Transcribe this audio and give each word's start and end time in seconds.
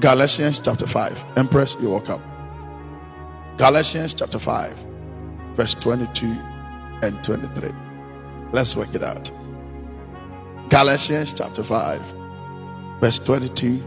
Galatians 0.00 0.60
chapter 0.60 0.86
5. 0.86 1.24
Empress, 1.38 1.74
you're 1.80 1.90
welcome. 1.90 2.22
Galatians 3.56 4.12
chapter 4.12 4.38
5, 4.38 4.76
verse 5.54 5.72
22 5.72 6.26
and 7.02 7.24
23. 7.24 7.72
Let's 8.52 8.76
work 8.76 8.94
it 8.94 9.02
out. 9.02 9.30
Galatians 10.68 11.32
chapter 11.32 11.64
5, 11.64 12.02
verse 13.00 13.18
22. 13.20 13.82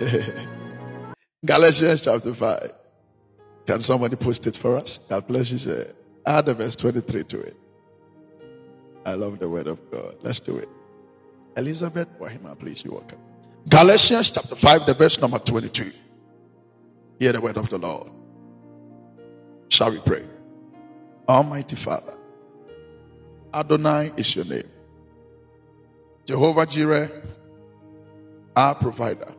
Galatians 1.46 2.02
chapter 2.02 2.34
5. 2.34 2.70
Can 3.66 3.80
somebody 3.80 4.16
post 4.16 4.46
it 4.46 4.54
for 4.54 4.76
us? 4.76 4.98
God 5.08 5.26
bless 5.26 5.50
you, 5.50 5.58
sir. 5.58 5.90
Add 6.26 6.44
the 6.44 6.54
verse 6.54 6.76
23 6.76 7.24
to 7.24 7.40
it. 7.40 7.56
I 9.06 9.14
love 9.14 9.38
the 9.38 9.48
word 9.48 9.66
of 9.66 9.80
God. 9.90 10.16
Let's 10.22 10.40
do 10.40 10.58
it. 10.58 10.68
Elizabeth 11.56 12.08
Wahima, 12.18 12.58
please, 12.58 12.84
you 12.84 12.92
welcome. 12.92 13.18
Galatians 13.68 14.30
chapter 14.30 14.56
5, 14.56 14.86
the 14.86 14.94
verse 14.94 15.20
number 15.20 15.38
22. 15.38 15.90
Hear 17.18 17.32
the 17.32 17.40
word 17.40 17.56
of 17.56 17.68
the 17.70 17.78
Lord. 17.78 18.08
Shall 19.68 19.90
we 19.90 19.98
pray? 19.98 20.24
Almighty 21.28 21.76
Father, 21.76 22.16
Adonai 23.52 24.12
is 24.16 24.34
your 24.36 24.44
name. 24.44 24.68
Jehovah 26.26 26.66
Jireh, 26.66 27.10
our 28.56 28.74
provider. 28.74 29.32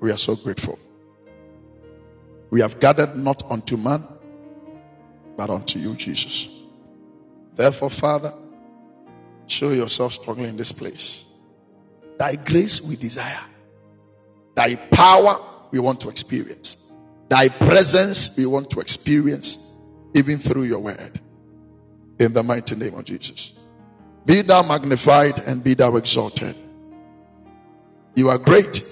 We 0.00 0.10
are 0.10 0.16
so 0.16 0.36
grateful. 0.36 0.78
We 2.50 2.60
have 2.60 2.80
gathered 2.80 3.16
not 3.16 3.42
unto 3.50 3.76
man, 3.76 4.04
but 5.36 5.50
unto 5.50 5.78
you, 5.78 5.94
Jesus. 5.94 6.48
Therefore, 7.54 7.90
Father, 7.90 8.32
show 9.46 9.70
yourself 9.70 10.12
strongly 10.14 10.48
in 10.48 10.56
this 10.56 10.72
place. 10.72 11.26
Thy 12.20 12.36
grace 12.36 12.82
we 12.82 12.96
desire, 12.96 13.40
thy 14.54 14.74
power 14.74 15.40
we 15.70 15.78
want 15.78 16.00
to 16.02 16.10
experience, 16.10 16.92
thy 17.30 17.48
presence 17.48 18.36
we 18.36 18.44
want 18.44 18.68
to 18.72 18.80
experience, 18.80 19.72
even 20.14 20.38
through 20.38 20.64
your 20.64 20.80
word. 20.80 21.18
In 22.18 22.34
the 22.34 22.42
mighty 22.42 22.76
name 22.76 22.94
of 22.94 23.06
Jesus. 23.06 23.54
Be 24.26 24.42
thou 24.42 24.60
magnified 24.62 25.38
and 25.46 25.64
be 25.64 25.72
thou 25.72 25.96
exalted. 25.96 26.54
You 28.14 28.28
are 28.28 28.36
great 28.36 28.84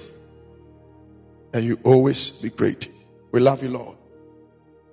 and 1.53 1.67
you 1.67 1.79
always 1.85 2.31
be 2.31 2.49
great. 2.49 2.89
We 3.31 3.41
love 3.41 3.63
you, 3.63 3.69
Lord. 3.69 3.99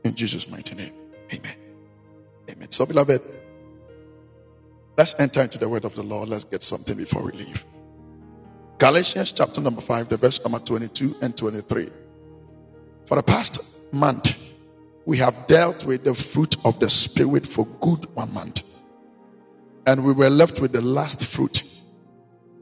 In 0.04 0.14
Jesus' 0.14 0.50
mighty 0.50 0.76
name. 0.76 0.94
Amen. 1.34 1.56
Amen. 2.52 2.70
So, 2.70 2.86
beloved, 2.86 3.22
let's 4.98 5.16
enter 5.20 5.42
into 5.42 5.58
the 5.58 5.70
word 5.70 5.86
of 5.86 5.96
the 5.96 6.04
Lord. 6.04 6.28
Let's 6.28 6.44
get 6.44 6.64
something 6.64 6.98
before 6.98 7.22
we 7.24 7.32
leave. 7.32 7.66
Galatians 8.78 9.32
chapter 9.32 9.62
number 9.62 9.82
5, 9.82 10.10
the 10.10 10.18
verse 10.18 10.44
number 10.44 10.60
22 10.60 11.16
and 11.22 11.36
23. 11.36 11.90
For 13.06 13.16
the 13.16 13.24
past 13.24 13.94
month, 13.94 14.54
we 15.06 15.18
have 15.18 15.48
dealt 15.48 15.86
with 15.86 16.04
the 16.04 16.14
fruit 16.14 16.58
of 16.66 16.80
the 16.80 16.90
Spirit 16.90 17.48
for 17.48 17.66
good 17.80 18.14
one 18.16 18.34
month. 18.34 18.64
And 19.88 20.04
we 20.04 20.12
were 20.12 20.30
left 20.30 20.60
with 20.60 20.74
the 20.74 20.82
last 20.82 21.26
fruit. 21.26 21.64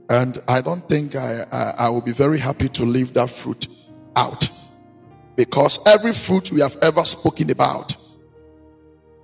And 0.10 0.40
I 0.48 0.62
don't 0.62 0.88
think 0.88 1.16
I, 1.16 1.46
I, 1.52 1.74
I 1.86 1.90
will 1.90 2.02
be 2.02 2.12
very 2.12 2.38
happy 2.38 2.70
to 2.70 2.84
leave 2.84 3.14
that 3.16 3.32
fruit 3.32 3.68
out. 4.16 4.48
Because 5.36 5.80
every 5.88 6.14
fruit 6.14 6.52
we 6.52 6.62
have 6.62 6.76
ever 6.84 7.04
spoken 7.06 7.50
about, 7.50 7.96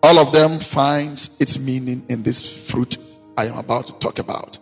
all 0.01 0.17
of 0.17 0.31
them 0.31 0.59
finds 0.59 1.39
its 1.39 1.59
meaning 1.59 2.03
in 2.09 2.23
this 2.23 2.69
fruit 2.71 2.97
I 3.37 3.45
am 3.45 3.57
about 3.57 3.87
to 3.87 3.93
talk 3.93 4.17
about. 4.17 4.57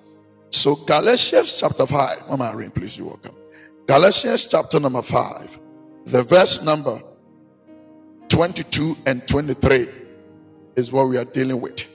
So 0.58 0.74
Galatians 0.74 1.60
chapter 1.60 1.86
5, 1.86 2.30
Mama 2.30 2.46
Irene, 2.46 2.72
please, 2.72 2.98
you 2.98 3.06
welcome. 3.06 3.36
Galatians 3.86 4.48
chapter 4.48 4.80
number 4.80 5.04
5, 5.04 5.60
the 6.08 6.24
verse 6.24 6.64
number 6.64 7.00
22 8.30 8.98
and 9.06 9.26
23 9.28 9.88
is 10.76 10.92
what 10.92 11.10
we 11.10 11.18
are 11.18 11.26
dealing 11.26 11.62
with. 11.62 11.86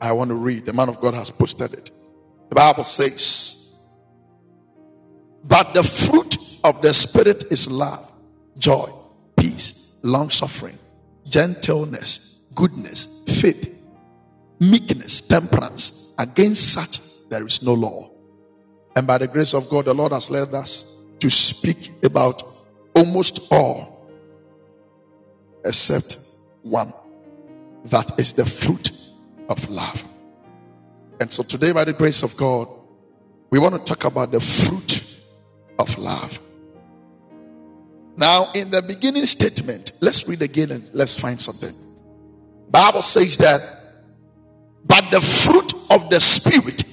I 0.00 0.10
want 0.10 0.30
to 0.30 0.34
read. 0.34 0.66
The 0.66 0.72
man 0.72 0.88
of 0.88 1.00
God 1.00 1.14
has 1.14 1.30
posted 1.30 1.72
it. 1.72 1.92
The 2.48 2.56
Bible 2.56 2.82
says, 2.82 3.76
But 5.44 5.74
the 5.74 5.84
fruit 5.84 6.36
of 6.64 6.82
the 6.82 6.92
Spirit 6.92 7.44
is 7.52 7.70
love, 7.70 8.10
joy, 8.58 8.90
peace, 9.36 9.94
long 10.02 10.30
suffering, 10.30 10.78
gentleness, 11.28 12.40
goodness, 12.56 13.22
faith, 13.28 13.72
meekness, 14.58 15.20
temperance. 15.20 15.97
Against 16.18 16.72
such 16.72 17.00
there 17.28 17.46
is 17.46 17.62
no 17.62 17.74
law. 17.74 18.10
And 18.96 19.06
by 19.06 19.18
the 19.18 19.28
grace 19.28 19.54
of 19.54 19.68
God, 19.68 19.84
the 19.84 19.94
Lord 19.94 20.12
has 20.12 20.30
led 20.30 20.52
us 20.54 20.96
to 21.20 21.30
speak 21.30 21.92
about 22.04 22.42
almost 22.94 23.46
all 23.50 24.10
except 25.64 26.18
one 26.62 26.92
that 27.84 28.18
is 28.18 28.32
the 28.32 28.44
fruit 28.44 28.92
of 29.48 29.68
love. 29.70 30.04
And 31.20 31.32
so 31.32 31.42
today, 31.42 31.72
by 31.72 31.84
the 31.84 31.92
grace 31.92 32.22
of 32.22 32.36
God, 32.36 32.68
we 33.50 33.58
want 33.58 33.74
to 33.74 33.80
talk 33.80 34.04
about 34.04 34.30
the 34.30 34.40
fruit 34.40 35.20
of 35.78 35.96
love. 35.98 36.40
Now, 38.16 38.50
in 38.54 38.70
the 38.70 38.82
beginning 38.82 39.26
statement, 39.26 39.92
let's 40.00 40.26
read 40.28 40.42
again 40.42 40.72
and 40.72 40.90
let's 40.92 41.18
find 41.18 41.40
something. 41.40 41.74
Bible 42.70 43.02
says 43.02 43.36
that, 43.38 43.60
but 44.84 45.10
the 45.10 45.20
fruit 45.20 45.72
of 45.90 46.10
the 46.10 46.20
spirit 46.20 46.84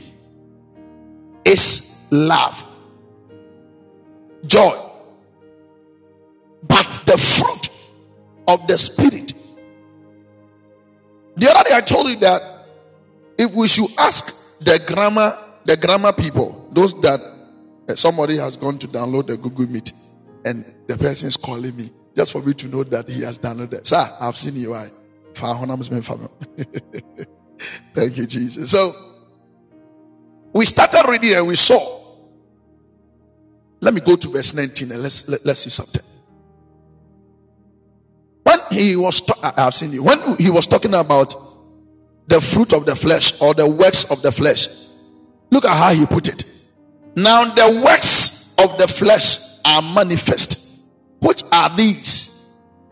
is 1.45 2.07
love, 2.11 2.65
joy. 4.45 4.81
But 6.67 6.99
the 7.05 7.17
fruit 7.17 7.69
of 8.47 8.67
the 8.67 8.77
spirit. 8.77 9.33
The 11.37 11.49
other 11.51 11.69
day 11.69 11.75
I 11.75 11.81
told 11.81 12.07
you 12.09 12.15
that 12.17 12.41
if 13.37 13.53
we 13.53 13.67
should 13.67 13.89
ask 13.99 14.59
the 14.59 14.81
grammar, 14.87 15.37
the 15.65 15.77
grammar 15.77 16.13
people, 16.13 16.69
those 16.71 16.93
that 17.01 17.19
uh, 17.89 17.95
somebody 17.95 18.37
has 18.37 18.55
gone 18.55 18.77
to 18.79 18.87
download 18.87 19.27
the 19.27 19.37
Google 19.37 19.67
Meet 19.67 19.91
and 20.45 20.73
the 20.87 20.97
person 20.97 21.27
is 21.27 21.37
calling 21.37 21.75
me 21.75 21.89
just 22.15 22.31
for 22.31 22.41
me 22.41 22.53
to 22.53 22.67
know 22.67 22.83
that 22.83 23.09
he 23.09 23.21
has 23.21 23.37
downloaded. 23.37 23.85
Sir, 23.85 24.07
I've 24.19 24.37
seen 24.37 24.55
you. 24.55 24.73
I 24.73 24.89
Thank 27.93 28.17
you, 28.17 28.25
Jesus. 28.25 28.71
So 28.71 28.93
we 30.53 30.65
started 30.65 31.09
reading 31.09 31.33
and 31.33 31.47
we 31.47 31.55
saw. 31.55 32.03
Let 33.81 33.93
me 33.93 34.01
go 34.01 34.15
to 34.15 34.27
verse 34.29 34.53
19 34.53 34.91
and 34.91 35.03
let's 35.03 35.27
let, 35.27 35.41
us 35.41 35.45
let 35.45 35.51
us 35.51 35.59
see 35.59 35.69
something. 35.69 36.01
When 38.43 38.59
he 38.71 38.95
was, 38.95 39.21
ta- 39.21 39.53
I've 39.57 39.73
seen 39.73 39.91
you. 39.91 40.03
When 40.03 40.37
he 40.37 40.49
was 40.49 40.65
talking 40.65 40.93
about 40.93 41.35
the 42.27 42.41
fruit 42.41 42.73
of 42.73 42.85
the 42.85 42.95
flesh 42.95 43.39
or 43.41 43.53
the 43.53 43.67
works 43.67 44.09
of 44.09 44.21
the 44.21 44.31
flesh, 44.31 44.67
look 45.51 45.65
at 45.65 45.75
how 45.75 45.93
he 45.93 46.05
put 46.05 46.27
it. 46.27 46.43
Now 47.15 47.53
the 47.53 47.81
works 47.85 48.55
of 48.57 48.77
the 48.77 48.87
flesh 48.87 49.37
are 49.65 49.81
manifest. 49.81 50.81
Which 51.19 51.43
are 51.51 51.75
these? 51.75 52.24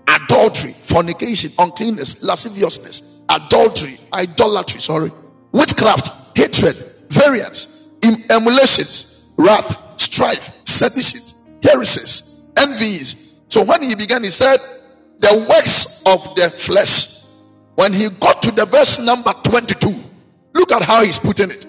Adultery, 0.08 0.72
fornication, 0.72 1.52
uncleanness, 1.59 2.24
lasciviousness, 2.24 3.22
adultery, 3.30 3.97
idolatry, 4.14 4.81
sorry, 4.81 5.12
witchcraft, 5.52 6.38
hatred, 6.38 6.75
variance, 7.09 7.90
emulations, 8.30 9.25
wrath, 9.38 9.78
strife, 9.97 10.50
seditions, 10.66 11.36
heresies, 11.64 12.46
envies. 12.58 13.40
So 13.50 13.64
when 13.64 13.81
he 13.81 13.96
began, 13.96 14.24
he 14.24 14.30
said, 14.30 14.58
The 15.19 15.46
works 15.50 16.03
of 16.06 16.35
the 16.35 16.50
flesh. 16.50 17.24
When 17.75 17.94
he 17.94 18.09
got 18.09 18.41
to 18.44 18.52
the 18.52 18.66
verse 18.66 19.00
number 19.00 19.34
22, 19.44 19.94
look 20.53 20.72
at 20.72 20.84
how 20.84 21.03
he's 21.03 21.18
putting 21.18 21.50
it. 21.50 21.66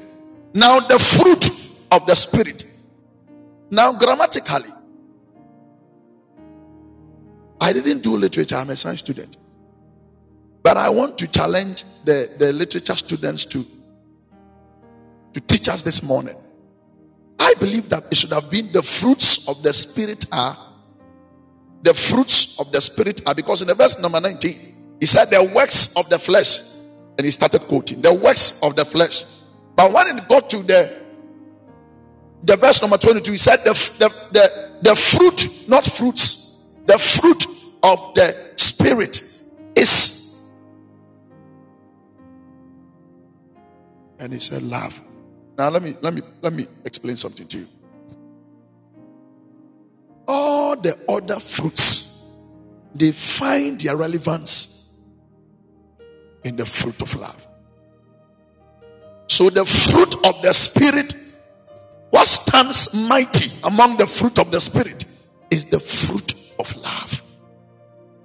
Now, 0.53 0.81
the 0.81 0.99
fruit 0.99 1.49
of 1.91 2.07
the 2.07 2.15
spirit. 2.15 2.65
Now, 3.71 3.93
grammatically, 3.93 4.71
I 7.65 7.73
didn't 7.73 8.03
do 8.03 8.15
literature, 8.15 8.57
I'm 8.57 8.69
a 8.69 8.77
science 8.77 8.99
student. 8.99 9.39
But 10.63 10.77
I 10.77 10.91
want 10.91 11.17
to 11.17 11.27
challenge 11.27 11.85
the, 12.05 12.29
the 12.39 12.53
literature 12.53 12.95
students 12.95 13.47
to, 13.47 13.65
to 15.33 15.41
teach 15.41 15.71
us 15.71 15.81
this 15.81 16.03
morning. 16.03 16.37
I 17.39 17.55
believe 17.59 17.89
that 17.89 18.05
it 18.11 18.19
should 18.19 18.33
have 18.33 18.51
been 18.51 18.71
the 18.71 18.83
fruits 18.83 19.49
of 19.49 19.63
the 19.63 19.73
Spirit 19.73 20.27
are. 20.31 20.59
The 21.83 21.95
fruits 21.95 22.61
of 22.61 22.71
the 22.71 22.83
Spirit 22.83 23.27
are 23.27 23.35
because 23.35 23.63
in 23.63 23.69
the 23.69 23.75
verse 23.75 23.99
number 23.99 24.21
19, 24.21 24.97
he 25.01 25.07
said, 25.07 25.31
The 25.31 25.43
works 25.43 25.97
of 25.97 26.07
the 26.11 26.19
flesh. 26.19 26.61
And 27.17 27.25
he 27.25 27.31
started 27.31 27.63
quoting, 27.63 28.03
The 28.03 28.13
works 28.13 28.63
of 28.63 28.77
the 28.77 28.85
flesh. 28.85 29.25
But 29.75 29.91
when 29.91 30.19
it 30.19 30.29
got 30.29 30.51
to 30.51 30.59
the 30.59 31.03
the 32.43 32.59
verse 32.59 32.83
number 32.83 32.99
22, 32.99 33.31
he 33.33 33.39
said, 33.39 33.57
The, 33.65 33.73
the, 33.99 34.15
the, 34.33 34.91
the 34.91 34.95
fruit, 34.95 35.67
not 35.67 35.87
fruits, 35.87 36.67
the 36.87 36.99
fruit 36.99 37.54
of 37.85 38.15
the 38.15 38.55
Spirit 38.57 39.23
is. 39.77 40.51
And 44.19 44.33
he 44.33 44.41
said, 44.41 44.63
Love, 44.63 45.01
Now 45.59 45.71
let 45.71 45.83
me 45.83 45.97
let 46.03 46.15
me 46.15 46.23
let 46.43 46.53
me 46.55 46.67
explain 46.85 47.17
something 47.17 47.47
to 47.49 47.59
you. 47.59 47.69
All 50.27 50.77
the 50.77 50.99
other 51.09 51.41
fruits, 51.41 52.39
they 52.95 53.13
find 53.13 53.81
their 53.81 53.97
relevance 53.97 54.91
in 56.45 56.57
the 56.57 56.67
fruit 56.67 57.01
of 57.03 57.15
love. 57.17 57.47
So 59.29 59.51
the 59.51 59.67
fruit 59.67 60.17
of 60.27 60.43
the 60.43 60.55
spirit, 60.55 61.15
what 62.11 62.27
stands 62.29 62.95
mighty 62.95 63.51
among 63.65 63.99
the 63.99 64.07
fruit 64.07 64.39
of 64.39 64.53
the 64.53 64.61
spirit, 64.61 65.07
is 65.51 65.67
the 65.67 65.81
fruit 65.81 66.35
of 66.61 66.77
love, 66.77 67.24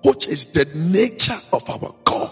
which 0.09 0.27
is 0.27 0.45
the 0.45 0.65
nature 0.73 1.37
of 1.53 1.69
our 1.69 1.93
God. 2.03 2.31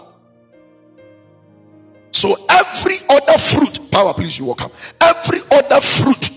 So 2.10 2.34
every 2.50 2.96
other 3.08 3.38
fruit, 3.38 3.88
power, 3.92 4.12
please, 4.14 4.36
you 4.36 4.46
walk 4.46 4.62
up. 4.62 4.72
Every 5.00 5.38
other 5.52 5.80
fruit 5.80 6.30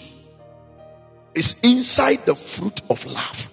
is 1.34 1.60
inside 1.64 2.28
the 2.28 2.36
fruit 2.36 2.82
of 2.92 3.04
love. 3.08 3.50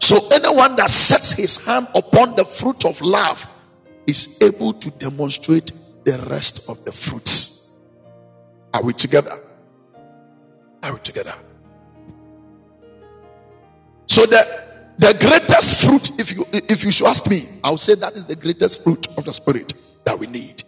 So 0.00 0.28
anyone 0.30 0.76
that 0.76 0.90
sets 0.90 1.30
his 1.30 1.56
hand 1.64 1.88
upon 1.94 2.36
the 2.36 2.44
fruit 2.44 2.84
of 2.84 3.00
love 3.00 3.46
is 4.06 4.38
able 4.42 4.74
to 4.74 4.90
demonstrate 4.90 5.72
the 6.04 6.18
rest 6.28 6.68
of 6.68 6.84
the 6.84 6.92
fruits. 6.92 7.70
Are 8.74 8.82
we 8.82 8.92
together? 8.92 9.32
Are 10.82 10.92
we 10.92 10.98
together? 11.00 11.34
So 14.06 14.26
the 14.26 14.67
the 14.98 15.16
greatest 15.20 15.86
fruit, 15.86 16.10
if 16.18 16.32
you 16.32 16.44
if 16.52 16.82
you 16.82 16.90
should 16.90 17.06
ask 17.06 17.28
me, 17.28 17.48
I'll 17.62 17.76
say 17.76 17.94
that 17.94 18.14
is 18.14 18.24
the 18.24 18.34
greatest 18.34 18.82
fruit 18.82 19.06
of 19.16 19.24
the 19.24 19.32
spirit 19.32 19.72
that 20.04 20.18
we 20.18 20.26
need. 20.26 20.64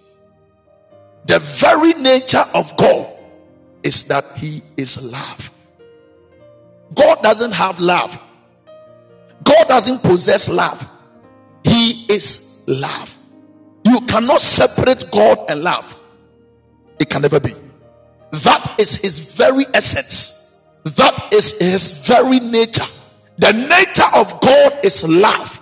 The 1.26 1.40
very 1.40 1.94
nature 1.94 2.44
of 2.54 2.76
God 2.76 3.18
is 3.82 4.04
that 4.04 4.38
He 4.38 4.62
is 4.76 5.02
love. 5.02 5.50
God 6.94 7.22
doesn't 7.22 7.52
have 7.52 7.80
love, 7.80 8.16
God 9.42 9.66
doesn't 9.66 10.00
possess 10.02 10.48
love. 10.48 10.86
He 11.64 12.06
is 12.08 12.62
love. 12.68 13.16
You 13.84 14.00
cannot 14.02 14.40
separate 14.40 15.10
God 15.10 15.50
and 15.50 15.62
love, 15.62 15.96
it 17.00 17.10
can 17.10 17.22
never 17.22 17.40
be. 17.40 17.54
That 18.30 18.76
is 18.78 18.94
His 18.94 19.18
very 19.18 19.66
essence, 19.74 20.56
that 20.84 21.34
is 21.34 21.58
His 21.58 22.06
very 22.06 22.38
nature. 22.38 22.84
The 23.40 23.52
nature 23.52 24.04
of 24.14 24.38
God 24.42 24.84
is 24.84 25.02
love. 25.02 25.60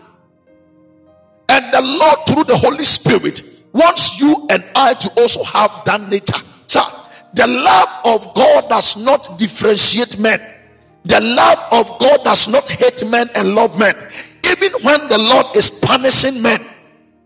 And 1.49 1.73
the 1.73 1.81
Lord, 1.81 2.19
through 2.27 2.45
the 2.45 2.57
Holy 2.57 2.85
Spirit, 2.85 3.43
wants 3.73 4.19
you 4.19 4.49
and 4.51 4.65
I 4.75 4.95
to 4.95 5.11
also 5.21 5.45
have 5.45 5.85
that 5.85 6.09
nature. 6.11 6.43
So, 6.67 6.81
the 7.35 7.47
love 7.47 7.89
of 8.05 8.35
God 8.35 8.69
does 8.69 8.97
not 8.97 9.39
differentiate 9.39 10.19
men. 10.19 10.41
The 11.05 11.21
love 11.21 11.59
of 11.71 12.01
God 12.01 12.25
does 12.25 12.49
not 12.49 12.69
hate 12.69 13.09
men 13.09 13.31
and 13.37 13.55
love 13.55 13.79
men. 13.79 13.95
Even 14.51 14.73
when 14.83 15.09
the 15.09 15.19
Lord 15.19 15.55
is 15.55 15.71
punishing 15.71 16.43
men, 16.43 16.61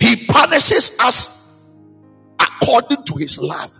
He 0.00 0.26
punishes 0.26 0.98
us 1.00 1.60
according 2.38 3.05
to 3.05 3.14
His 3.14 3.38
love. 3.38 3.72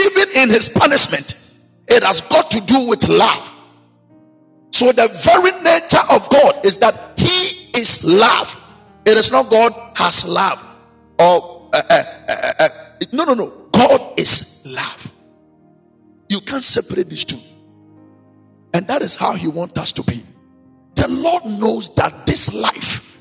Even 0.00 0.28
in 0.34 0.48
His 0.48 0.66
punishment, 0.66 1.34
it 1.88 2.02
has 2.02 2.22
got 2.22 2.50
to 2.52 2.60
do 2.62 2.86
with 2.86 3.06
love. 3.06 3.52
So, 4.72 4.92
the 4.92 5.08
very 5.08 5.52
nature 5.62 6.04
of 6.10 6.28
God 6.28 6.64
is 6.64 6.76
that 6.78 6.94
He 7.16 7.78
is 7.78 8.04
love. 8.04 8.56
It 9.04 9.16
is 9.16 9.30
not 9.30 9.50
God 9.50 9.72
has 9.94 10.24
love 10.24 10.62
or 11.18 11.70
uh, 11.72 11.82
uh, 11.88 12.02
uh, 12.28 12.52
uh, 12.60 12.68
no, 13.12 13.24
no, 13.24 13.34
no. 13.34 13.46
God 13.72 14.18
is 14.18 14.62
love. 14.66 15.12
You 16.28 16.40
can't 16.40 16.64
separate 16.64 17.08
these 17.08 17.24
two, 17.24 17.38
and 18.74 18.86
that 18.88 19.02
is 19.02 19.14
how 19.14 19.32
He 19.34 19.48
wants 19.48 19.78
us 19.78 19.92
to 19.92 20.02
be. 20.02 20.24
The 20.94 21.08
Lord 21.08 21.44
knows 21.44 21.94
that 21.94 22.26
this 22.26 22.52
life, 22.52 23.18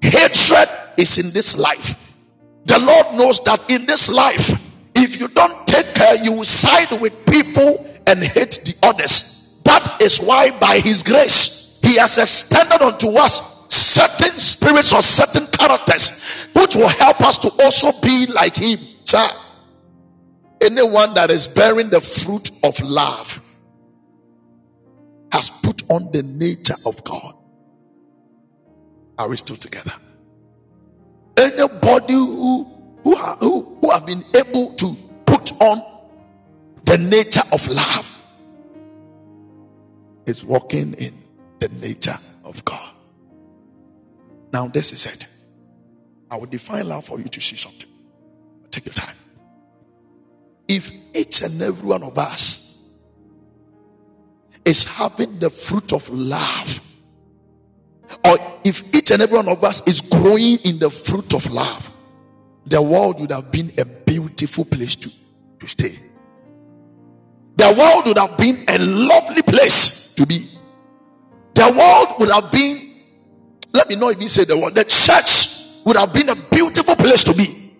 hatred 0.00 0.68
is 0.96 1.18
in 1.18 1.32
this 1.32 1.56
life. 1.56 2.14
The 2.66 2.78
Lord 2.78 3.14
knows 3.14 3.40
that 3.40 3.70
in 3.70 3.86
this 3.86 4.08
life, 4.08 4.50
if 4.94 5.18
you 5.20 5.28
don't 5.28 5.66
take 5.66 5.94
care, 5.94 6.22
you 6.22 6.32
will 6.32 6.44
side 6.44 6.90
with 7.00 7.26
people 7.26 7.86
and 8.06 8.22
hate 8.22 8.60
the 8.64 8.74
others. 8.82 9.37
That 9.68 10.00
is 10.00 10.18
why, 10.18 10.50
by 10.50 10.80
His 10.80 11.02
grace, 11.02 11.78
He 11.82 11.96
has 11.96 12.16
extended 12.18 12.80
unto 12.80 13.10
us 13.18 13.58
certain 13.70 14.38
spirits 14.38 14.92
or 14.92 15.02
certain 15.02 15.46
characters 15.46 16.22
which 16.54 16.74
will 16.74 16.88
help 16.88 17.20
us 17.20 17.38
to 17.38 17.48
also 17.62 17.92
be 18.00 18.26
like 18.26 18.56
him. 18.56 18.78
Sir, 19.04 19.26
anyone 20.60 21.14
that 21.14 21.30
is 21.30 21.46
bearing 21.46 21.90
the 21.90 22.00
fruit 22.00 22.50
of 22.64 22.80
love 22.80 23.42
has 25.32 25.50
put 25.50 25.82
on 25.90 26.10
the 26.12 26.22
nature 26.22 26.76
of 26.86 27.02
God. 27.04 27.34
Are 29.18 29.28
we 29.28 29.36
still 29.36 29.56
together? 29.56 29.92
Anybody 31.36 32.14
who 32.14 32.64
who, 33.04 33.16
who 33.80 33.90
have 33.90 34.06
been 34.06 34.24
able 34.36 34.74
to 34.74 34.96
put 35.24 35.52
on 35.60 35.82
the 36.84 36.98
nature 36.98 37.42
of 37.52 37.66
love 37.68 38.17
is 40.28 40.44
walking 40.44 40.94
in 40.94 41.14
the 41.60 41.68
nature 41.68 42.16
of 42.44 42.64
God. 42.64 42.94
Now, 44.52 44.68
this 44.68 44.92
is 44.92 45.06
it. 45.06 45.26
I 46.30 46.36
will 46.36 46.46
define 46.46 46.88
love 46.88 47.06
for 47.06 47.18
you 47.18 47.24
to 47.24 47.40
see 47.40 47.56
something. 47.56 47.88
Take 48.70 48.86
your 48.86 48.94
time. 48.94 49.16
If 50.66 50.92
each 51.14 51.42
and 51.42 51.60
every 51.60 51.88
one 51.88 52.02
of 52.02 52.18
us 52.18 52.78
is 54.64 54.84
having 54.84 55.38
the 55.38 55.50
fruit 55.50 55.92
of 55.92 56.08
love, 56.10 56.80
or 58.24 58.36
if 58.64 58.82
each 58.94 59.10
and 59.10 59.22
every 59.22 59.36
one 59.36 59.48
of 59.48 59.64
us 59.64 59.86
is 59.86 60.00
growing 60.00 60.58
in 60.58 60.78
the 60.78 60.90
fruit 60.90 61.34
of 61.34 61.50
love, 61.50 61.90
the 62.66 62.80
world 62.80 63.20
would 63.20 63.32
have 63.32 63.50
been 63.50 63.72
a 63.78 63.84
beautiful 63.84 64.64
place 64.64 64.94
to, 64.96 65.10
to 65.58 65.66
stay. 65.66 65.98
The 67.56 67.74
world 67.76 68.06
would 68.06 68.18
have 68.18 68.36
been 68.36 68.64
a 68.68 68.78
lovely 68.78 69.42
place 69.42 69.97
to 70.18 70.26
be. 70.26 70.48
The 71.54 71.74
world 71.76 72.18
would 72.20 72.30
have 72.30 72.52
been 72.52 72.88
let 73.72 73.88
me 73.88 73.96
not 73.96 74.12
even 74.12 74.28
say 74.28 74.44
the 74.44 74.58
word. 74.58 74.74
The 74.74 74.84
church 74.84 75.84
would 75.84 75.96
have 75.96 76.12
been 76.12 76.28
a 76.28 76.34
beautiful 76.34 76.96
place 76.96 77.22
to 77.24 77.34
be. 77.34 77.72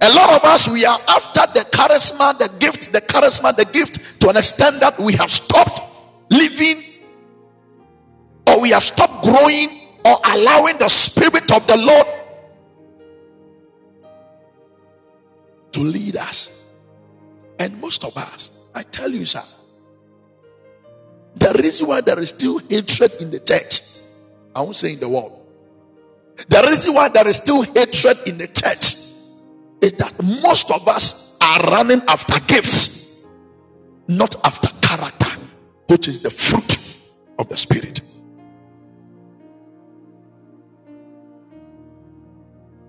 A 0.00 0.12
lot 0.14 0.30
of 0.30 0.44
us, 0.44 0.68
we 0.68 0.84
are 0.84 1.00
after 1.08 1.40
the 1.52 1.66
charisma, 1.70 2.38
the 2.38 2.48
gift, 2.58 2.92
the 2.92 3.00
charisma, 3.00 3.54
the 3.54 3.64
gift 3.64 4.20
to 4.20 4.28
an 4.28 4.36
extent 4.36 4.80
that 4.80 4.98
we 4.98 5.12
have 5.14 5.30
stopped 5.30 5.82
living 6.30 6.84
or 8.46 8.60
we 8.60 8.70
have 8.70 8.84
stopped 8.84 9.24
growing 9.24 9.88
or 10.04 10.16
allowing 10.24 10.78
the 10.78 10.88
Spirit 10.88 11.50
of 11.50 11.66
the 11.66 11.76
Lord 11.76 12.06
to 15.72 15.80
lead 15.80 16.16
us. 16.16 16.64
And 17.58 17.80
most 17.80 18.04
of 18.04 18.16
us, 18.16 18.52
I 18.78 18.84
tell 18.84 19.10
you, 19.10 19.24
sir, 19.24 19.42
the 21.34 21.60
reason 21.60 21.88
why 21.88 22.00
there 22.00 22.20
is 22.20 22.28
still 22.28 22.58
hatred 22.58 23.10
in 23.20 23.32
the 23.32 23.40
church, 23.40 23.80
I 24.54 24.62
won't 24.62 24.76
say 24.76 24.92
in 24.92 25.00
the 25.00 25.08
world. 25.08 25.44
The 26.48 26.64
reason 26.64 26.94
why 26.94 27.08
there 27.08 27.26
is 27.26 27.38
still 27.38 27.62
hatred 27.62 28.18
in 28.26 28.38
the 28.38 28.46
church 28.46 28.94
is 29.82 29.94
that 29.94 30.14
most 30.22 30.70
of 30.70 30.86
us 30.86 31.36
are 31.40 31.58
running 31.62 32.02
after 32.06 32.38
gifts, 32.46 33.24
not 34.06 34.36
after 34.44 34.68
character, 34.80 35.30
which 35.88 36.06
is 36.06 36.20
the 36.20 36.30
fruit 36.30 36.78
of 37.40 37.48
the 37.48 37.56
Spirit. 37.56 38.00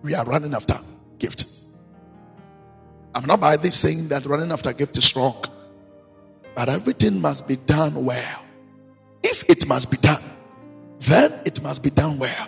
We 0.04 0.14
are 0.14 0.26
running 0.26 0.54
after 0.54 0.80
gift. 1.18 1.48
I'm 3.16 3.26
not 3.26 3.40
by 3.42 3.58
this 3.58 3.76
saying 3.76 4.10
that 4.10 4.28
running 4.28 4.52
after 4.52 4.72
gift 4.72 4.96
is 5.00 5.16
wrong. 5.16 5.44
But 6.56 6.70
everything 6.70 7.22
must 7.22 7.48
be 7.48 7.56
done 7.56 8.06
well. 8.06 8.44
If 9.24 9.44
it 9.50 9.68
must 9.68 9.90
be 9.92 9.98
done, 9.98 10.24
then 11.00 11.34
it 11.46 11.62
must 11.62 11.82
be 11.84 11.90
done 11.90 12.20
well. 12.20 12.48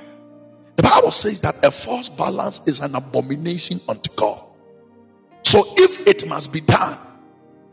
The 0.75 0.83
Bible 0.83 1.11
says 1.11 1.39
that 1.41 1.65
a 1.65 1.71
false 1.71 2.09
balance 2.09 2.61
is 2.65 2.79
an 2.79 2.95
abomination 2.95 3.79
unto 3.87 4.13
God. 4.15 4.41
So 5.43 5.63
if 5.77 6.07
it 6.07 6.27
must 6.27 6.51
be 6.51 6.61
done, 6.61 6.97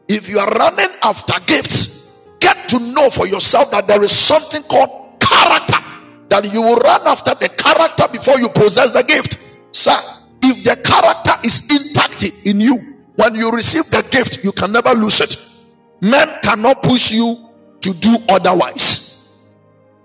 if 0.09 0.29
you 0.29 0.39
are 0.39 0.49
running 0.49 0.91
after 1.03 1.35
gifts, 1.47 2.09
get 2.41 2.69
to 2.69 2.79
know 2.79 3.11
for 3.11 3.27
yourself 3.27 3.71
that 3.71 3.87
there 3.87 4.03
is 4.03 4.13
something 4.13 4.63
called 4.63 5.21
character. 5.21 5.79
That 6.29 6.53
you 6.53 6.63
will 6.63 6.77
run 6.77 7.07
after 7.07 7.35
the 7.35 7.49
character 7.49 8.07
before 8.13 8.39
you 8.39 8.49
possess 8.49 8.91
the 8.91 9.03
gift. 9.03 9.39
Sir, 9.73 9.97
if 10.43 10.65
the 10.65 10.77
character 10.77 11.33
is 11.45 11.71
intact 11.71 12.25
in 12.45 12.61
you, 12.61 12.97
when 13.17 13.35
you 13.35 13.51
receive 13.51 13.87
the 13.87 14.03
gift, 14.11 14.45
you 14.45 14.53
can 14.53 14.73
never 14.73 14.93
lose 14.93 15.21
it. 15.21 15.48
Men 16.01 16.29
cannot 16.43 16.83
push 16.83 17.13
you 17.13 17.49
to 17.81 17.93
do 17.95 18.19
otherwise. 18.29 19.39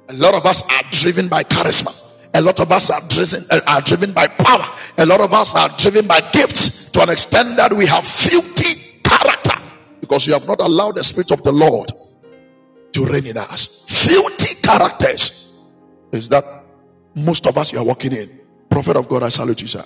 A 0.10 0.14
lot 0.14 0.36
of 0.36 0.46
us 0.46 0.64
are 0.64 0.84
driven 0.92 1.28
by 1.28 1.44
charisma. 1.44 2.00
A 2.36 2.42
lot 2.42 2.60
of 2.60 2.72
us 2.72 2.90
are 2.90 3.02
driven, 3.08 3.46
uh, 3.52 3.62
are 3.68 3.82
driven 3.82 4.12
by 4.12 4.28
power. 4.28 4.66
A 4.98 5.06
lot 5.06 5.22
of 5.22 5.34
us 5.34 5.54
are 5.56 5.70
driven 5.78 6.08
by 6.08 6.20
gifts 6.32 6.90
to 6.92 7.02
an 7.02 7.10
extent 7.10 7.56
that 7.58 7.72
we 7.72 7.86
have 7.86 8.06
filthy 8.06 9.00
character 9.04 9.54
because 10.02 10.28
we 10.28 10.34
have 10.34 10.48
not 10.48 10.60
allowed 10.60 10.96
the 10.96 11.04
Spirit 11.04 11.32
of 11.32 11.44
the 11.44 11.52
Lord 11.52 11.90
to 12.94 13.06
reign 13.06 13.28
in 13.28 13.38
us. 13.38 13.86
Filthy 13.88 14.56
characters 14.62 15.60
is 16.12 16.30
that 16.30 16.44
most 17.16 17.46
of 17.46 17.58
us 17.58 17.72
you 17.72 17.80
are 17.80 17.86
walking 17.86 18.14
in. 18.14 18.40
Prophet 18.70 18.98
of 18.98 19.08
God, 19.08 19.24
I 19.24 19.30
salute 19.30 19.62
you, 19.62 19.68
sir. 19.68 19.84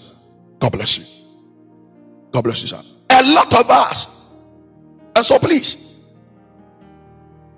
God 0.60 0.72
bless 0.72 0.98
you. 0.98 1.06
God 2.32 2.44
bless 2.44 2.62
you, 2.62 2.70
sir. 2.70 2.82
A 3.10 3.24
lot 3.24 3.54
of 3.54 3.70
us. 3.70 4.30
And 5.16 5.26
so 5.26 5.38
please, 5.40 5.87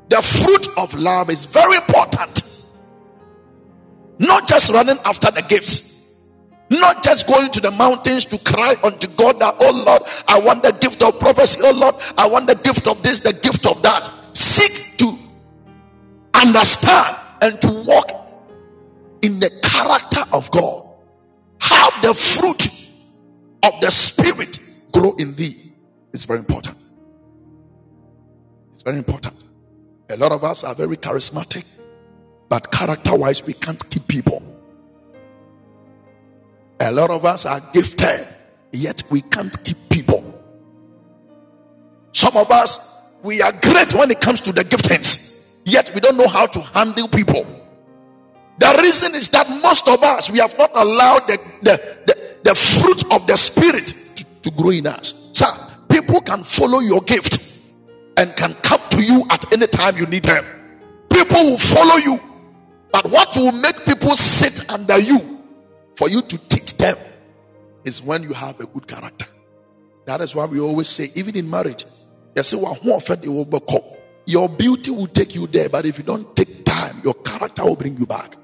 the 0.10 0.22
fruit 0.22 0.68
of 0.78 0.94
love 0.96 1.30
is 1.30 1.46
very 1.46 1.78
important. 1.78 2.66
Not 4.18 4.48
just 4.48 4.72
running 4.72 4.98
after 5.06 5.32
the 5.32 5.42
gifts, 5.42 6.04
not 6.70 7.02
just 7.04 7.26
going 7.28 7.52
to 7.52 7.62
the 7.62 7.72
mountains 7.72 8.26
to 8.26 8.38
cry 8.40 8.76
unto 8.84 9.08
God 9.08 9.40
that, 9.40 9.56
oh 9.62 9.84
Lord, 9.86 10.04
I 10.28 10.40
want 10.40 10.64
the 10.64 10.72
gift 10.74 11.02
of 11.02 11.20
prophecy, 11.20 11.62
oh 11.64 11.72
Lord, 11.72 11.96
I 12.18 12.28
want 12.28 12.48
the 12.48 12.56
gift 12.56 12.88
of 12.88 13.02
this, 13.02 13.20
the 13.20 13.34
gift 13.34 13.66
of 13.66 13.82
that. 13.84 14.12
Seek 14.34 14.98
to 14.98 15.18
understand 16.34 17.18
and 17.42 17.60
to 17.62 17.84
walk 17.86 18.12
in 19.22 19.40
the 19.40 19.50
character 19.64 20.24
of 20.32 20.50
God. 20.52 20.86
Have 21.62 22.02
the 22.02 22.14
fruit 22.14 22.68
of 23.64 23.80
the 23.82 23.90
Spirit 23.90 24.60
grow 24.92 25.14
in 25.14 25.36
thee. 25.36 25.74
It's 26.14 26.26
very 26.26 26.40
important. 26.40 26.78
It's 28.72 28.82
very 28.82 28.98
important. 28.98 29.36
A 30.12 30.18
lot 30.18 30.32
of 30.32 30.44
us 30.44 30.64
are 30.64 30.74
very 30.74 30.98
charismatic, 30.98 31.66
but 32.50 32.72
character 32.72 33.16
wise, 33.16 33.46
we 33.46 33.54
can't 33.54 33.88
keep 33.92 34.08
people. 34.08 34.42
A 36.80 36.92
lot 36.92 37.12
of 37.12 37.26
us 37.26 37.46
are 37.46 37.60
gifted, 37.74 38.28
yet 38.72 39.04
we 39.12 39.22
can't 39.22 39.64
keep 39.64 39.78
people. 39.90 40.24
Some 42.12 42.38
of 42.38 42.50
us, 42.50 43.02
we 43.22 43.42
are 43.44 43.52
great 43.52 43.94
when 43.94 44.10
it 44.10 44.20
comes 44.20 44.40
to 44.42 44.52
the 44.52 44.64
giftings, 44.64 45.58
yet 45.64 45.94
we 45.94 46.02
don't 46.02 46.18
know 46.18 46.28
how 46.28 46.48
to 46.48 46.60
handle 46.60 47.08
people. 47.08 47.46
The 48.58 48.80
reason 48.82 49.14
is 49.14 49.30
that 49.30 49.48
most 49.62 49.88
of 49.88 50.02
us, 50.02 50.30
we 50.32 50.40
have 50.40 50.58
not 50.58 50.72
allowed 50.74 51.28
the, 51.28 51.38
the, 51.62 51.98
the, 52.08 52.38
the 52.44 52.56
fruit 52.56 53.12
of 53.12 53.28
the 53.28 53.38
Spirit 53.38 53.94
to, 54.16 54.26
to 54.42 54.52
grow 54.52 54.72
in 54.72 54.88
us. 54.88 55.30
Sir, 55.34 55.46
people 55.88 56.20
can 56.22 56.44
follow 56.44 56.80
your 56.80 57.02
gift 57.02 57.49
and 58.20 58.36
can 58.36 58.54
come 58.56 58.82
to 58.90 59.02
you 59.02 59.24
at 59.30 59.52
any 59.54 59.66
time 59.66 59.96
you 59.96 60.06
need 60.06 60.24
them. 60.24 60.46
People 61.10 61.38
will 61.38 61.58
follow 61.58 61.96
you, 61.96 62.20
but 62.92 63.10
what 63.10 63.34
will 63.38 63.54
make 63.54 63.86
people 63.86 64.14
sit 64.14 64.70
under 64.70 65.00
you 65.00 65.42
for 65.96 66.10
you 66.10 66.22
to 66.24 66.38
teach 66.50 66.76
them 66.76 66.98
is 67.86 68.04
when 68.04 68.22
you 68.22 68.34
have 68.34 68.60
a 68.60 68.66
good 68.66 68.86
character. 68.86 69.26
That 70.06 70.20
is 70.20 70.36
why 70.36 70.46
we 70.46 70.60
always 70.60 70.90
say, 70.90 71.08
even 71.16 71.38
in 71.38 71.50
marriage, 71.50 71.86
you 72.36 72.44
say, 72.44 72.58
your 74.26 74.50
beauty 74.50 74.92
will 74.92 75.08
take 75.08 75.34
you 75.34 75.48
there, 75.48 75.70
but 75.70 75.86
if 75.86 75.98
you 75.98 76.04
don't 76.04 76.36
take 76.36 76.66
time, 76.66 77.00
your 77.04 77.14
character 77.14 77.64
will 77.64 77.78
bring 77.78 77.98
you 77.98 78.06
back. 78.06 78.36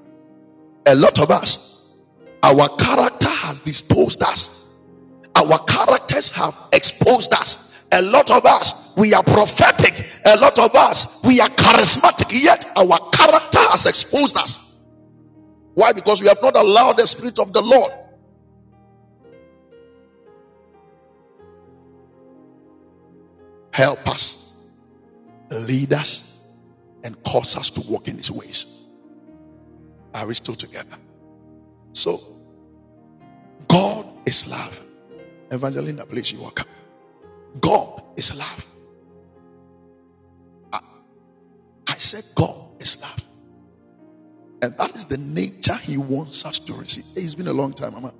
A 0.86 0.94
lot 0.94 1.18
of 1.18 1.30
us, 1.30 1.84
our 2.42 2.68
character 2.76 3.28
has 3.28 3.60
disposed 3.60 4.22
us, 4.22 4.68
our 5.34 5.58
characters 5.64 6.30
have 6.30 6.56
exposed 6.72 7.34
us. 7.34 7.65
A 7.92 8.02
lot 8.02 8.30
of 8.30 8.44
us, 8.44 8.94
we 8.96 9.14
are 9.14 9.22
prophetic. 9.22 10.06
A 10.24 10.36
lot 10.36 10.58
of 10.58 10.74
us, 10.74 11.22
we 11.24 11.40
are 11.40 11.48
charismatic, 11.50 12.42
yet 12.42 12.64
our 12.76 12.98
character 13.10 13.58
has 13.70 13.86
exposed 13.86 14.36
us. 14.36 14.78
Why? 15.74 15.92
Because 15.92 16.20
we 16.22 16.28
have 16.28 16.42
not 16.42 16.56
allowed 16.56 16.96
the 16.98 17.06
Spirit 17.06 17.38
of 17.38 17.52
the 17.52 17.62
Lord 17.62 17.92
help 23.72 24.08
us, 24.08 24.56
lead 25.50 25.92
us, 25.92 26.40
and 27.04 27.22
cause 27.24 27.56
us 27.56 27.70
to 27.70 27.82
walk 27.82 28.08
in 28.08 28.16
His 28.16 28.30
ways. 28.30 28.86
Are 30.14 30.26
we 30.26 30.34
still 30.34 30.54
together? 30.54 30.96
So, 31.92 32.20
God 33.68 34.06
is 34.24 34.46
love. 34.46 34.80
Evangelina, 35.52 36.06
please, 36.06 36.32
you 36.32 36.40
walk 36.40 36.60
up. 36.60 36.68
God 37.60 38.02
is 38.16 38.34
love. 38.34 38.66
I, 40.72 40.80
I 41.88 41.98
said, 41.98 42.24
God 42.34 42.80
is 42.80 43.00
love. 43.00 43.24
And 44.62 44.76
that 44.78 44.94
is 44.94 45.04
the 45.04 45.18
nature 45.18 45.74
He 45.74 45.96
wants 45.96 46.44
us 46.44 46.58
to 46.60 46.74
receive. 46.74 47.04
It's 47.16 47.34
been 47.34 47.48
a 47.48 47.52
long 47.52 47.72
time, 47.72 47.94
Mama. 47.94 48.12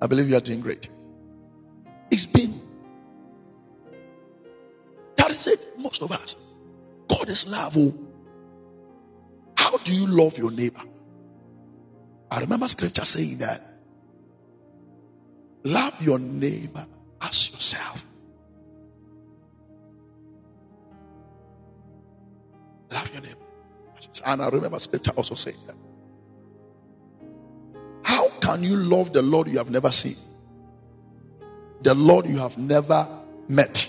I 0.00 0.06
believe 0.06 0.28
you 0.28 0.36
are 0.36 0.40
doing 0.40 0.60
great. 0.60 0.88
It's 2.10 2.26
been. 2.26 2.60
That 5.16 5.30
is 5.30 5.46
it. 5.46 5.60
Most 5.78 6.02
of 6.02 6.12
us. 6.12 6.36
God 7.08 7.28
is 7.28 7.46
love. 7.46 7.76
Oh. 7.76 7.94
How 9.56 9.76
do 9.78 9.94
you 9.94 10.06
love 10.06 10.38
your 10.38 10.50
neighbor? 10.50 10.82
I 12.30 12.40
remember 12.40 12.68
scripture 12.68 13.04
saying 13.04 13.38
that 13.38 13.62
love 15.64 16.00
your 16.02 16.18
neighbor 16.18 16.86
And 24.24 24.42
I 24.42 24.48
remember 24.48 24.78
scripture 24.78 25.12
also 25.12 25.34
saying 25.34 25.56
that. 25.66 25.76
How 28.04 28.28
can 28.40 28.62
you 28.62 28.76
love 28.76 29.12
the 29.12 29.22
Lord 29.22 29.48
you 29.48 29.58
have 29.58 29.70
never 29.70 29.90
seen? 29.90 30.16
The 31.82 31.94
Lord 31.94 32.26
you 32.26 32.38
have 32.38 32.58
never 32.58 33.08
met? 33.48 33.88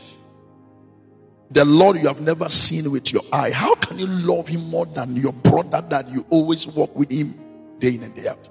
The 1.52 1.66
Lord 1.66 1.98
you 1.98 2.08
have 2.08 2.22
never 2.22 2.50
seen 2.50 2.90
with 2.92 3.14
your 3.14 3.22
eye. 3.32 3.52
How 3.52 3.76
can 3.76 4.00
you 4.00 4.08
love 4.08 4.48
him 4.48 4.70
more 4.70 4.86
than 4.88 5.16
your 5.16 5.34
brother 5.34 5.82
that 5.90 6.10
you 6.10 6.26
always 6.30 6.68
walk 6.68 6.96
with 6.96 7.12
him 7.12 7.40
day 7.84 7.96
in 7.96 8.04
and 8.04 8.16
day 8.16 8.28
out. 8.28 8.48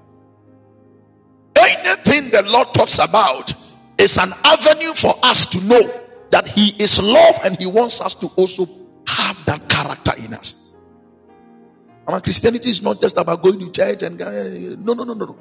Anything 1.57 2.29
the 2.29 2.43
Lord 2.51 2.73
talks 2.73 2.99
about 2.99 3.53
is 3.97 4.17
an 4.17 4.31
avenue 4.43 4.93
for 4.93 5.15
us 5.23 5.47
to 5.47 5.63
know 5.63 6.01
that 6.29 6.47
He 6.47 6.75
is 6.81 7.01
love 7.01 7.39
and 7.43 7.57
He 7.57 7.65
wants 7.65 7.99
us 7.99 8.13
to 8.15 8.27
also 8.35 8.67
have 9.07 9.43
that 9.45 9.67
character 9.67 10.13
in 10.23 10.33
us. 10.33 10.62
Our 12.07 12.19
Christianity 12.19 12.69
is 12.69 12.81
not 12.81 12.99
just 12.99 13.17
about 13.17 13.41
going 13.41 13.59
to 13.59 13.71
church 13.71 14.03
and 14.03 14.17
no, 14.83 14.93
no, 14.93 15.03
no, 15.03 15.13
no, 15.13 15.25
no. 15.25 15.37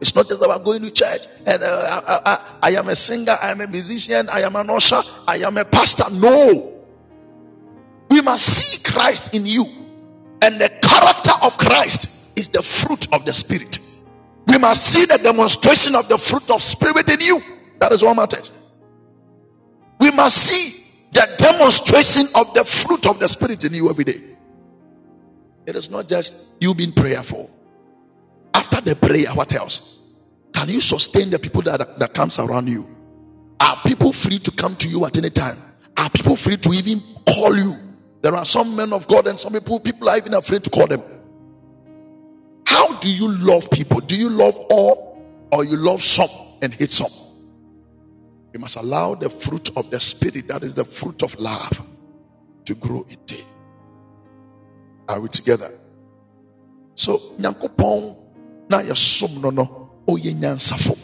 It's 0.00 0.14
not 0.14 0.28
just 0.28 0.42
about 0.42 0.64
going 0.64 0.82
to 0.82 0.90
church 0.90 1.26
and 1.46 1.62
uh, 1.62 2.02
I, 2.06 2.20
I, 2.24 2.70
I 2.70 2.70
am 2.78 2.88
a 2.88 2.96
singer, 2.96 3.36
I 3.40 3.50
am 3.50 3.60
a 3.60 3.66
musician, 3.66 4.28
I 4.28 4.42
am 4.42 4.56
an 4.56 4.70
usher, 4.70 5.00
I 5.26 5.38
am 5.38 5.56
a 5.56 5.64
pastor. 5.64 6.04
No, 6.10 6.84
we 8.08 8.20
must 8.20 8.44
see 8.44 8.82
Christ 8.82 9.34
in 9.34 9.46
you 9.46 9.64
and 10.42 10.60
the 10.60 10.68
character 10.82 11.32
of 11.42 11.56
Christ 11.56 12.30
is 12.36 12.48
the 12.48 12.62
fruit 12.62 13.12
of 13.12 13.24
the 13.24 13.32
spirit. 13.32 13.78
We 14.46 14.58
must 14.58 14.84
see 14.84 15.06
the 15.06 15.18
demonstration 15.18 15.94
of 15.94 16.08
the 16.08 16.18
fruit 16.18 16.50
of 16.50 16.62
spirit 16.62 17.08
in 17.08 17.20
you. 17.20 17.40
That 17.78 17.92
is 17.92 18.02
what 18.02 18.14
matters. 18.14 18.52
We 20.00 20.10
must 20.10 20.36
see 20.36 20.84
the 21.12 21.28
demonstration 21.38 22.26
of 22.34 22.52
the 22.54 22.64
fruit 22.64 23.06
of 23.06 23.20
the 23.20 23.28
spirit 23.28 23.64
in 23.64 23.74
you 23.74 23.88
every 23.88 24.04
day. 24.04 24.31
It 25.66 25.76
is 25.76 25.90
not 25.90 26.08
just 26.08 26.54
you 26.60 26.74
being 26.74 26.92
prayerful. 26.92 27.50
After 28.54 28.80
the 28.80 28.96
prayer, 28.96 29.32
what 29.34 29.52
else? 29.52 30.00
Can 30.52 30.68
you 30.68 30.80
sustain 30.80 31.30
the 31.30 31.38
people 31.38 31.62
that, 31.62 31.98
that 31.98 32.14
comes 32.14 32.38
around 32.38 32.68
you? 32.68 32.86
Are 33.60 33.80
people 33.86 34.12
free 34.12 34.38
to 34.40 34.50
come 34.50 34.76
to 34.76 34.88
you 34.88 35.04
at 35.06 35.16
any 35.16 35.30
time? 35.30 35.58
Are 35.96 36.10
people 36.10 36.36
free 36.36 36.56
to 36.56 36.72
even 36.72 37.02
call 37.26 37.56
you? 37.56 37.76
There 38.22 38.34
are 38.34 38.44
some 38.44 38.76
men 38.76 38.92
of 38.92 39.06
God 39.06 39.26
and 39.26 39.38
some 39.38 39.52
people, 39.52 39.80
people 39.80 40.08
are 40.08 40.16
even 40.16 40.34
afraid 40.34 40.62
to 40.64 40.70
call 40.70 40.86
them. 40.86 41.02
How 42.66 42.98
do 42.98 43.10
you 43.10 43.28
love 43.28 43.70
people? 43.70 44.00
Do 44.00 44.16
you 44.16 44.28
love 44.30 44.56
all 44.70 45.24
or 45.52 45.64
you 45.64 45.76
love 45.76 46.02
some 46.02 46.28
and 46.60 46.72
hate 46.72 46.90
some? 46.92 47.10
You 48.52 48.60
must 48.60 48.76
allow 48.76 49.14
the 49.14 49.30
fruit 49.30 49.70
of 49.76 49.90
the 49.90 49.98
spirit, 49.98 50.48
that 50.48 50.62
is 50.62 50.74
the 50.74 50.84
fruit 50.84 51.22
of 51.22 51.38
love, 51.38 51.82
to 52.66 52.74
grow 52.74 53.06
in 53.08 53.18
thee. 53.26 53.44
Are 55.12 55.20
we 55.20 55.28
together? 55.28 55.70
So, 56.94 57.18
Nyankopon 57.38 58.16
na 58.68 58.80
yasom 58.80 59.42
no 59.42 59.50
no 59.50 59.90
oye 60.08 60.32
nyansafo. 60.32 60.98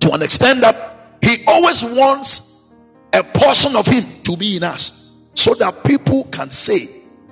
To 0.00 0.12
an 0.12 0.22
extent 0.22 0.60
that 0.60 1.16
he 1.20 1.44
always 1.46 1.82
wants 1.82 2.72
a 3.12 3.22
portion 3.22 3.74
of 3.76 3.86
him 3.86 4.04
to 4.22 4.36
be 4.36 4.56
in 4.56 4.64
us 4.64 5.14
so 5.34 5.54
that 5.54 5.82
people 5.84 6.24
can 6.24 6.50
say 6.50 6.88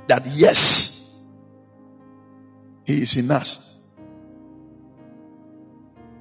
that 0.09 0.27
yes 0.27 1.25
he 2.85 3.03
is 3.03 3.17
in 3.17 3.31
us. 3.31 3.79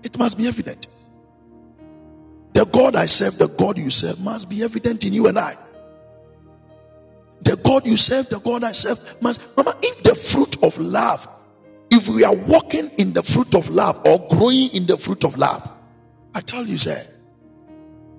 It 0.03 0.18
must 0.18 0.38
be 0.38 0.48
evident. 0.48 0.88
The 2.53 2.65
God 2.65 2.96
I 2.96 3.08
serve, 3.08 3.38
the 3.38 3.48
God 3.48 3.77
you 3.77 3.89
serve, 3.89 4.20
must 4.22 4.50
be 4.50 4.63
evident 4.63 5.06
in 5.06 5.13
you 5.13 5.27
and 5.27 5.39
I. 5.39 5.58
The 7.41 7.55
God 7.58 7.86
you 7.86 7.98
serve, 7.98 8.29
the 8.29 8.39
God 8.39 8.63
I 8.63 8.72
serve 8.72 9.22
must. 9.22 9.41
Mama, 9.55 9.75
if 9.81 10.03
the 10.03 10.15
fruit 10.15 10.62
of 10.63 10.77
love, 10.77 11.27
if 11.89 12.08
we 12.08 12.24
are 12.24 12.36
walking 12.36 12.89
in 12.98 13.13
the 13.13 13.24
fruit 13.24 13.55
of 13.55 13.69
love 13.69 14.01
or 14.05 14.27
growing 14.29 14.69
in 14.72 14.86
the 14.86 14.98
fruit 14.98 15.24
of 15.24 15.38
love, 15.38 15.67
I 16.36 16.41
tell 16.41 16.65
you, 16.65 16.77
sir, 16.77 17.01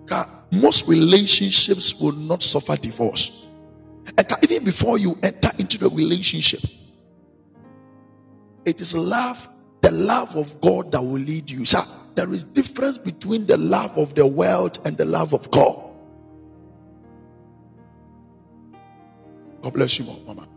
that 0.07 0.29
most 0.51 0.89
relationships 0.89 2.01
will 2.01 2.13
not 2.13 2.43
suffer 2.43 2.77
divorce. 2.77 3.47
And 4.19 4.27
even 4.43 4.65
before 4.65 4.99
you 4.99 5.19
enter 5.23 5.51
into 5.59 5.79
the 5.79 5.89
relationship, 5.89 6.61
it 8.65 8.81
is 8.81 8.95
love, 8.95 9.49
the 9.83 9.93
love 9.93 10.37
of 10.37 10.61
God 10.61 10.93
that 10.93 11.01
will 11.01 11.21
lead 11.21 11.49
you. 11.51 11.65
Sir, 11.65 11.83
there 12.15 12.33
is 12.33 12.45
difference 12.45 12.99
between 12.99 13.47
the 13.47 13.57
love 13.57 13.97
of 13.97 14.15
the 14.15 14.27
world 14.27 14.79
and 14.85 14.97
the 14.97 15.05
love 15.05 15.33
of 15.33 15.51
God. 15.51 15.90
God 19.63 19.75
bless 19.75 19.99
you, 19.99 20.07
Mama. 20.27 20.49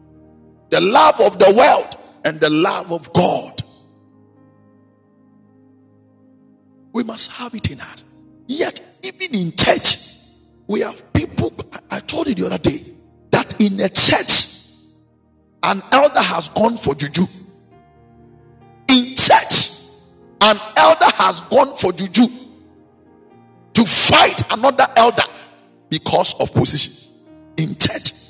The 0.70 0.82
love 0.82 1.20
of 1.20 1.40
the 1.40 1.54
world 1.54 1.96
and 2.26 2.40
the 2.40 2.50
love 2.50 2.92
of 2.92 3.12
God. 3.14 3.62
We 6.94 7.04
must 7.04 7.32
have 7.32 7.54
it 7.56 7.72
in 7.72 7.82
us. 7.82 8.06
Yet, 8.48 8.80
even 9.02 9.36
in 9.36 9.56
church, 9.56 9.98
we 10.68 10.82
have 10.82 11.14
people. 11.14 11.54
I 11.90 12.00
told 12.00 12.28
you 12.28 12.36
the 12.36 12.46
other 12.46 12.58
day 12.58 12.82
that 13.32 13.60
in 13.60 13.80
a 13.80 13.90
church, 13.90 14.58
an 15.64 15.82
elder 15.92 16.22
has 16.22 16.50
gone 16.50 16.78
for 16.78 16.94
juju. 16.94 17.26
In 18.90 19.16
church, 19.16 19.72
an 20.42 20.60
elder 20.76 21.06
has 21.16 21.42
gone 21.42 21.76
for 21.76 21.92
juju 21.94 22.28
to 23.74 23.86
fight 23.86 24.42
another 24.52 24.88
elder 24.96 25.24
because 25.90 26.36
of 26.40 26.54
position. 26.54 26.94
In 27.58 27.76
church. 27.76 28.23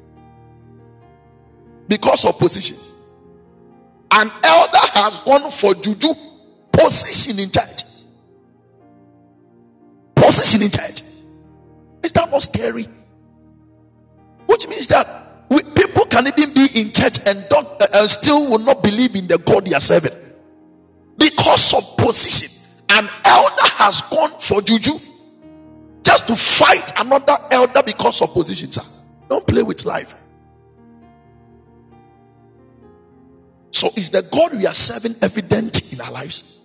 because 1.88 2.24
of 2.24 2.38
position. 2.38 2.76
An 4.10 4.30
elder 4.42 4.78
has 4.94 5.18
gone 5.20 5.50
for 5.50 5.74
juju 5.74 6.08
position 6.72 7.38
in 7.38 7.50
church. 7.50 7.82
Position 10.14 10.62
in 10.62 10.70
church. 10.70 11.02
Is 12.02 12.12
that 12.12 12.30
not 12.30 12.42
scary? 12.42 12.86
Which 14.46 14.68
means 14.68 14.86
that 14.88 15.06
we, 15.48 15.62
people 15.62 16.04
can 16.04 16.26
even 16.26 16.54
be 16.54 16.66
in 16.74 16.92
church 16.92 17.18
and 17.26 17.44
don't 17.48 17.66
uh, 17.66 17.86
uh, 17.94 18.06
still 18.06 18.50
will 18.50 18.58
not 18.58 18.82
believe 18.82 19.16
in 19.16 19.26
the 19.26 19.38
God 19.38 19.66
they 19.66 19.74
are 19.74 19.80
serving 19.80 20.12
because 21.18 21.72
of 21.74 21.96
position. 21.96 22.50
An 22.90 23.08
elder 23.24 23.68
has 23.76 24.02
gone 24.02 24.38
for 24.38 24.62
juju 24.62 24.92
just 26.02 26.28
to 26.28 26.36
fight 26.36 26.92
another 27.00 27.36
elder 27.50 27.82
because 27.84 28.20
of 28.22 28.32
position. 28.32 28.70
Sir. 28.70 28.82
Don't 29.28 29.46
play 29.46 29.62
with 29.62 29.84
life. 29.84 30.14
So, 33.70 33.88
is 33.96 34.10
the 34.10 34.22
God 34.22 34.54
we 34.54 34.66
are 34.66 34.74
serving 34.74 35.16
evident 35.20 35.92
in 35.92 36.00
our 36.00 36.12
lives? 36.12 36.64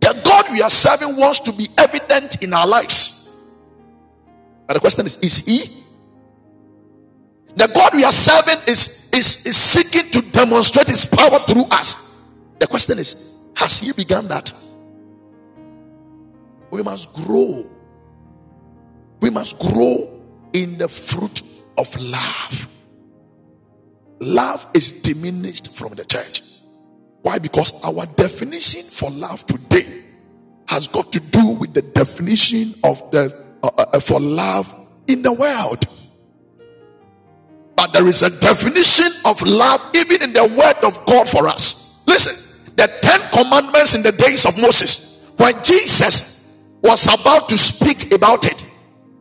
The 0.00 0.20
God 0.24 0.46
we 0.52 0.62
are 0.62 0.70
serving 0.70 1.16
wants 1.16 1.40
to 1.40 1.52
be 1.52 1.68
evident 1.76 2.42
in 2.42 2.54
our 2.54 2.66
lives. 2.66 3.36
But 4.66 4.74
the 4.74 4.80
question 4.80 5.06
is 5.06 5.16
Is 5.18 5.38
He? 5.38 5.84
The 7.56 7.66
God 7.66 7.94
we 7.94 8.04
are 8.04 8.12
serving 8.12 8.62
is, 8.68 9.10
is, 9.12 9.44
is 9.44 9.56
seeking 9.56 10.10
to 10.12 10.22
demonstrate 10.30 10.86
His 10.86 11.04
power 11.04 11.40
through 11.40 11.64
us. 11.64 12.16
The 12.60 12.66
question 12.66 12.98
is 12.98 13.36
Has 13.56 13.80
He 13.80 13.92
begun 13.92 14.28
that? 14.28 14.52
We 16.70 16.82
must 16.82 17.12
grow. 17.12 17.68
We 19.20 19.30
must 19.30 19.58
grow 19.58 20.20
in 20.52 20.78
the 20.78 20.88
fruit 20.88 21.42
of 21.76 21.94
love 22.00 22.68
love 24.20 24.66
is 24.74 24.92
diminished 25.02 25.74
from 25.74 25.94
the 25.94 26.04
church. 26.04 26.42
Why? 27.22 27.38
Because 27.38 27.72
our 27.82 28.06
definition 28.06 28.82
for 28.82 29.10
love 29.10 29.44
today 29.46 30.04
has 30.68 30.86
got 30.86 31.12
to 31.12 31.20
do 31.20 31.48
with 31.48 31.74
the 31.74 31.82
definition 31.82 32.74
of 32.84 32.98
the 33.10 33.50
uh, 33.62 33.70
uh, 33.76 33.84
uh, 33.94 34.00
for 34.00 34.20
love 34.20 34.72
in 35.06 35.22
the 35.22 35.32
world. 35.32 35.86
But 37.76 37.92
there 37.92 38.06
is 38.06 38.22
a 38.22 38.30
definition 38.30 39.10
of 39.24 39.40
love 39.42 39.84
even 39.94 40.22
in 40.22 40.32
the 40.32 40.44
word 40.44 40.84
of 40.84 41.04
God 41.06 41.28
for 41.28 41.48
us. 41.48 42.02
Listen, 42.06 42.72
the 42.76 42.86
10 43.02 43.20
commandments 43.32 43.94
in 43.94 44.02
the 44.02 44.12
days 44.12 44.46
of 44.46 44.58
Moses, 44.58 45.30
when 45.36 45.62
Jesus 45.62 46.56
was 46.82 47.06
about 47.06 47.48
to 47.48 47.58
speak 47.58 48.12
about 48.12 48.44
it, 48.44 48.64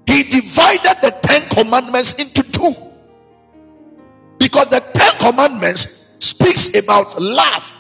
he 0.10 0.24
divided 0.24 0.98
the 1.02 1.12
10 1.22 1.50
commandments 1.50 2.14
into 2.14 2.42
two. 2.44 2.74
Because 4.40 4.68
the 4.70 4.80
Ten 4.80 5.14
Commandments 5.20 6.16
speaks 6.20 6.74
about 6.74 7.22
love. 7.22 7.72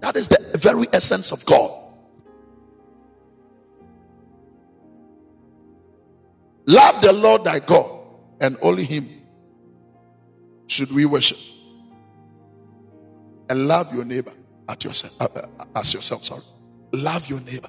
That 0.00 0.16
is 0.16 0.28
the 0.28 0.38
very 0.58 0.86
essence 0.92 1.32
of 1.32 1.44
God. 1.44 1.82
Love 6.66 7.02
the 7.02 7.12
Lord 7.12 7.44
thy 7.44 7.58
God, 7.58 7.90
and 8.40 8.56
only 8.62 8.84
Him 8.84 9.08
should 10.66 10.90
we 10.92 11.04
worship. 11.04 11.36
And 13.50 13.68
love 13.68 13.94
your 13.94 14.04
neighbor 14.06 14.32
at 14.68 14.82
yourself, 14.82 15.20
uh, 15.20 15.28
uh, 15.34 15.64
as 15.74 15.92
yourself. 15.92 16.24
Sorry, 16.24 16.42
love 16.92 17.28
your 17.28 17.40
neighbor 17.40 17.68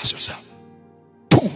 as 0.00 0.10
yourself. 0.10 0.48
Two, 1.30 1.48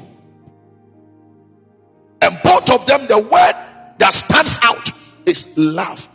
and 2.23 2.39
both 2.43 2.71
of 2.71 2.87
them, 2.87 3.07
the 3.07 3.19
word 3.19 3.55
that 3.99 4.13
stands 4.13 4.59
out 4.63 4.91
is 5.27 5.57
love. 5.57 6.09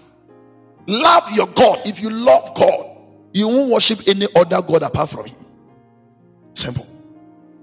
Love 0.88 1.32
your 1.32 1.48
God. 1.48 1.80
If 1.86 2.02
you 2.02 2.10
love 2.10 2.54
God, 2.56 2.98
you 3.34 3.48
won't 3.48 3.72
worship 3.72 4.00
any 4.08 4.28
other 4.36 4.62
God 4.62 4.84
apart 4.84 5.10
from 5.10 5.26
Him. 5.26 5.38
Simple. 6.56 6.86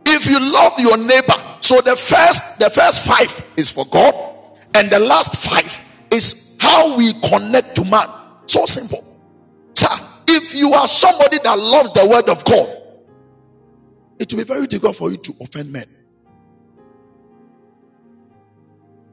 If 0.07 0.27
you 0.27 0.41
love 0.41 0.79
your 0.79 0.97
neighbor, 0.97 1.35
so 1.61 1.81
the 1.81 1.97
first 1.97 2.59
the 2.59 2.71
first 2.71 3.05
five 3.05 3.45
is 3.57 3.71
for 3.71 3.85
God, 3.87 4.15
and 4.75 4.91
the 4.91 4.99
last 4.99 5.37
five 5.37 5.79
is 6.11 6.57
how 6.59 6.97
we 6.97 7.13
connect 7.21 7.77
to 7.77 7.85
man. 7.85 8.09
So 8.47 8.67
simple. 8.67 9.07
Sir, 9.75 9.89
if 10.27 10.55
you 10.55 10.73
are 10.73 10.89
somebody 10.89 11.39
that 11.45 11.59
loves 11.59 11.93
the 11.93 12.07
word 12.07 12.29
of 12.29 12.45
God, 12.45 12.77
it 14.19 14.33
will 14.33 14.39
be 14.39 14.45
very 14.45 14.67
difficult 14.67 14.97
for 14.97 15.11
you 15.11 15.17
to 15.19 15.35
offend 15.41 15.73
men. 15.73 15.87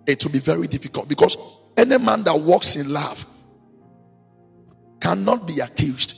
It 0.08 0.24
will 0.24 0.32
be 0.32 0.40
very 0.40 0.68
difficult 0.68 1.10
because 1.10 1.38
any 1.76 1.98
man 1.98 2.24
that 2.24 2.40
walks 2.40 2.78
in 2.78 2.92
love 2.92 3.26
cannot 5.02 5.46
be 5.46 5.60
accused. 5.60 6.16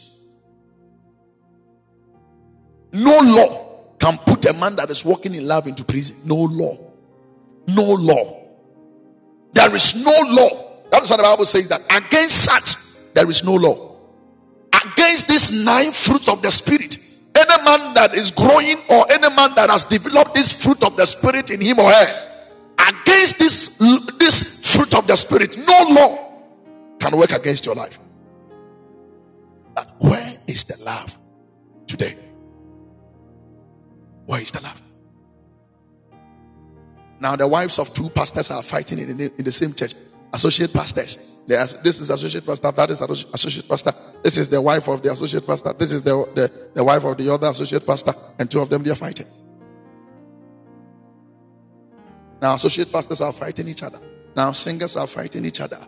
No 2.93 3.19
law 3.19 3.95
can 3.99 4.17
put 4.19 4.45
a 4.45 4.53
man 4.53 4.75
that 4.75 4.89
is 4.91 5.03
walking 5.03 5.33
in 5.33 5.47
love 5.47 5.67
into 5.67 5.83
prison. 5.83 6.17
No 6.23 6.35
law. 6.35 6.77
No 7.67 7.83
law. 7.83 8.37
There 9.53 9.75
is 9.75 9.95
no 9.95 10.15
law. 10.27 10.83
That's 10.91 11.09
what 11.09 11.17
the 11.17 11.23
Bible 11.23 11.45
says 11.45 11.67
that 11.69 11.81
against 11.89 12.43
such 12.43 13.13
there 13.13 13.29
is 13.29 13.43
no 13.43 13.55
law. 13.55 13.97
Against 14.85 15.27
these 15.27 15.51
nine 15.51 15.91
fruits 15.91 16.29
of 16.29 16.41
the 16.41 16.51
spirit, 16.51 16.97
any 17.35 17.63
man 17.63 17.93
that 17.95 18.13
is 18.13 18.31
growing 18.31 18.77
or 18.89 19.11
any 19.11 19.33
man 19.35 19.53
that 19.55 19.69
has 19.69 19.83
developed 19.83 20.35
this 20.35 20.51
fruit 20.51 20.83
of 20.83 20.95
the 20.95 21.05
spirit 21.05 21.49
in 21.49 21.59
him 21.59 21.79
or 21.79 21.91
her, 21.91 22.28
against 22.87 23.39
this 23.39 23.77
this 24.17 24.73
fruit 24.75 24.93
of 24.93 25.07
the 25.07 25.15
spirit, 25.15 25.57
no 25.57 25.85
law 25.89 26.29
can 26.99 27.17
work 27.17 27.31
against 27.31 27.65
your 27.65 27.75
life. 27.75 27.97
But 29.75 29.95
where 29.99 30.37
is 30.47 30.63
the 30.63 30.83
love 30.83 31.15
today? 31.87 32.15
Where 34.25 34.41
is 34.41 34.51
the 34.51 34.61
love? 34.61 34.81
Now, 37.19 37.35
the 37.35 37.47
wives 37.47 37.79
of 37.79 37.93
two 37.93 38.09
pastors 38.09 38.49
are 38.51 38.63
fighting 38.63 38.99
in 38.99 39.17
the, 39.17 39.33
in 39.37 39.43
the 39.43 39.51
same 39.51 39.73
church. 39.73 39.93
Associate 40.31 40.71
pastors. 40.71 41.37
This 41.47 41.99
is 41.99 42.09
associate 42.09 42.45
pastor. 42.45 42.71
That 42.71 42.91
is 42.91 43.01
associate 43.01 43.67
pastor. 43.67 43.91
This 44.23 44.37
is 44.37 44.47
the 44.47 44.61
wife 44.61 44.87
of 44.87 45.01
the 45.01 45.11
associate 45.11 45.45
pastor. 45.45 45.73
This 45.73 45.91
is 45.91 46.01
the, 46.03 46.11
the, 46.35 46.71
the 46.75 46.83
wife 46.83 47.03
of 47.03 47.17
the 47.17 47.33
other 47.33 47.47
associate 47.47 47.85
pastor. 47.85 48.13
And 48.37 48.49
two 48.49 48.59
of 48.59 48.69
them, 48.69 48.83
they 48.83 48.91
are 48.91 48.95
fighting. 48.95 49.25
Now, 52.41 52.53
associate 52.53 52.91
pastors 52.91 53.21
are 53.21 53.33
fighting 53.33 53.67
each 53.67 53.83
other. 53.83 53.99
Now, 54.35 54.51
singers 54.51 54.95
are 54.95 55.07
fighting 55.07 55.45
each 55.45 55.59
other 55.59 55.79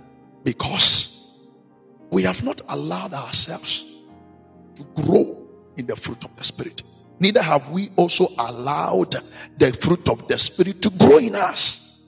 because 0.44 1.40
we 2.10 2.24
have 2.24 2.44
not 2.44 2.62
allowed 2.68 3.14
ourselves 3.14 3.86
to 4.76 4.84
grow 5.02 5.48
in 5.78 5.86
the 5.86 5.96
fruit 5.96 6.24
of 6.24 6.36
the 6.36 6.44
Spirit. 6.44 6.84
Neither 7.20 7.42
have 7.42 7.70
we 7.70 7.92
also 7.96 8.28
allowed 8.38 9.16
the 9.58 9.72
fruit 9.74 10.10
of 10.10 10.28
the 10.28 10.38
Spirit 10.38 10.82
to 10.82 10.90
grow 10.90 11.18
in 11.18 11.36
us. 11.36 12.08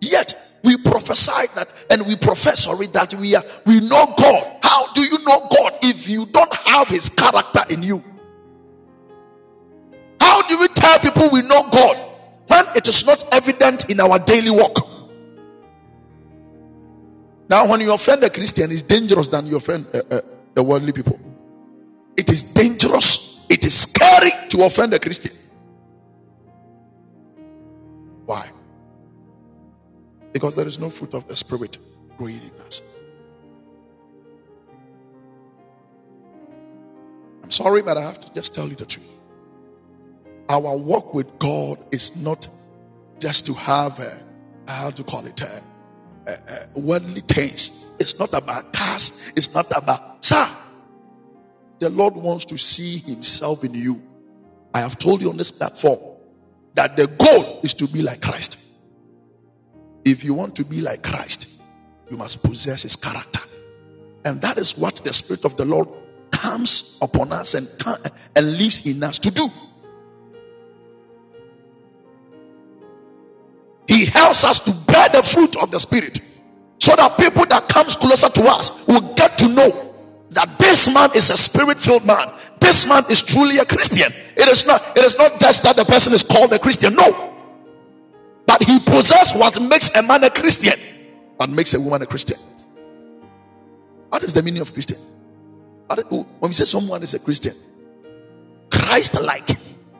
Yet 0.00 0.34
we 0.62 0.76
prophesy 0.76 1.46
that 1.54 1.68
and 1.88 2.06
we 2.06 2.16
profess 2.16 2.64
sorry 2.64 2.86
that 2.88 3.14
we 3.14 3.34
are 3.34 3.44
we 3.64 3.80
know 3.80 4.12
God. 4.18 4.58
How 4.62 4.92
do 4.92 5.02
you 5.02 5.18
know 5.24 5.40
God 5.40 5.78
if 5.82 6.08
you 6.08 6.26
don't 6.26 6.52
have 6.54 6.88
his 6.88 7.08
character 7.08 7.62
in 7.70 7.82
you? 7.82 8.02
How 10.20 10.42
do 10.42 10.58
we 10.58 10.68
tell 10.68 10.98
people 10.98 11.30
we 11.30 11.42
know 11.42 11.62
God 11.70 12.09
when 12.50 12.66
it 12.76 12.88
is 12.88 13.06
not 13.06 13.24
evident 13.32 13.88
in 13.88 14.00
our 14.00 14.18
daily 14.18 14.50
walk? 14.50 14.76
Now, 17.48 17.66
when 17.66 17.80
you 17.80 17.92
offend 17.92 18.22
a 18.24 18.30
Christian, 18.30 18.70
it's 18.70 18.82
dangerous 18.82 19.28
than 19.28 19.46
you 19.46 19.56
offend 19.56 19.86
uh, 19.94 20.02
uh, 20.10 20.20
the 20.54 20.62
worldly 20.62 20.92
people. 20.92 21.18
It 22.16 22.28
is 22.28 22.42
dangerous. 22.42 23.46
It 23.48 23.64
is 23.64 23.74
scary 23.74 24.30
to 24.50 24.64
offend 24.64 24.94
a 24.94 24.98
Christian. 24.98 25.32
Why? 28.26 28.50
Because 30.32 30.54
there 30.54 30.66
is 30.66 30.78
no 30.78 30.90
fruit 30.90 31.14
of 31.14 31.26
the 31.26 31.34
Spirit 31.34 31.78
growing 32.16 32.36
in 32.36 32.60
us. 32.66 32.82
I'm 37.42 37.50
sorry, 37.50 37.82
but 37.82 37.96
I 37.96 38.02
have 38.02 38.20
to 38.20 38.32
just 38.32 38.54
tell 38.54 38.68
you 38.68 38.76
the 38.76 38.86
truth. 38.86 39.19
Our 40.50 40.76
walk 40.76 41.14
with 41.14 41.38
God 41.38 41.78
is 41.92 42.16
not 42.16 42.48
just 43.20 43.46
to 43.46 43.54
have 43.54 44.00
a, 44.00 44.20
how 44.66 44.90
to 44.90 45.04
call 45.04 45.24
it, 45.24 45.40
a, 45.40 45.62
a, 46.26 46.32
a 46.32 46.80
worldly 46.80 47.20
things. 47.20 47.88
It's 48.00 48.18
not 48.18 48.34
about 48.34 48.72
cars. 48.72 49.30
It's 49.36 49.54
not 49.54 49.70
about, 49.70 50.24
sir. 50.24 50.44
The 51.78 51.88
Lord 51.90 52.16
wants 52.16 52.44
to 52.46 52.58
see 52.58 52.98
Himself 52.98 53.62
in 53.62 53.74
you. 53.74 54.02
I 54.74 54.80
have 54.80 54.98
told 54.98 55.20
you 55.20 55.30
on 55.30 55.36
this 55.36 55.52
platform 55.52 56.00
that 56.74 56.96
the 56.96 57.06
goal 57.06 57.60
is 57.62 57.72
to 57.74 57.86
be 57.86 58.02
like 58.02 58.20
Christ. 58.20 58.58
If 60.04 60.24
you 60.24 60.34
want 60.34 60.56
to 60.56 60.64
be 60.64 60.80
like 60.80 61.04
Christ, 61.04 61.62
you 62.10 62.16
must 62.16 62.42
possess 62.42 62.82
His 62.82 62.96
character. 62.96 63.40
And 64.24 64.42
that 64.42 64.58
is 64.58 64.76
what 64.76 64.96
the 65.04 65.12
Spirit 65.12 65.44
of 65.44 65.56
the 65.56 65.64
Lord 65.64 65.88
comes 66.32 66.98
upon 67.00 67.30
us 67.30 67.54
and, 67.54 67.68
and 68.34 68.58
lives 68.58 68.84
in 68.84 69.00
us 69.04 69.20
to 69.20 69.30
do. 69.30 69.46
Helps 74.20 74.44
us 74.44 74.60
to 74.60 74.72
bear 74.86 75.08
the 75.08 75.22
fruit 75.22 75.56
of 75.56 75.70
the 75.70 75.80
Spirit 75.80 76.20
so 76.78 76.94
that 76.96 77.18
people 77.18 77.44
that 77.46 77.68
comes 77.68 77.96
closer 77.96 78.28
to 78.28 78.42
us 78.44 78.86
will 78.86 79.14
get 79.14 79.36
to 79.38 79.48
know 79.48 79.94
that 80.30 80.58
this 80.58 80.92
man 80.92 81.10
is 81.14 81.30
a 81.30 81.36
spirit-filled 81.36 82.06
man. 82.06 82.28
This 82.60 82.86
man 82.86 83.04
is 83.10 83.20
truly 83.20 83.58
a 83.58 83.64
Christian. 83.64 84.12
It 84.36 84.48
is 84.48 84.64
not, 84.66 84.96
it 84.96 85.04
is 85.04 85.16
not 85.16 85.40
just 85.40 85.62
that 85.64 85.76
the 85.76 85.84
person 85.84 86.12
is 86.12 86.22
called 86.22 86.52
a 86.52 86.58
Christian. 86.58 86.94
No. 86.94 87.34
But 88.46 88.62
he 88.64 88.78
possesses 88.78 89.34
what 89.34 89.60
makes 89.60 89.90
a 89.96 90.02
man 90.02 90.24
a 90.24 90.30
Christian 90.30 90.78
and 91.40 91.56
makes 91.56 91.74
a 91.74 91.80
woman 91.80 92.02
a 92.02 92.06
Christian. 92.06 92.38
What 94.10 94.22
is 94.22 94.32
the 94.32 94.42
meaning 94.42 94.62
of 94.62 94.72
Christian? 94.72 94.98
When 96.08 96.26
we 96.40 96.52
say 96.52 96.64
someone 96.64 97.02
is 97.02 97.14
a 97.14 97.18
Christian, 97.18 97.54
Christ 98.70 99.20
like 99.20 99.48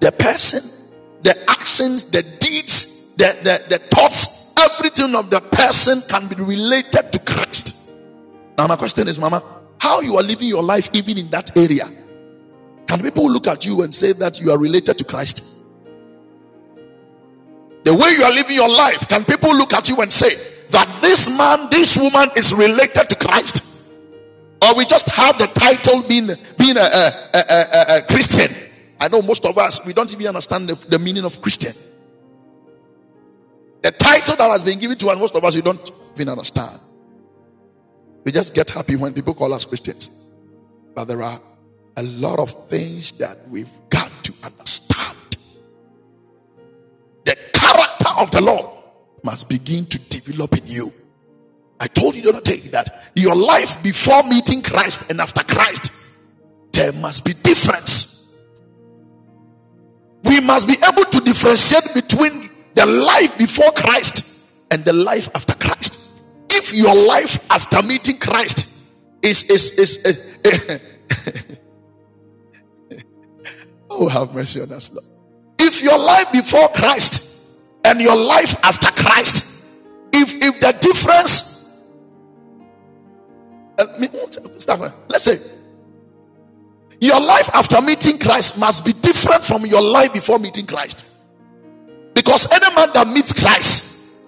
the 0.00 0.12
person, 0.12 0.62
the 1.22 1.34
actions, 1.50 2.04
the 2.04 2.22
deeds, 2.22 2.89
the, 3.20 3.36
the, 3.42 3.76
the 3.76 3.78
thoughts, 3.94 4.52
everything 4.58 5.14
of 5.14 5.28
the 5.28 5.40
person 5.40 6.00
can 6.08 6.26
be 6.26 6.36
related 6.36 7.12
to 7.12 7.18
Christ. 7.18 7.92
Now, 8.56 8.66
my 8.66 8.76
question 8.76 9.08
is, 9.08 9.18
Mama, 9.18 9.42
how 9.78 10.00
you 10.00 10.16
are 10.16 10.22
living 10.22 10.48
your 10.48 10.62
life 10.62 10.88
even 10.94 11.18
in 11.18 11.30
that 11.30 11.56
area? 11.56 11.90
Can 12.86 13.02
people 13.02 13.30
look 13.30 13.46
at 13.46 13.66
you 13.66 13.82
and 13.82 13.94
say 13.94 14.12
that 14.14 14.40
you 14.40 14.50
are 14.50 14.58
related 14.58 14.96
to 14.98 15.04
Christ? 15.04 15.58
The 17.84 17.94
way 17.94 18.10
you 18.10 18.22
are 18.24 18.32
living 18.32 18.56
your 18.56 18.68
life, 18.68 19.06
can 19.06 19.24
people 19.24 19.54
look 19.54 19.74
at 19.74 19.88
you 19.88 20.00
and 20.00 20.10
say 20.10 20.34
that 20.70 21.00
this 21.02 21.28
man, 21.28 21.68
this 21.70 21.96
woman 21.96 22.28
is 22.36 22.54
related 22.54 23.08
to 23.10 23.14
Christ? 23.16 23.84
Or 24.62 24.74
we 24.74 24.86
just 24.86 25.08
have 25.10 25.38
the 25.38 25.46
title 25.46 26.02
being, 26.08 26.30
being 26.58 26.76
a, 26.76 26.80
a, 26.80 27.12
a, 27.34 27.96
a 27.98 28.02
Christian. 28.02 28.54
I 28.98 29.08
know 29.08 29.22
most 29.22 29.44
of 29.44 29.56
us, 29.56 29.84
we 29.84 29.92
don't 29.92 30.12
even 30.12 30.28
understand 30.28 30.68
the, 30.68 30.74
the, 30.88 30.98
meaning 30.98 31.24
of 31.24 31.40
Christian. 31.40 31.72
Title 34.20 34.36
that 34.36 34.50
has 34.50 34.64
been 34.64 34.78
given 34.78 34.98
to 34.98 35.08
us, 35.08 35.18
most 35.18 35.34
of 35.34 35.42
us, 35.44 35.54
we 35.54 35.62
don't 35.62 35.90
even 36.14 36.28
understand. 36.28 36.78
We 38.24 38.32
just 38.32 38.52
get 38.52 38.68
happy 38.68 38.96
when 38.96 39.14
people 39.14 39.32
call 39.32 39.54
us 39.54 39.64
Christians. 39.64 40.10
But 40.94 41.06
there 41.06 41.22
are 41.22 41.40
a 41.96 42.02
lot 42.02 42.38
of 42.38 42.68
things 42.68 43.12
that 43.12 43.38
we've 43.48 43.72
got 43.88 44.10
to 44.24 44.34
understand. 44.44 45.16
The 47.24 47.34
character 47.54 48.08
of 48.18 48.30
the 48.30 48.42
Lord 48.42 48.66
must 49.22 49.48
begin 49.48 49.86
to 49.86 49.98
develop 49.98 50.58
in 50.58 50.66
you. 50.66 50.92
I 51.78 51.86
told 51.86 52.14
you 52.14 52.20
the 52.20 52.28
other 52.28 52.42
day 52.42 52.58
that 52.68 53.10
your 53.14 53.34
life 53.34 53.82
before 53.82 54.22
meeting 54.24 54.60
Christ 54.60 55.10
and 55.10 55.18
after 55.18 55.42
Christ, 55.42 55.92
there 56.72 56.92
must 56.92 57.24
be 57.24 57.32
difference. 57.32 58.38
We 60.24 60.40
must 60.40 60.66
be 60.68 60.76
able 60.86 61.04
to 61.04 61.20
differentiate 61.20 61.94
between 61.94 62.49
the 62.80 62.86
life 62.86 63.36
before 63.36 63.70
Christ 63.72 64.48
and 64.70 64.82
the 64.86 64.94
life 64.94 65.28
after 65.34 65.52
Christ. 65.52 66.18
If 66.48 66.72
your 66.72 66.94
life 66.94 67.38
after 67.50 67.82
meeting 67.82 68.16
Christ 68.16 68.66
is 69.22 69.42
is 69.44 69.70
is, 69.72 70.06
uh, 70.46 70.78
oh 73.90 74.08
have 74.08 74.32
mercy 74.32 74.62
on 74.62 74.72
us, 74.72 74.90
Lord. 74.90 75.04
If 75.58 75.82
your 75.82 75.98
life 75.98 76.32
before 76.32 76.68
Christ 76.70 77.42
and 77.84 78.00
your 78.00 78.16
life 78.16 78.54
after 78.62 78.90
Christ, 78.92 79.66
if 80.14 80.32
if 80.42 80.60
the 80.60 80.72
difference 80.80 81.50
Let's 85.08 85.24
say 85.24 85.38
your 87.00 87.20
life 87.20 87.50
after 87.52 87.80
meeting 87.82 88.18
Christ 88.18 88.58
must 88.58 88.86
be 88.86 88.92
different 88.94 89.44
from 89.44 89.66
your 89.66 89.82
life 89.82 90.14
before 90.14 90.38
meeting 90.38 90.66
Christ. 90.66 91.09
Because 92.20 92.46
any 92.52 92.74
man 92.74 92.90
that 92.92 93.08
meets 93.08 93.32
Christ, 93.32 94.18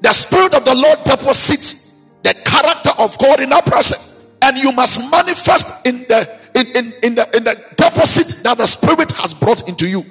the 0.00 0.12
Spirit 0.12 0.54
of 0.54 0.64
the 0.64 0.72
Lord 0.72 1.02
deposits 1.02 2.00
the 2.22 2.32
character 2.32 2.90
of 2.96 3.18
God 3.18 3.40
in 3.40 3.50
that 3.50 3.66
person. 3.66 3.98
And 4.40 4.56
you 4.56 4.70
must 4.70 5.00
manifest 5.10 5.84
in 5.84 6.04
the 6.06 6.38
in, 6.54 6.66
in, 6.76 6.92
in 7.02 7.14
the 7.16 7.36
in 7.36 7.42
the 7.42 7.60
deposit 7.76 8.44
that 8.44 8.56
the 8.58 8.66
Spirit 8.66 9.10
has 9.16 9.34
brought 9.34 9.68
into 9.68 9.88
you. 9.88 10.04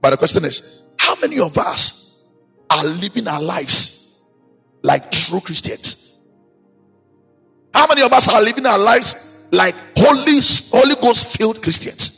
But 0.00 0.10
the 0.10 0.16
question 0.16 0.44
is, 0.44 0.82
how 0.98 1.14
many 1.20 1.38
of 1.38 1.56
us 1.56 2.24
are 2.68 2.84
living 2.84 3.28
our 3.28 3.40
lives 3.40 4.24
like 4.82 5.12
true 5.12 5.40
Christians? 5.40 6.18
How 7.72 7.86
many 7.86 8.02
of 8.02 8.12
us 8.12 8.26
are 8.26 8.42
living 8.42 8.66
our 8.66 8.78
lives 8.80 9.40
like 9.52 9.76
Holy, 9.96 10.40
Holy 10.72 11.00
Ghost 11.00 11.38
filled 11.38 11.62
Christians? 11.62 12.15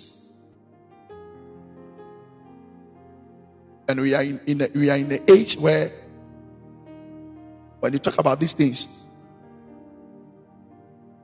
And 3.88 4.00
we 4.00 4.14
are 4.14 4.22
in, 4.22 4.40
in 4.46 4.60
a, 4.60 4.68
we 4.74 4.90
are 4.90 4.96
in 4.96 5.10
an 5.10 5.20
age 5.28 5.56
where 5.56 5.90
when 7.80 7.92
you 7.94 7.98
talk 7.98 8.18
about 8.18 8.38
these 8.38 8.52
things, 8.52 8.86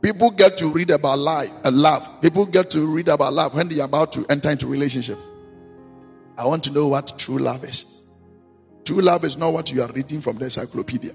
people 0.00 0.31
get 0.31 0.57
to 0.59 0.68
read 0.68 0.90
about 0.90 1.18
life 1.18 1.50
and 1.64 1.77
love. 1.77 2.09
People 2.22 2.46
get 2.46 2.70
to 2.70 2.87
read 2.87 3.09
about 3.09 3.35
love 3.35 3.55
when 3.55 3.68
they 3.68 3.81
are 3.81 3.85
about 3.87 4.12
to 4.14 4.24
enter 4.31 4.50
into 4.50 4.66
relationship. 4.66 5.18
I 6.38 6.46
want 6.46 6.64
to 6.64 6.70
know 6.72 6.88
what 6.88 7.18
true 7.18 7.38
love 7.38 7.64
is. 7.64 8.03
True 8.85 9.03
love 9.03 9.24
is 9.24 9.37
not 9.37 9.53
what 9.53 9.70
you 9.70 9.83
are 9.83 9.92
reading 9.92 10.20
from 10.20 10.38
the 10.38 10.44
encyclopedia. 10.44 11.12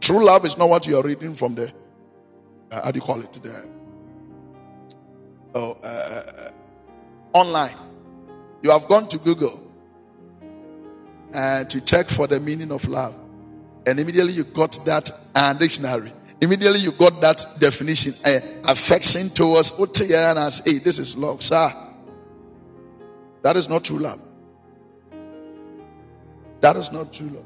True 0.00 0.24
love 0.24 0.44
is 0.44 0.56
not 0.56 0.68
what 0.68 0.86
you 0.86 0.96
are 0.96 1.02
reading 1.02 1.34
from 1.34 1.54
the, 1.54 1.72
uh, 2.70 2.84
how 2.84 2.90
do 2.90 2.98
you 2.98 3.04
call 3.04 3.20
it? 3.20 3.32
The, 3.32 3.70
oh, 5.54 5.78
uh, 5.82 5.86
uh, 5.86 6.50
online. 7.32 7.76
You 8.62 8.70
have 8.70 8.88
gone 8.88 9.08
to 9.08 9.18
Google 9.18 9.67
uh, 11.34 11.64
to 11.64 11.80
check 11.80 12.06
for 12.08 12.26
the 12.26 12.40
meaning 12.40 12.72
of 12.72 12.86
love. 12.88 13.14
And 13.86 13.98
immediately 13.98 14.32
you 14.32 14.44
got 14.44 14.78
that 14.84 15.10
uh, 15.34 15.52
dictionary. 15.54 16.12
Immediately 16.40 16.80
you 16.80 16.92
got 16.92 17.20
that 17.20 17.44
definition. 17.58 18.14
Uh, 18.24 18.38
affection 18.70 19.28
towards 19.28 19.72
as 19.72 20.58
hey, 20.64 20.78
this 20.78 20.98
is 20.98 21.16
love, 21.16 21.42
sir. 21.42 21.70
That 23.42 23.56
is 23.56 23.68
not 23.68 23.84
true 23.84 23.98
love. 23.98 24.20
That 26.60 26.76
is 26.76 26.90
not 26.92 27.12
true 27.12 27.28
love. 27.28 27.44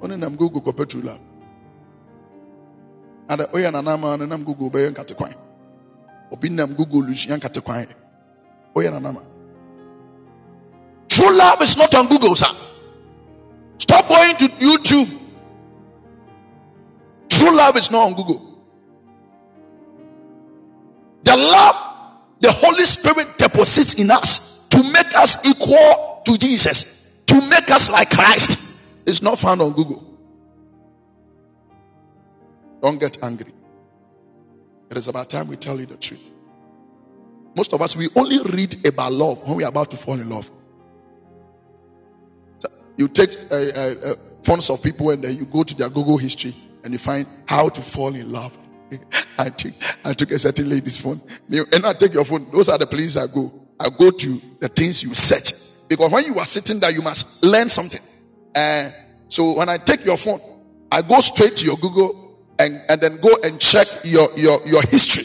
Only 0.00 0.16
nam 0.16 0.36
Google 0.36 0.60
true 0.86 1.00
love 1.02 1.20
ada 3.28 3.46
oyɛ 3.52 3.70
nanama 3.72 4.16
no 4.18 4.26
nam 4.26 4.44
google 4.44 4.70
bɛyɛ 4.70 4.90
nkate 4.92 5.14
kwan 5.16 5.34
obi 6.32 6.48
nam 6.48 6.74
google 6.74 7.02
lusua 7.02 7.36
nkate 7.38 7.60
kwan 7.64 7.86
oyɛ 8.74 8.90
nanama 8.92 9.22
true 11.08 11.32
love 11.32 11.62
is 11.62 11.76
not 11.76 11.94
on 11.94 12.06
google 12.06 12.34
sir 12.36 12.52
stop 14.04 14.08
going 14.08 14.36
to 14.36 14.48
youtube 14.56 15.20
true 17.28 17.56
love 17.56 17.76
is 17.76 17.90
not 17.90 18.06
on 18.06 18.14
google 18.14 18.58
the 21.24 21.36
love 21.36 21.76
the 22.40 22.52
holy 22.52 22.84
spirit 22.84 23.38
deposits 23.38 23.94
in 23.94 24.10
us 24.10 24.66
to 24.68 24.82
make 24.82 25.16
us 25.16 25.46
equal 25.46 26.22
to 26.24 26.36
jesus 26.38 27.22
to 27.26 27.40
make 27.48 27.70
us 27.70 27.90
like 27.90 28.10
christ 28.10 28.80
is 29.06 29.22
not 29.22 29.38
found 29.38 29.60
on 29.60 29.72
google 29.72 30.14
don't 32.84 33.00
get 33.00 33.16
angry. 33.22 33.50
It 34.90 34.98
is 34.98 35.08
about 35.08 35.30
time 35.30 35.48
we 35.48 35.56
tell 35.56 35.80
you 35.80 35.86
the 35.86 35.96
truth. 35.96 36.22
Most 37.56 37.72
of 37.72 37.80
us, 37.80 37.96
we 37.96 38.10
only 38.14 38.38
read 38.52 38.86
about 38.86 39.10
love 39.10 39.42
when 39.48 39.56
we 39.56 39.64
are 39.64 39.70
about 39.70 39.90
to 39.92 39.96
fall 39.96 40.20
in 40.20 40.28
love. 40.28 40.50
You 42.96 43.08
take 43.08 43.36
uh, 43.50 43.54
uh, 43.54 43.94
uh, 44.04 44.14
phones 44.42 44.70
of 44.70 44.82
people 44.82 45.10
and 45.10 45.22
then 45.24 45.36
you 45.36 45.44
go 45.46 45.62
to 45.62 45.74
their 45.74 45.88
Google 45.88 46.16
history 46.16 46.54
and 46.82 46.92
you 46.92 46.98
find 46.98 47.26
how 47.46 47.68
to 47.68 47.82
fall 47.82 48.14
in 48.14 48.30
love. 48.30 48.56
I 49.38 49.50
took 49.50 49.72
I 50.04 50.12
took 50.12 50.30
a 50.30 50.38
certain 50.38 50.68
lady's 50.68 50.98
phone. 50.98 51.20
And 51.50 51.86
I 51.86 51.92
take 51.94 52.12
your 52.12 52.24
phone. 52.24 52.50
Those 52.52 52.68
are 52.68 52.78
the 52.78 52.86
places 52.86 53.16
I 53.16 53.26
go. 53.26 53.52
I 53.80 53.88
go 53.90 54.10
to 54.10 54.40
the 54.60 54.68
things 54.68 55.02
you 55.02 55.14
search. 55.14 55.52
Because 55.88 56.10
when 56.10 56.24
you 56.24 56.38
are 56.38 56.46
sitting 56.46 56.78
there, 56.78 56.90
you 56.90 57.02
must 57.02 57.44
learn 57.44 57.68
something. 57.68 58.00
Uh, 58.54 58.90
so 59.28 59.56
when 59.58 59.68
I 59.68 59.78
take 59.78 60.04
your 60.04 60.16
phone, 60.16 60.40
I 60.90 61.02
go 61.02 61.20
straight 61.20 61.56
to 61.56 61.66
your 61.66 61.76
Google 61.76 62.38
and, 62.58 62.80
and 62.88 63.00
then 63.00 63.20
go 63.20 63.30
and 63.42 63.60
check 63.60 63.86
your, 64.04 64.28
your, 64.36 64.64
your 64.66 64.82
history. 64.82 65.24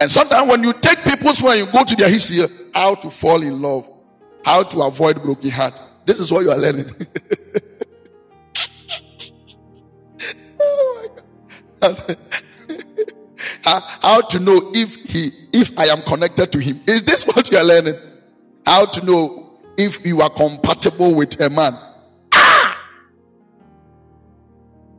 And 0.00 0.10
sometimes 0.10 0.48
when 0.48 0.62
you 0.62 0.72
take 0.72 1.02
people's 1.02 1.38
phone 1.38 1.52
and 1.52 1.66
you 1.66 1.72
go 1.72 1.84
to 1.84 1.96
their 1.96 2.08
history, 2.08 2.40
how 2.74 2.94
to 2.96 3.10
fall 3.10 3.42
in 3.42 3.60
love, 3.60 3.84
how 4.44 4.62
to 4.62 4.82
avoid 4.82 5.22
broken 5.22 5.50
heart. 5.50 5.78
This 6.06 6.20
is 6.20 6.30
what 6.30 6.44
you 6.44 6.50
are 6.50 6.56
learning. 6.56 6.88
oh 10.60 11.10
my 11.82 11.88
God. 11.88 12.16
how, 14.00 14.20
to 14.22 14.38
know 14.38 14.70
if 14.72 14.94
he 14.94 15.30
if 15.52 15.76
I 15.76 15.86
am 15.86 16.00
connected 16.02 16.52
to 16.52 16.58
him. 16.58 16.80
Is 16.86 17.02
this 17.02 17.24
what 17.26 17.50
you 17.50 17.58
are 17.58 17.64
learning? 17.64 17.96
How 18.64 18.86
to 18.86 19.04
know 19.04 19.58
if 19.76 20.06
you 20.06 20.20
are 20.22 20.30
compatible 20.30 21.14
with 21.16 21.40
a 21.40 21.50
man. 21.50 21.72
Ah! 22.32 22.86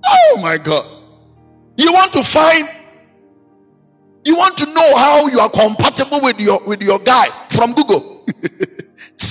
Oh 0.06 0.40
my 0.42 0.58
God. 0.58 0.86
You 1.78 1.94
want 1.94 2.12
to 2.14 2.24
find 2.24 2.68
you 4.26 4.36
want 4.36 4.58
to 4.58 4.66
know 4.66 4.98
how 4.98 5.28
you 5.28 5.40
are 5.40 5.50
compatible 5.50 6.20
with 6.22 6.38
your 6.38 6.60
with 6.66 6.82
your 6.82 7.00
guy 7.00 7.28
from 7.50 7.74
Google. 7.74 8.17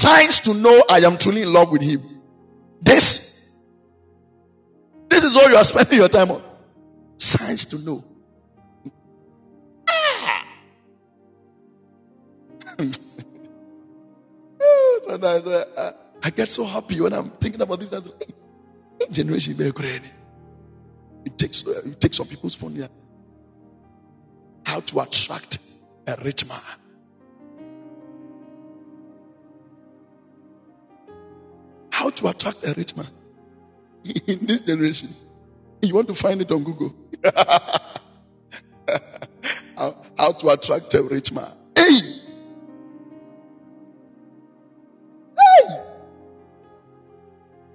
Signs 0.06 0.38
to 0.40 0.54
know 0.54 0.84
I 0.88 1.00
am 1.00 1.18
truly 1.18 1.42
in 1.42 1.52
love 1.52 1.72
with 1.72 1.82
him. 1.82 2.00
This 2.80 3.56
this 5.08 5.24
is 5.24 5.36
all 5.36 5.48
you 5.50 5.56
are 5.56 5.64
spending 5.64 5.98
your 5.98 6.08
time 6.08 6.30
on. 6.30 6.42
Signs 7.18 7.64
to 7.64 7.84
know. 7.84 8.04
Sometimes 15.08 15.46
I, 15.48 15.64
I, 15.76 15.92
I, 16.22 16.30
get 16.30 16.50
so 16.50 16.64
happy 16.64 17.00
when 17.00 17.12
I'm 17.12 17.30
thinking 17.30 17.60
about 17.60 17.80
this. 17.80 17.92
As 17.92 18.06
hey, 18.06 19.06
generation. 19.10 19.56
It 19.58 21.36
takes 21.36 21.66
uh, 21.66 21.82
it 21.84 22.00
takes 22.00 22.16
some 22.18 22.28
people's 22.28 22.54
phone. 22.54 22.86
How 24.64 24.78
to 24.78 25.00
attract 25.00 25.58
a 26.06 26.16
rich 26.22 26.46
man. 26.46 26.60
How 31.96 32.10
to 32.10 32.28
attract 32.28 32.62
a 32.68 32.74
rich 32.76 32.94
man 32.94 33.06
in 34.26 34.44
this 34.44 34.60
generation. 34.60 35.08
You 35.80 35.94
want 35.94 36.08
to 36.08 36.14
find 36.14 36.42
it 36.42 36.50
on 36.50 36.62
Google. 36.62 36.94
how, 39.78 39.96
how 40.18 40.32
to 40.32 40.48
attract 40.48 40.92
a 40.92 41.02
rich 41.04 41.32
man. 41.32 41.50
Hey! 41.74 42.00
Hey! 45.38 45.84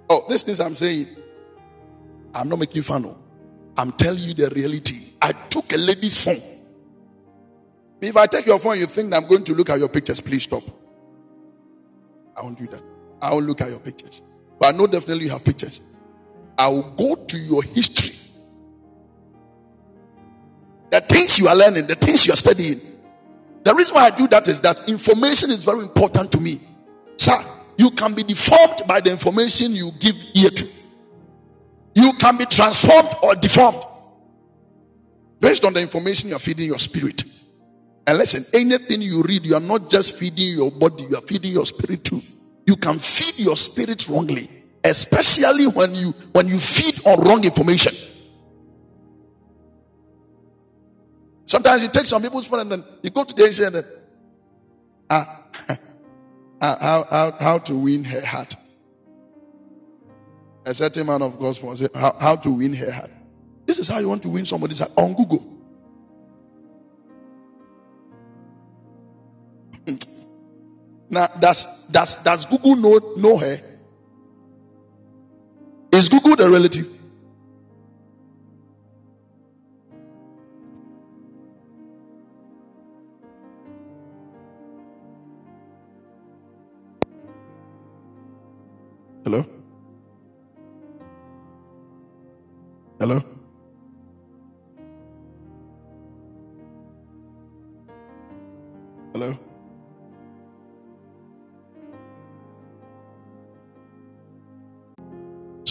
Oh, 0.08 0.24
this 0.28 0.44
things 0.44 0.60
I'm 0.60 0.76
saying, 0.76 1.08
I'm 2.32 2.48
not 2.48 2.60
making 2.60 2.82
fun 2.82 3.04
of. 3.06 3.16
I'm 3.76 3.90
telling 3.90 4.22
you 4.22 4.34
the 4.34 4.50
reality. 4.54 5.14
I 5.20 5.32
took 5.32 5.72
a 5.72 5.76
lady's 5.76 6.22
phone. 6.22 6.40
If 8.00 8.16
I 8.16 8.26
take 8.26 8.46
your 8.46 8.60
phone, 8.60 8.78
you 8.78 8.86
think 8.86 9.12
I'm 9.12 9.26
going 9.26 9.42
to 9.42 9.52
look 9.52 9.68
at 9.68 9.80
your 9.80 9.88
pictures, 9.88 10.20
please 10.20 10.44
stop. 10.44 10.62
I 12.36 12.42
won't 12.42 12.56
do 12.56 12.68
that. 12.68 12.91
I 13.22 13.32
will 13.32 13.42
look 13.42 13.60
at 13.60 13.70
your 13.70 13.78
pictures. 13.78 14.20
But 14.58 14.74
I 14.74 14.76
know 14.76 14.88
definitely 14.88 15.24
you 15.24 15.30
have 15.30 15.44
pictures. 15.44 15.80
I 16.58 16.68
will 16.68 16.94
go 16.96 17.14
to 17.14 17.38
your 17.38 17.62
history. 17.62 18.16
The 20.90 21.00
things 21.00 21.38
you 21.38 21.46
are 21.48 21.56
learning, 21.56 21.86
the 21.86 21.94
things 21.94 22.26
you 22.26 22.32
are 22.32 22.36
studying. 22.36 22.80
The 23.62 23.74
reason 23.74 23.94
why 23.94 24.06
I 24.06 24.10
do 24.10 24.26
that 24.28 24.48
is 24.48 24.60
that 24.60 24.88
information 24.88 25.50
is 25.50 25.62
very 25.62 25.80
important 25.80 26.32
to 26.32 26.40
me. 26.40 26.60
Sir, 27.16 27.38
you 27.78 27.92
can 27.92 28.12
be 28.12 28.24
deformed 28.24 28.82
by 28.88 29.00
the 29.00 29.10
information 29.10 29.72
you 29.72 29.92
give 30.00 30.16
ear 30.34 30.50
to. 30.50 30.68
You 31.94 32.12
can 32.14 32.36
be 32.36 32.44
transformed 32.46 33.10
or 33.22 33.34
deformed 33.36 33.84
based 35.40 35.64
on 35.64 35.72
the 35.72 35.80
information 35.80 36.30
you 36.30 36.36
are 36.36 36.40
feeding 36.40 36.66
your 36.66 36.78
spirit. 36.78 37.22
And 38.06 38.18
listen, 38.18 38.44
anything 38.52 39.00
you 39.00 39.22
read, 39.22 39.46
you 39.46 39.54
are 39.54 39.60
not 39.60 39.88
just 39.88 40.16
feeding 40.16 40.56
your 40.56 40.72
body, 40.72 41.04
you 41.04 41.16
are 41.16 41.22
feeding 41.22 41.52
your 41.52 41.66
spirit 41.66 42.02
too. 42.02 42.20
You 42.66 42.76
can 42.76 42.98
feed 42.98 43.38
your 43.38 43.56
spirit 43.56 44.08
wrongly, 44.08 44.48
especially 44.84 45.66
when 45.66 45.94
you 45.94 46.12
when 46.32 46.48
you 46.48 46.58
feed 46.58 47.04
on 47.06 47.20
wrong 47.20 47.44
information. 47.44 47.92
Sometimes 51.46 51.82
you 51.82 51.90
take 51.90 52.06
some 52.06 52.22
people's 52.22 52.46
phone 52.46 52.60
and 52.60 52.72
then 52.72 52.84
you 53.02 53.10
go 53.10 53.24
to 53.24 53.34
them 53.34 53.44
and 53.44 53.54
say, 53.54 53.70
ah, 55.10 55.42
how, 56.62 57.04
how, 57.10 57.36
how 57.38 57.58
to 57.58 57.74
win 57.74 58.04
her 58.04 58.24
heart. 58.24 58.54
A 60.64 60.72
certain 60.72 61.06
man 61.06 61.20
of 61.20 61.38
God's 61.38 61.58
phone 61.58 61.76
say, 61.76 61.88
how, 61.94 62.16
how 62.18 62.36
to 62.36 62.50
win 62.50 62.72
her 62.72 62.90
heart. 62.90 63.10
This 63.66 63.78
is 63.78 63.88
how 63.88 63.98
you 63.98 64.08
want 64.08 64.22
to 64.22 64.28
win 64.28 64.46
somebody's 64.46 64.78
heart 64.78 64.92
on 64.96 65.12
Google. 65.14 65.61
Now, 71.12 71.26
does, 71.26 71.86
does, 71.88 72.16
does 72.16 72.46
Google 72.46 72.74
know, 72.74 73.14
know 73.16 73.36
her? 73.36 73.60
Is 75.92 76.08
Google 76.08 76.36
the 76.36 76.48
relative? 76.48 76.91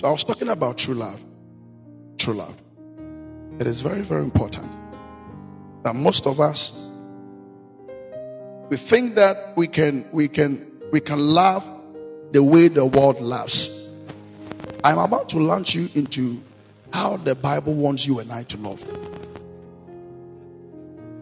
I 0.03 0.09
was 0.09 0.23
talking 0.23 0.49
about 0.49 0.77
true 0.77 0.95
love. 0.95 1.21
True 2.17 2.33
love. 2.33 2.55
It 3.59 3.67
is 3.67 3.81
very, 3.81 4.01
very 4.01 4.23
important 4.23 4.69
that 5.83 5.95
most 5.95 6.25
of 6.25 6.39
us 6.39 6.91
we 8.69 8.77
think 8.77 9.15
that 9.15 9.53
we 9.57 9.67
can 9.67 10.07
we 10.13 10.29
can 10.29 10.71
we 10.91 11.01
can 11.01 11.19
love 11.19 11.67
the 12.31 12.41
way 12.41 12.69
the 12.69 12.85
world 12.85 13.19
loves. 13.19 13.89
I'm 14.83 14.97
about 14.97 15.27
to 15.29 15.39
launch 15.39 15.75
you 15.75 15.89
into 15.93 16.41
how 16.93 17.17
the 17.17 17.35
Bible 17.35 17.73
wants 17.73 18.07
you 18.07 18.19
and 18.19 18.31
I 18.31 18.43
to 18.43 18.57
love. 18.57 18.81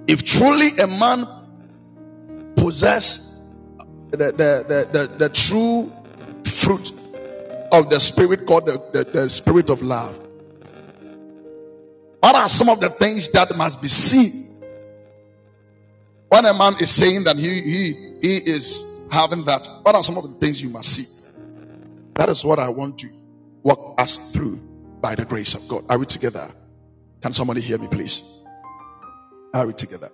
If 0.08 0.24
truly 0.24 0.78
a 0.78 0.88
man 0.88 1.28
possess 2.56 3.40
the, 4.12 4.18
the, 4.18 4.32
the, 4.68 4.88
the, 4.92 5.08
the 5.18 5.30
true 5.30 5.92
fruit 6.46 6.92
of 7.72 7.90
the 7.90 8.00
spirit 8.00 8.46
called 8.46 8.66
the, 8.66 8.82
the, 8.94 9.04
the 9.04 9.30
spirit 9.30 9.70
of 9.70 9.82
love, 9.82 10.18
what 12.20 12.36
are 12.36 12.50
some 12.50 12.70
of 12.70 12.80
the 12.80 12.90
things 12.90 13.30
that 13.30 13.56
must 13.56 13.82
be 13.82 13.88
seen 13.88 14.50
when 16.30 16.46
a 16.46 16.54
man 16.54 16.76
is 16.80 16.92
saying 16.92 17.24
that 17.24 17.38
he 17.38 17.62
he 17.62 17.94
he 18.22 18.38
is 18.38 18.86
having 19.12 19.44
that, 19.46 19.68
what 19.82 19.96
are 19.96 20.04
some 20.04 20.18
of 20.18 20.24
the 20.24 20.36
things 20.36 20.62
you 20.62 20.70
must 20.70 20.96
see? 20.96 21.26
That 22.16 22.30
is 22.30 22.46
what 22.46 22.60
I 22.60 22.70
want 22.70 23.00
to 23.00 23.10
walk 23.64 24.00
us 24.00 24.32
through 24.32 24.58
by 25.02 25.16
the 25.16 25.26
grace 25.26 25.56
of 25.56 25.68
God. 25.68 25.86
Are 25.90 25.98
we 25.98 26.06
together? 26.06 26.52
Can 27.22 27.34
somebody 27.34 27.62
hear 27.62 27.78
me, 27.78 27.88
please? 27.88 28.24
Are 29.54 29.66
we 29.66 29.74
together? 29.74 30.12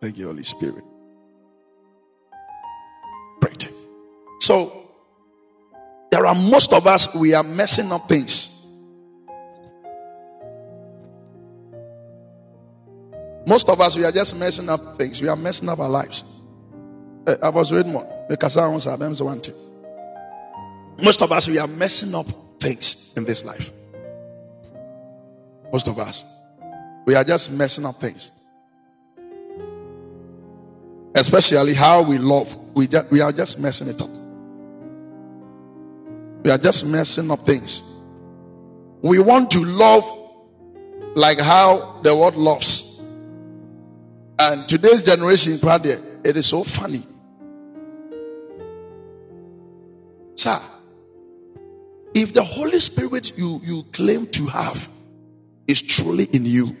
Thank 0.00 0.16
you, 0.18 0.26
Holy 0.26 0.42
Spirit. 0.44 0.84
Great. 3.40 3.68
So, 4.40 4.79
there 6.10 6.26
are 6.26 6.34
most 6.34 6.72
of 6.72 6.86
us, 6.86 7.14
we 7.14 7.34
are 7.34 7.42
messing 7.42 7.90
up 7.92 8.08
things. 8.08 8.50
Most 13.46 13.68
of 13.68 13.80
us, 13.80 13.96
we 13.96 14.04
are 14.04 14.12
just 14.12 14.36
messing 14.36 14.68
up 14.68 14.98
things. 14.98 15.22
We 15.22 15.28
are 15.28 15.36
messing 15.36 15.68
up 15.68 15.78
our 15.78 15.88
lives. 15.88 16.24
Eh, 17.26 17.34
I 17.42 17.48
was 17.50 17.72
reading 17.72 17.92
more. 17.92 18.26
Because 18.28 18.56
I 18.56 18.66
was 18.68 18.86
one 18.86 19.40
thing. 19.40 19.54
Most 21.02 21.22
of 21.22 21.32
us, 21.32 21.48
we 21.48 21.58
are 21.58 21.66
messing 21.66 22.14
up 22.14 22.26
things 22.60 23.14
in 23.16 23.24
this 23.24 23.44
life. 23.44 23.72
Most 25.72 25.88
of 25.88 25.98
us, 25.98 26.24
we 27.06 27.14
are 27.14 27.24
just 27.24 27.50
messing 27.50 27.86
up 27.86 27.96
things. 27.96 28.30
Especially 31.14 31.74
how 31.74 32.02
we 32.02 32.18
love. 32.18 32.54
We, 32.74 32.86
just, 32.86 33.10
we 33.10 33.20
are 33.20 33.32
just 33.32 33.58
messing 33.58 33.88
it 33.88 34.00
up. 34.00 34.19
We 36.42 36.50
are 36.50 36.58
just 36.58 36.86
messing 36.86 37.30
up 37.30 37.44
things. 37.44 37.82
We 39.02 39.18
want 39.18 39.50
to 39.52 39.64
love 39.64 40.04
like 41.14 41.40
how 41.40 42.00
the 42.02 42.14
world 42.16 42.36
loves. 42.36 43.02
And 44.38 44.68
today's 44.68 45.02
generation, 45.02 45.58
it 45.62 46.36
is 46.36 46.46
so 46.46 46.64
funny. 46.64 47.06
Sir, 50.34 50.58
if 52.14 52.32
the 52.32 52.42
Holy 52.42 52.80
Spirit 52.80 53.36
you, 53.36 53.60
you 53.62 53.82
claim 53.92 54.26
to 54.28 54.46
have 54.46 54.88
is 55.68 55.82
truly 55.82 56.24
in 56.32 56.46
you, 56.46 56.74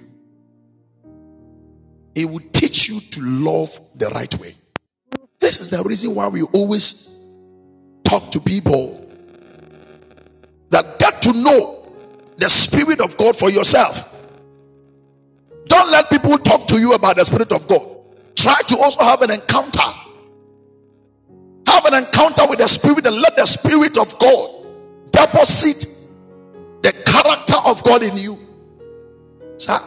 it 2.14 2.24
will 2.24 2.40
teach 2.52 2.88
you 2.88 3.00
to 3.00 3.20
love 3.20 3.78
the 3.94 4.08
right 4.08 4.34
way. 4.38 4.54
This 5.38 5.60
is 5.60 5.68
the 5.68 5.82
reason 5.82 6.14
why 6.14 6.28
we 6.28 6.42
always 6.42 7.14
talk 8.04 8.30
to 8.30 8.40
people 8.40 8.99
that 10.70 10.98
get 10.98 11.20
to 11.22 11.32
know 11.32 11.86
the 12.38 12.48
Spirit 12.48 13.00
of 13.00 13.16
God 13.16 13.36
for 13.36 13.50
yourself. 13.50 14.16
Don't 15.66 15.90
let 15.90 16.10
people 16.10 16.38
talk 16.38 16.66
to 16.68 16.78
you 16.78 16.94
about 16.94 17.16
the 17.16 17.24
Spirit 17.24 17.52
of 17.52 17.68
God. 17.68 17.86
Try 18.34 18.60
to 18.68 18.78
also 18.78 19.02
have 19.04 19.22
an 19.22 19.30
encounter. 19.30 19.80
Have 21.66 21.84
an 21.84 21.94
encounter 21.94 22.46
with 22.48 22.58
the 22.58 22.66
Spirit 22.66 23.06
and 23.06 23.16
let 23.16 23.36
the 23.36 23.46
Spirit 23.46 23.98
of 23.98 24.18
God 24.18 24.66
deposit 25.10 25.86
the 26.82 26.92
character 26.92 27.56
of 27.64 27.82
God 27.84 28.02
in 28.02 28.16
you. 28.16 28.38
Sir, 29.58 29.78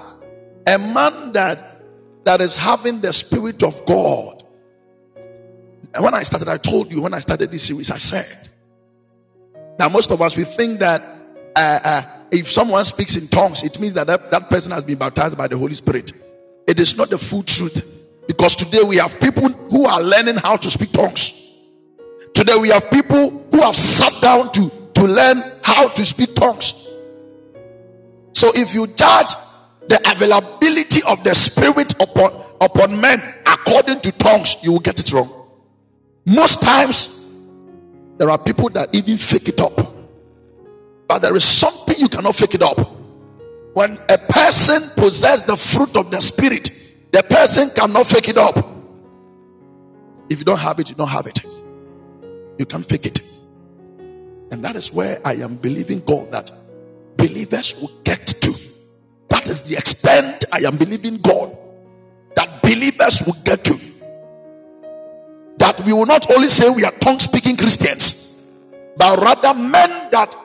a 0.67 0.78
man 0.78 1.32
that 1.34 1.82
that 2.24 2.39
is 2.39 2.56
having 2.56 3.02
the 3.02 3.12
Spirit 3.12 3.63
of 3.63 3.86
God. 3.86 4.43
And 5.93 6.04
when 6.04 6.13
I 6.13 6.24
started, 6.24 6.48
I 6.48 6.58
told 6.58 6.91
you 6.91 7.02
when 7.02 7.13
I 7.13 7.19
started 7.19 7.52
this 7.52 7.63
series, 7.63 7.91
I 7.91 7.98
said 7.98 8.50
that 9.78 9.92
most 9.92 10.12
of 10.12 10.22
us 10.22 10.36
we 10.36 10.44
think 10.44 10.80
that 10.80 11.02
uh, 11.56 11.80
uh, 11.84 12.02
if 12.32 12.52
someone 12.52 12.84
speaks 12.84 13.16
in 13.16 13.28
tongues, 13.28 13.64
it 13.64 13.80
means 13.80 13.94
that, 13.94 14.08
that 14.08 14.32
that 14.32 14.50
person 14.50 14.72
has 14.72 14.84
been 14.84 14.98
baptized 14.98 15.38
by 15.38 15.48
the 15.48 15.58
Holy 15.58 15.74
Spirit. 15.74 16.12
It 16.68 16.80
is 16.80 16.98
not 16.98 17.10
the 17.10 17.18
full 17.18 17.44
truth 17.44 17.86
because 18.28 18.56
today 18.56 18.82
we 18.84 18.98
have 18.98 19.20
people 19.20 19.50
who 19.50 19.86
are 19.86 20.02
learning 20.02 20.38
how 20.38 20.58
to 20.58 20.70
speak 20.70 20.92
tongues. 20.92 21.40
Today 22.34 22.56
we 22.58 22.70
have 22.70 22.90
people 22.90 23.46
who 23.52 23.62
have 23.62 23.76
sat 23.76 24.20
down 24.22 24.52
to, 24.54 24.72
to 24.96 25.04
learn 25.04 25.44
how 25.62 25.90
to 25.90 26.06
speak 26.06 26.34
tongues. 26.34 26.90
So 28.34 28.50
if 28.56 28.74
you 28.74 28.88
judge 28.88 29.36
the 29.88 30.00
availability 30.10 31.04
of 31.04 31.24
the 31.24 31.36
spirit 31.36 31.94
upon, 32.02 32.44
upon 32.62 33.00
men 33.00 33.22
according 33.46 34.02
to 34.02 34.12
tongues, 34.14 34.56
you 34.64 34.72
will 34.72 34.80
get 34.80 35.00
it 35.00 35.12
wrong. 35.12 35.32
Most 36.26 36.62
times, 36.62 37.23
there 38.17 38.30
are 38.30 38.38
people 38.38 38.69
that 38.71 38.93
even 38.93 39.17
fake 39.17 39.49
it 39.49 39.60
up. 39.60 39.95
But 41.08 41.19
there 41.19 41.36
is 41.36 41.43
something 41.43 41.95
you 41.97 42.08
cannot 42.08 42.36
fake 42.36 42.56
it 42.56 42.62
up. 42.62 42.80
When 43.73 43.97
a 44.10 44.17
person 44.17 44.82
possesses 44.95 45.43
the 45.43 45.58
fruit 45.58 45.95
of 45.97 46.12
the 46.12 46.19
spirit, 46.19 46.69
the 47.12 47.23
person 47.23 47.69
cannot 47.71 48.08
fake 48.08 48.30
it 48.30 48.38
up. 48.38 48.58
If 50.30 50.39
you 50.39 50.45
don't 50.45 50.60
have 50.60 50.80
it, 50.80 50.89
you 50.89 50.95
don't 50.95 51.10
have 51.10 51.28
it. 51.28 51.39
You 52.58 52.65
can't 52.65 52.88
fake 52.88 53.06
it. 53.06 53.19
And 54.52 54.63
that 54.63 54.76
is 54.76 54.93
where 54.93 55.19
I 55.26 55.34
am 55.36 55.56
believing 55.56 55.99
God 56.02 56.32
that 56.32 56.52
believers 57.17 57.76
will 57.80 57.91
get 58.04 58.28
to. 58.28 58.54
That 59.30 59.47
is 59.47 59.62
the 59.62 59.76
extent 59.76 60.45
I 60.52 60.60
am 60.60 60.78
believing 60.78 61.17
God 61.17 61.58
that 62.36 62.62
believers 62.62 63.21
will 63.26 63.38
get 63.43 63.63
to. 63.65 63.92
We 65.86 65.93
will 65.93 66.06
not 66.06 66.30
only 66.32 66.48
say 66.48 66.69
we 66.69 66.84
are 66.84 66.91
tongue 66.91 67.19
speaking 67.19 67.58
Christians, 67.58 68.50
but 68.98 69.19
rather 69.19 69.54
men 69.54 70.10
that 70.12 70.36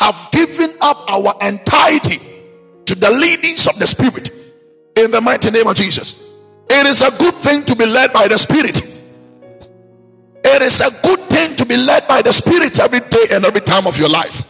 have 0.00 0.28
given 0.32 0.74
up 0.80 1.04
our 1.08 1.34
entirety 1.40 2.18
to 2.86 2.94
the 2.94 3.10
leadings 3.10 3.66
of 3.66 3.78
the 3.78 3.86
Spirit 3.86 4.30
in 4.96 5.10
the 5.10 5.20
mighty 5.20 5.50
name 5.50 5.66
of 5.66 5.76
Jesus. 5.76 6.36
It 6.68 6.86
is 6.86 7.02
a 7.02 7.10
good 7.18 7.34
thing 7.34 7.64
to 7.64 7.76
be 7.76 7.86
led 7.86 8.12
by 8.12 8.28
the 8.28 8.38
Spirit. 8.38 8.80
It 10.44 10.62
is 10.62 10.80
a 10.80 10.90
good 11.02 11.20
thing 11.28 11.54
to 11.56 11.64
be 11.64 11.76
led 11.76 12.08
by 12.08 12.22
the 12.22 12.32
Spirit 12.32 12.78
every 12.80 13.00
day 13.00 13.26
and 13.30 13.44
every 13.44 13.60
time 13.60 13.86
of 13.86 13.96
your 13.98 14.08
life. 14.08 14.42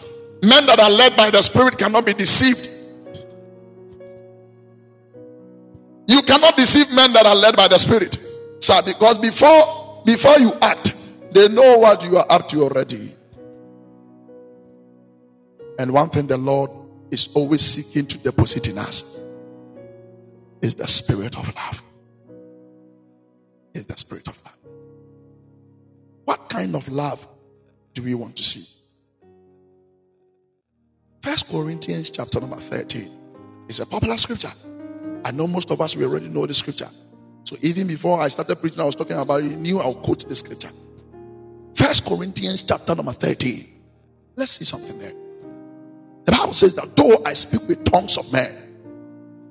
Men 0.42 0.66
that 0.66 0.80
are 0.80 0.90
led 0.90 1.16
by 1.16 1.30
the 1.30 1.42
Spirit 1.42 1.78
cannot 1.78 2.06
be 2.06 2.14
deceived. 2.14 2.68
You 6.08 6.22
cannot 6.22 6.56
deceive 6.56 6.92
men 6.94 7.12
that 7.12 7.26
are 7.26 7.34
led 7.34 7.56
by 7.56 7.68
the 7.68 7.78
Spirit, 7.78 8.18
sir, 8.60 8.80
because 8.84 9.18
before 9.18 9.81
before 10.04 10.38
you 10.38 10.52
act, 10.60 10.94
they 11.32 11.48
know 11.48 11.78
what 11.78 12.04
you 12.04 12.16
are 12.18 12.26
up 12.28 12.48
to 12.48 12.62
already. 12.62 13.14
And 15.78 15.92
one 15.92 16.10
thing 16.10 16.26
the 16.26 16.38
Lord 16.38 16.70
is 17.10 17.28
always 17.34 17.62
seeking 17.62 18.06
to 18.06 18.18
deposit 18.18 18.68
in 18.68 18.78
us 18.78 19.22
is 20.60 20.74
the 20.74 20.86
spirit 20.86 21.36
of 21.36 21.54
love. 21.54 21.82
Is 23.74 23.86
the 23.86 23.96
spirit 23.96 24.28
of 24.28 24.38
love. 24.44 24.56
What 26.24 26.48
kind 26.48 26.76
of 26.76 26.88
love 26.88 27.26
do 27.94 28.02
we 28.02 28.14
want 28.14 28.36
to 28.36 28.44
see? 28.44 28.66
First 31.22 31.48
Corinthians 31.48 32.10
chapter 32.10 32.40
number 32.40 32.56
13 32.56 33.10
is 33.68 33.80
a 33.80 33.86
popular 33.86 34.16
scripture. 34.18 34.52
I 35.24 35.30
know 35.30 35.46
most 35.46 35.70
of 35.70 35.80
us 35.80 35.96
we 35.96 36.04
already 36.04 36.28
know 36.28 36.46
the 36.46 36.54
scripture. 36.54 36.90
So 37.52 37.58
even 37.60 37.86
before 37.86 38.18
I 38.18 38.28
started 38.28 38.56
preaching, 38.56 38.80
I 38.80 38.86
was 38.86 38.94
talking 38.94 39.14
about 39.14 39.42
it, 39.42 39.58
knew 39.58 39.78
I'll 39.78 39.94
quote 39.94 40.26
the 40.26 40.34
scripture. 40.34 40.70
First 41.74 42.06
Corinthians 42.06 42.62
chapter 42.62 42.94
number 42.94 43.12
13. 43.12 43.68
Let's 44.36 44.52
see 44.52 44.64
something 44.64 44.98
there. 44.98 45.12
The 46.24 46.32
Bible 46.32 46.54
says 46.54 46.74
that 46.76 46.96
though 46.96 47.22
I 47.26 47.34
speak 47.34 47.68
with 47.68 47.84
tongues 47.84 48.16
of 48.16 48.32
men 48.32 48.56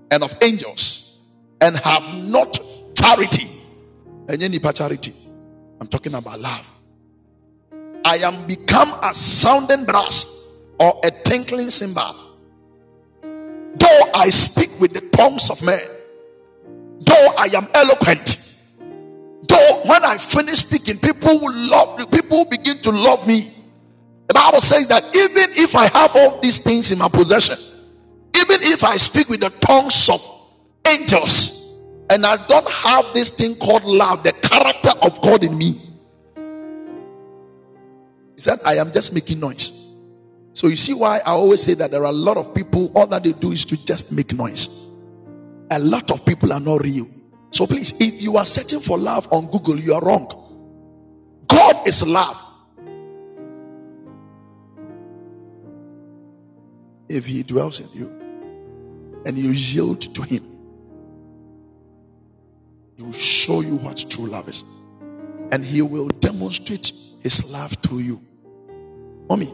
and 0.10 0.24
of 0.24 0.36
angels 0.42 1.20
and 1.62 1.78
have 1.78 2.12
not 2.16 2.60
charity, 2.96 3.46
and 4.28 4.42
any 4.42 4.58
charity, 4.58 5.14
I'm 5.80 5.86
talking 5.86 6.16
about 6.16 6.40
love. 6.40 6.68
I 8.04 8.18
am 8.18 8.48
become 8.48 8.96
a 9.04 9.14
sounding 9.14 9.86
brass 9.86 10.48
or 10.80 11.00
a 11.06 11.12
tinkling 11.12 11.70
cymbal. 11.70 12.16
Though 13.22 14.12
I 14.16 14.32
speak 14.32 14.72
with 14.80 14.94
the 14.94 15.02
tongues 15.02 15.52
of 15.52 15.62
men, 15.62 15.88
though 17.22 17.34
I 17.38 17.46
am 17.54 17.68
eloquent, 17.74 18.38
though 19.48 19.82
when 19.86 20.04
I 20.04 20.18
finish 20.18 20.60
speaking, 20.60 20.98
people 20.98 21.40
will 21.40 21.70
love 21.70 22.00
me, 22.00 22.06
people 22.06 22.46
begin 22.46 22.80
to 22.80 22.92
love 22.92 23.28
me 23.28 23.54
the 24.32 24.40
Bible 24.40 24.62
says 24.62 24.88
that 24.88 25.04
even 25.14 25.50
if 25.58 25.76
I 25.76 25.88
have 25.88 26.16
all 26.16 26.40
these 26.40 26.60
things 26.60 26.90
in 26.90 27.00
my 27.00 27.10
possession, 27.10 27.58
even 28.34 28.64
if 28.64 28.82
I 28.82 28.96
speak 28.96 29.28
with 29.28 29.42
the 29.42 29.50
tongues 29.50 30.08
of 30.08 30.26
angels, 30.88 31.76
and 32.10 32.26
I 32.26 32.38
don't 32.48 32.70
have 32.70 33.14
this 33.14 33.30
thing 33.30 33.56
called 33.56 33.84
love, 33.84 34.24
the 34.24 34.32
character 34.32 34.92
of 35.02 35.22
God 35.22 35.44
in 35.44 35.58
me, 35.58 35.82
he 38.36 38.38
said, 38.38 38.60
I 38.66 38.76
am 38.76 38.94
just 38.94 39.14
making 39.14 39.42
noise. 39.42 39.92
So 40.54 40.68
you 40.68 40.78
see 40.78 40.94
why 40.94 41.18
I 41.18 41.32
always 41.32 41.62
say 41.62 41.74
that 41.74 41.92
there 41.92 42.04
are 42.04 42.10
a 42.10 42.14
lot 42.14 42.38
of 42.38 42.56
people, 42.56 42.90
all 42.96 43.08
that 43.08 43.24
they 43.24 43.34
do 43.34 43.52
is 43.52 43.66
to 43.66 43.86
just 43.86 44.14
make 44.14 44.32
noise. 44.32 44.91
A 45.72 45.80
lot 45.80 46.12
of 46.12 46.26
people 46.26 46.54
are 46.54 46.60
not 46.60 46.84
real. 46.84 47.08
So 47.50 47.66
please, 47.66 47.94
if 48.00 48.22
you 48.22 48.38
are 48.38 48.46
searching 48.46 48.80
for 48.80 48.98
love 48.98 49.28
on 49.32 49.48
Google, 49.48 49.80
you 49.80 49.94
are 49.94 50.02
wrong. 50.02 50.28
God 51.48 51.88
is 51.88 52.04
love. 52.04 52.52
if 57.16 57.26
he 57.26 57.44
dwells 57.44 57.80
in 57.80 57.90
you 57.94 58.08
and 59.26 59.38
you 59.38 59.52
yield 59.52 60.02
to 60.16 60.22
him, 60.24 60.44
he 62.96 63.04
will 63.04 63.12
show 63.14 63.62
you 63.62 63.76
what 63.78 64.04
true 64.10 64.28
love 64.28 64.48
is. 64.48 64.64
And 65.52 65.66
he 65.66 65.82
will 65.82 66.08
demonstrate 66.08 66.92
his 67.22 67.52
love 67.52 67.74
through 67.84 68.00
you. 68.00 68.22
Mommy, 69.30 69.54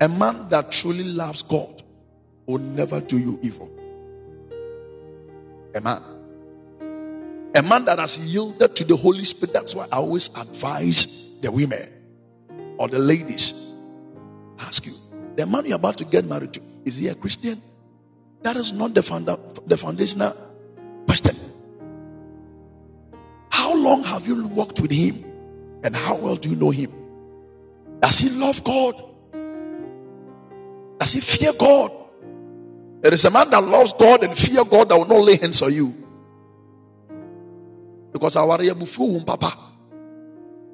a 0.00 0.08
man 0.08 0.48
that 0.48 0.72
truly 0.72 1.04
loves 1.04 1.42
God 1.42 1.82
will 2.46 2.58
never 2.58 3.00
do 3.00 3.18
you 3.18 3.38
evil. 3.42 3.70
A 5.74 5.80
man. 5.80 6.02
A 7.54 7.62
man 7.62 7.84
that 7.86 7.98
has 7.98 8.18
yielded 8.18 8.76
to 8.76 8.84
the 8.84 8.96
Holy 8.96 9.24
Spirit. 9.24 9.52
That's 9.52 9.74
why 9.74 9.86
I 9.90 9.96
always 9.96 10.28
advise 10.36 11.38
the 11.40 11.50
women 11.50 11.92
or 12.78 12.88
the 12.88 12.98
ladies 12.98 13.74
ask 14.60 14.86
you, 14.86 14.92
the 15.36 15.46
man 15.46 15.66
you're 15.66 15.76
about 15.76 15.96
to 15.98 16.04
get 16.04 16.24
married 16.24 16.52
to, 16.54 16.60
is 16.84 16.96
he 16.96 17.08
a 17.08 17.14
Christian? 17.14 17.60
That 18.42 18.56
is 18.56 18.72
not 18.72 18.94
the, 18.94 19.02
funda- 19.02 19.38
the 19.66 19.76
foundational 19.76 20.34
question. 21.06 21.36
How 23.50 23.74
long 23.74 24.02
have 24.04 24.26
you 24.26 24.46
walked 24.46 24.80
with 24.80 24.90
him? 24.90 25.24
And 25.84 25.94
how 25.94 26.16
well 26.16 26.36
do 26.36 26.48
you 26.48 26.56
know 26.56 26.70
him? 26.70 26.92
Does 28.00 28.18
he 28.18 28.30
love 28.30 28.62
God? 28.64 28.94
Does 30.98 31.12
he 31.12 31.20
fear 31.20 31.52
God? 31.52 31.92
There 33.00 33.14
is 33.14 33.24
a 33.24 33.30
man 33.30 33.50
that 33.50 33.62
loves 33.62 33.92
God 33.92 34.24
and 34.24 34.36
fear 34.36 34.64
God 34.64 34.88
that 34.88 34.96
will 34.96 35.06
not 35.06 35.20
lay 35.20 35.36
hands 35.36 35.62
on 35.62 35.72
you. 35.72 35.94
Because 38.12 38.36
our 38.36 38.58
papa. 39.24 39.56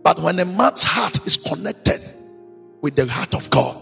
But 0.03 0.19
when 0.21 0.39
a 0.39 0.45
man's 0.45 0.85
heart 0.85 1.27
is 1.27 1.37
connected 1.37 2.01
with 2.81 2.97
the 2.97 3.07
heart 3.07 3.35
of 3.35 3.51
God, 3.51 3.77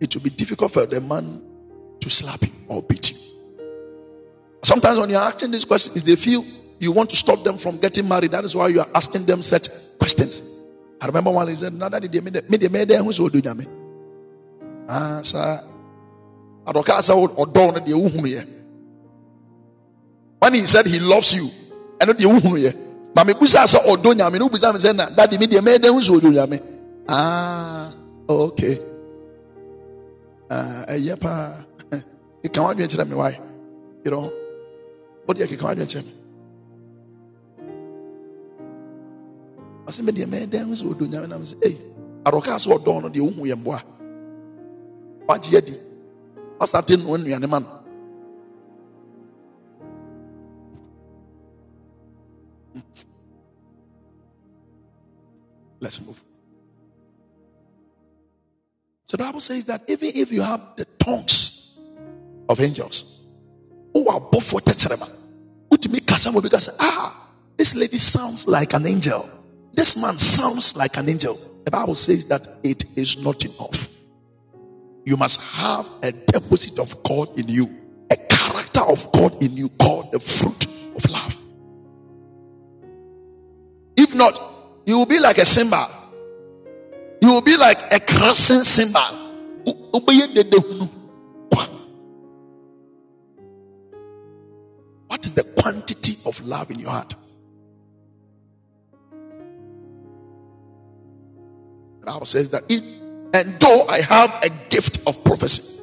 it 0.00 0.14
will 0.14 0.22
be 0.22 0.30
difficult 0.30 0.72
for 0.72 0.86
the 0.86 1.00
man 1.00 1.42
to 2.00 2.10
slap 2.10 2.40
him 2.40 2.52
or 2.68 2.82
beat 2.82 3.10
you. 3.10 3.16
Sometimes 4.62 4.98
when 4.98 5.10
you're 5.10 5.20
asking 5.20 5.50
these 5.50 5.64
questions, 5.64 6.02
they 6.02 6.16
feel 6.16 6.44
you 6.78 6.92
want 6.92 7.10
to 7.10 7.16
stop 7.16 7.42
them 7.44 7.58
from 7.58 7.78
getting 7.78 8.08
married. 8.08 8.30
That 8.32 8.44
is 8.44 8.54
why 8.54 8.68
you 8.68 8.80
are 8.80 8.88
asking 8.94 9.26
them 9.26 9.42
such 9.42 9.68
questions. 9.98 10.42
I 11.00 11.06
remember 11.06 11.30
one 11.30 11.48
he 11.48 11.54
said, 11.54 11.72
"No, 11.74 11.88
that 11.88 12.02
they 12.02 12.20
made 12.20 12.48
me 12.48 12.68
made 12.68 12.90
who's 12.98 13.18
do 13.18 13.54
me." 13.54 13.66
Ah, 14.88 15.20
sir. 15.22 15.62
Care. 16.84 17.02
So 17.02 17.28
or 17.28 17.46
down 17.46 17.74
the 17.74 17.80
uhunu 17.80 18.46
When 20.38 20.54
he 20.54 20.60
said 20.62 20.86
he 20.86 20.98
loves 20.98 21.34
you, 21.34 21.50
the 21.98 22.06
uhunu 22.06 22.58
ye. 22.60 22.72
But 23.14 23.26
me 23.26 23.34
kusa 23.34 23.66
sa 23.66 23.78
odo 23.86 24.12
nyame. 24.12 24.38
No 24.38 24.48
kusa 24.48 24.72
me 24.72 24.78
say 24.78 24.92
na 24.92 25.06
that 25.06 25.30
they 25.30 25.60
made 25.60 25.82
them 25.82 25.94
who's 25.94 26.06
do 26.06 26.46
me. 26.46 26.60
Ah, 27.08 27.92
okay. 28.28 28.80
Ah, 30.50 30.92
yeah, 30.94 31.16
pa. 31.16 31.64
You 32.42 32.50
can't 32.50 32.78
want 32.78 32.78
to 32.78 32.96
tell 32.96 33.04
me 33.06 33.14
why. 33.14 33.40
You 34.04 34.10
know. 34.10 34.32
Can't 35.26 35.62
want 35.62 35.78
to 35.78 35.86
tell 35.86 36.02
me? 36.02 36.12
ɔsɛ 39.88 40.02
mɛ 40.04 40.12
deɛ 40.12 40.26
mɛyɛ 40.28 40.46
dɛn 40.52 40.74
sɛ 40.76 40.84
ɔdɔ 40.84 41.04
nyame 41.08 41.28
nam 41.28 41.42
sɛ 41.42 41.56
ei 41.64 41.78
adɔka 42.24 42.60
sɛ 42.60 42.68
ɔdɔn 42.76 43.02
no 43.02 43.08
deɛ 43.08 43.20
wohu 43.24 43.46
yɛ 43.48 43.56
mboa 43.56 43.80
wagye 45.26 45.60
adi 46.60 46.94
ɔsate 46.94 46.96
noa 46.96 47.18
nnuane 47.18 47.48
ma 47.48 47.60
man? 47.60 47.66
Let's 55.80 56.00
move. 56.04 56.20
So 59.06 59.16
the 59.16 59.22
Bible 59.22 59.40
says 59.40 59.64
that 59.66 59.82
even 59.88 60.10
if 60.14 60.32
you 60.32 60.42
have 60.42 60.60
the 60.76 60.84
tongues 60.98 61.78
of 62.48 62.60
angels, 62.60 63.24
who 63.94 64.08
are 64.08 64.20
both 64.20 64.44
for 64.44 64.60
Tetrema, 64.60 65.08
to 65.80 65.88
make 65.88 66.04
Kasamo 66.04 66.42
because 66.42 66.70
ah, 66.80 67.30
this 67.56 67.74
lady 67.74 67.98
sounds 67.98 68.46
like 68.48 68.72
an 68.74 68.86
angel. 68.86 69.28
This 69.72 69.96
man 69.96 70.18
sounds 70.18 70.76
like 70.76 70.96
an 70.96 71.08
angel. 71.08 71.38
The 71.64 71.70
Bible 71.70 71.94
says 71.94 72.24
that 72.26 72.46
it 72.64 72.84
is 72.96 73.22
not 73.22 73.44
enough. 73.44 73.88
You 75.08 75.16
must 75.16 75.40
have 75.40 75.88
a 76.02 76.12
deposit 76.12 76.78
of 76.78 77.02
God 77.02 77.38
in 77.38 77.48
you, 77.48 77.74
a 78.10 78.16
character 78.16 78.82
of 78.82 79.10
God 79.10 79.42
in 79.42 79.56
you 79.56 79.70
called 79.70 80.12
the 80.12 80.20
fruit 80.20 80.66
of 80.94 81.10
love. 81.10 81.34
If 83.96 84.14
not, 84.14 84.38
you 84.84 84.98
will 84.98 85.06
be 85.06 85.18
like 85.18 85.38
a 85.38 85.46
cymbal. 85.46 85.88
You 87.22 87.32
will 87.32 87.40
be 87.40 87.56
like 87.56 87.78
a 87.90 88.00
crossing 88.00 88.62
cymbal. 88.64 89.00
What 95.06 95.24
is 95.24 95.32
the 95.32 95.44
quantity 95.56 96.18
of 96.26 96.38
love 96.46 96.70
in 96.70 96.80
your 96.80 96.90
heart? 96.90 97.14
The 102.00 102.04
Bible 102.04 102.26
says 102.26 102.50
that 102.50 102.64
it, 102.68 102.97
and 103.38 103.60
though 103.60 103.86
I 103.86 104.00
have 104.00 104.42
a 104.42 104.50
gift 104.68 104.98
of 105.06 105.22
prophecy 105.22 105.80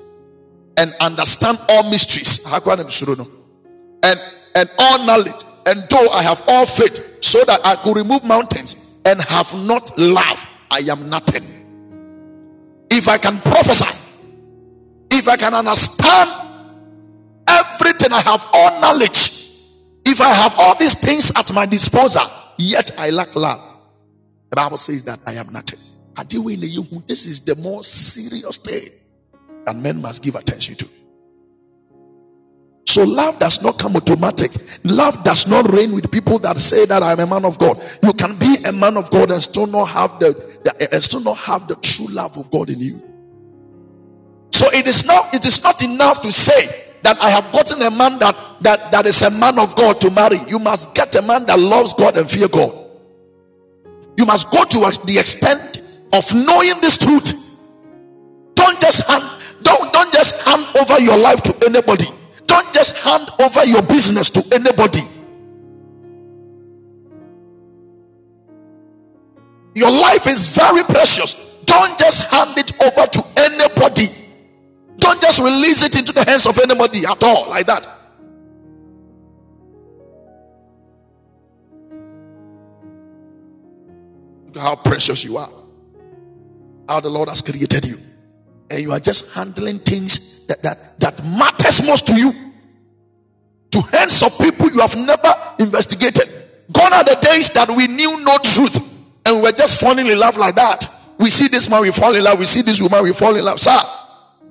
and 0.75 0.93
understand 0.99 1.57
all 1.69 1.89
mysteries, 1.89 2.45
and 2.45 4.19
and 4.55 4.69
all 4.77 5.05
knowledge, 5.05 5.41
and 5.65 5.87
though 5.89 6.09
I 6.09 6.21
have 6.21 6.43
all 6.49 6.65
faith, 6.65 7.23
so 7.23 7.41
that 7.45 7.65
I 7.65 7.77
could 7.77 7.95
remove 7.95 8.25
mountains 8.25 8.97
and 9.05 9.21
have 9.21 9.53
not 9.53 9.97
love, 9.97 10.45
I 10.69 10.79
am 10.79 11.09
nothing. 11.09 11.43
If 12.91 13.07
I 13.07 13.17
can 13.17 13.39
prophesy, 13.39 14.03
if 15.11 15.29
I 15.29 15.37
can 15.37 15.53
understand 15.53 16.29
everything, 17.47 18.11
I 18.11 18.19
have 18.19 18.45
all 18.51 18.81
knowledge. 18.81 19.31
If 20.05 20.19
I 20.19 20.33
have 20.33 20.55
all 20.57 20.75
these 20.75 20.93
things 20.93 21.31
at 21.35 21.53
my 21.53 21.65
disposal, 21.65 22.29
yet 22.57 22.91
I 22.97 23.11
lack 23.11 23.33
love. 23.33 23.61
The 24.49 24.57
Bible 24.57 24.77
says 24.77 25.05
that 25.05 25.19
I 25.25 25.33
am 25.35 25.53
nothing. 25.53 25.79
This 26.17 27.25
is 27.25 27.41
the 27.41 27.55
most 27.55 28.13
serious 28.13 28.57
thing 28.57 28.89
that 29.65 29.75
men 29.75 30.01
must 30.01 30.23
give 30.23 30.35
attention 30.35 30.75
to. 30.75 30.89
So 32.87 33.03
love 33.03 33.39
does 33.39 33.61
not 33.61 33.77
come 33.77 33.97
automatic. 33.97 34.51
Love 34.85 35.21
does 35.25 35.47
not 35.47 35.69
reign 35.69 35.91
with 35.91 36.09
people 36.09 36.39
that 36.39 36.61
say 36.61 36.85
that 36.85 37.03
I'm 37.03 37.19
a 37.19 37.27
man 37.27 37.43
of 37.43 37.57
God. 37.57 37.83
You 38.01 38.13
can 38.13 38.37
be 38.37 38.55
a 38.63 38.71
man 38.71 38.95
of 38.95 39.11
God 39.11 39.31
and 39.31 39.43
still 39.43 39.67
not 39.67 39.85
have 39.87 40.17
the, 40.19 40.33
the 40.63 40.93
and 40.93 41.03
still 41.03 41.19
not 41.19 41.37
have 41.39 41.67
the 41.67 41.75
true 41.75 42.07
love 42.07 42.37
of 42.37 42.49
God 42.51 42.69
in 42.69 42.79
you. 42.79 43.03
So 44.51 44.71
it 44.71 44.87
is 44.87 45.05
not 45.05 45.35
it 45.35 45.45
is 45.45 45.61
not 45.61 45.81
enough 45.81 46.21
to 46.21 46.31
say 46.31 46.85
that 47.01 47.21
I 47.21 47.29
have 47.31 47.51
gotten 47.51 47.81
a 47.81 47.91
man 47.91 48.17
that 48.19 48.37
that 48.61 48.93
that 48.93 49.05
is 49.05 49.21
a 49.23 49.29
man 49.29 49.59
of 49.59 49.75
God 49.75 49.99
to 49.99 50.09
marry. 50.09 50.39
You 50.47 50.59
must 50.59 50.95
get 50.95 51.13
a 51.15 51.21
man 51.21 51.45
that 51.47 51.59
loves 51.59 51.93
God 51.93 52.15
and 52.15 52.29
fear 52.29 52.47
God. 52.47 52.73
You 54.17 54.25
must 54.25 54.49
go 54.51 54.63
to 54.63 54.79
the 55.05 55.17
extent 55.19 55.74
of 56.13 56.33
knowing 56.33 56.79
this 56.81 56.97
truth. 56.97 57.33
Don't 58.55 58.79
just 58.79 59.05
hand, 59.07 59.23
don't, 59.63 59.91
don't 59.91 60.13
just 60.13 60.41
hand 60.41 60.65
over 60.79 60.99
your 60.99 61.17
life 61.17 61.41
to 61.43 61.55
anybody. 61.65 62.05
Don't 62.45 62.71
just 62.73 62.95
hand 62.97 63.29
over 63.39 63.65
your 63.65 63.81
business 63.81 64.29
to 64.31 64.43
anybody. 64.53 65.03
Your 69.73 69.91
life 69.91 70.25
is 70.27 70.47
very 70.47 70.83
precious. 70.83 71.59
Don't 71.65 71.97
just 71.99 72.31
hand 72.31 72.57
it 72.57 72.71
over 72.81 73.07
to 73.07 73.25
anybody. 73.37 74.09
Don't 74.97 75.21
just 75.21 75.39
release 75.39 75.83
it 75.83 75.97
into 75.97 76.13
the 76.13 76.23
hands 76.23 76.47
of 76.47 76.57
anybody 76.59 77.05
at 77.05 77.21
all, 77.23 77.49
like 77.49 77.65
that. 77.67 77.85
Look 84.45 84.57
how 84.57 84.77
precious 84.77 85.25
you 85.25 85.35
are 85.35 85.64
how 86.87 86.99
the 86.99 87.09
Lord 87.09 87.29
has 87.29 87.41
created 87.41 87.85
you. 87.85 87.99
And 88.69 88.81
you 88.81 88.91
are 88.91 88.99
just 88.99 89.33
handling 89.33 89.79
things 89.79 90.45
that, 90.47 90.61
that, 90.63 90.99
that 90.99 91.23
matters 91.23 91.85
most 91.85 92.07
to 92.07 92.13
you. 92.13 92.33
To 93.71 93.81
hands 93.81 94.23
of 94.23 94.37
people 94.37 94.71
you 94.71 94.79
have 94.79 94.95
never 94.95 95.35
investigated. 95.59 96.29
Gone 96.71 96.93
are 96.93 97.03
the 97.03 97.17
days 97.21 97.49
that 97.49 97.69
we 97.69 97.87
knew 97.87 98.19
no 98.21 98.37
truth 98.37 98.75
and 99.25 99.37
we 99.37 99.41
were 99.43 99.51
just 99.51 99.79
falling 99.79 100.07
in 100.07 100.19
love 100.19 100.37
like 100.37 100.55
that. 100.55 100.85
We 101.19 101.29
see 101.29 101.47
this 101.47 101.69
man, 101.69 101.81
we 101.81 101.91
fall 101.91 102.15
in 102.15 102.23
love. 102.23 102.39
We 102.39 102.45
see 102.45 102.61
this 102.61 102.81
woman, 102.81 103.03
we 103.03 103.13
fall 103.13 103.35
in 103.35 103.45
love. 103.45 103.59
Sir, 103.59 103.77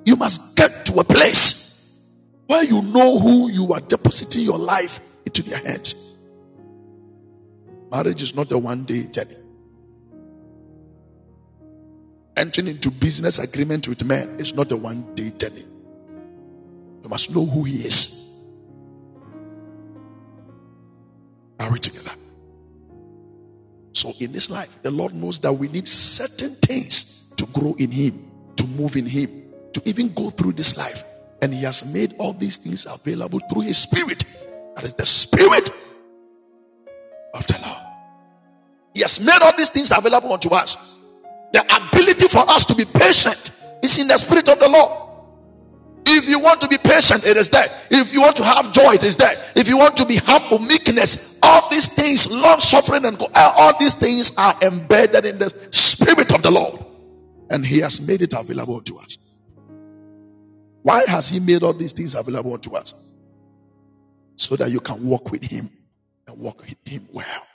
you 0.05 0.15
must 0.15 0.55
get 0.55 0.85
to 0.87 0.99
a 0.99 1.03
place 1.03 1.99
where 2.47 2.63
you 2.63 2.81
know 2.81 3.19
who 3.19 3.49
you 3.49 3.73
are 3.73 3.81
depositing 3.81 4.43
your 4.43 4.57
life 4.57 4.99
into 5.25 5.43
their 5.43 5.59
hands. 5.59 6.15
Marriage 7.91 8.21
is 8.21 8.35
not 8.35 8.51
a 8.51 8.57
one 8.57 8.83
day 8.83 9.03
journey 9.07 9.35
entering 12.37 12.67
into 12.67 12.91
business 12.91 13.39
agreement 13.39 13.87
with 13.87 14.03
men 14.03 14.39
is 14.39 14.53
not 14.53 14.71
a 14.71 14.77
one 14.77 15.13
day 15.15 15.31
journey. 15.31 15.65
You 17.03 17.09
must 17.09 17.33
know 17.33 17.45
who 17.45 17.63
he 17.63 17.77
is. 17.77 18.25
Are 21.59 21.71
we 21.71 21.79
together? 21.79 22.11
So, 23.93 24.13
in 24.19 24.33
this 24.33 24.49
life, 24.49 24.81
the 24.81 24.91
Lord 24.91 25.13
knows 25.13 25.39
that 25.39 25.53
we 25.53 25.69
need 25.69 25.87
certain 25.87 26.53
things 26.55 27.29
to 27.37 27.45
grow 27.47 27.75
in 27.79 27.91
Him, 27.91 28.29
to 28.57 28.65
move 28.67 28.97
in 28.97 29.05
Him, 29.05 29.53
to 29.73 29.81
even 29.85 30.13
go 30.13 30.29
through 30.29 30.53
this 30.53 30.77
life. 30.77 31.03
And 31.41 31.53
He 31.53 31.63
has 31.63 31.85
made 31.93 32.13
all 32.19 32.33
these 32.33 32.57
things 32.57 32.85
available 32.85 33.39
through 33.51 33.61
His 33.61 33.77
Spirit. 33.77 34.25
That 34.75 34.83
is 34.83 34.93
the 34.95 35.05
Spirit 35.05 35.69
of 37.33 37.47
the 37.47 37.57
Lord. 37.65 37.83
He 38.93 39.01
has 39.01 39.19
made 39.19 39.41
all 39.41 39.55
these 39.55 39.69
things 39.69 39.91
available 39.91 40.33
unto 40.33 40.49
us. 40.49 40.97
The 41.53 41.61
ability 41.61 42.04
for 42.35 42.49
us 42.49 42.65
to 42.65 42.75
be 42.75 42.83
patient 42.83 43.51
is 43.81 43.97
in 43.97 44.09
the 44.09 44.17
spirit 44.17 44.49
of 44.49 44.59
the 44.59 44.67
Lord. 44.67 45.03
If 46.05 46.27
you 46.27 46.37
want 46.37 46.59
to 46.61 46.67
be 46.67 46.77
patient, 46.77 47.25
it 47.25 47.37
is 47.37 47.49
there. 47.49 47.67
If 47.89 48.13
you 48.13 48.21
want 48.21 48.35
to 48.35 48.43
have 48.43 48.73
joy, 48.73 48.95
it 48.95 49.05
is 49.05 49.15
there. 49.15 49.41
If 49.55 49.69
you 49.69 49.77
want 49.77 49.95
to 49.97 50.05
be 50.05 50.17
humble, 50.17 50.59
meekness, 50.59 51.39
all 51.41 51.69
these 51.69 51.87
things, 51.87 52.29
long 52.29 52.59
suffering, 52.59 53.05
and 53.05 53.19
uh, 53.21 53.53
all 53.55 53.79
these 53.79 53.93
things 53.93 54.35
are 54.37 54.53
embedded 54.61 55.25
in 55.25 55.39
the 55.39 55.49
spirit 55.71 56.33
of 56.33 56.43
the 56.43 56.51
Lord. 56.51 56.85
And 57.51 57.65
He 57.65 57.79
has 57.79 58.01
made 58.01 58.21
it 58.21 58.33
available 58.33 58.81
to 58.81 58.97
us. 58.97 59.17
Why 60.83 61.05
has 61.07 61.29
He 61.29 61.39
made 61.39 61.63
all 61.63 61.73
these 61.73 61.93
things 61.93 62.15
available 62.15 62.57
to 62.57 62.75
us? 62.75 62.93
So 64.35 64.57
that 64.57 64.71
you 64.71 64.81
can 64.81 65.01
walk 65.05 65.31
with 65.31 65.43
Him 65.43 65.69
and 66.27 66.37
walk 66.37 66.61
with 66.61 66.75
Him 66.83 67.07
well. 67.13 67.47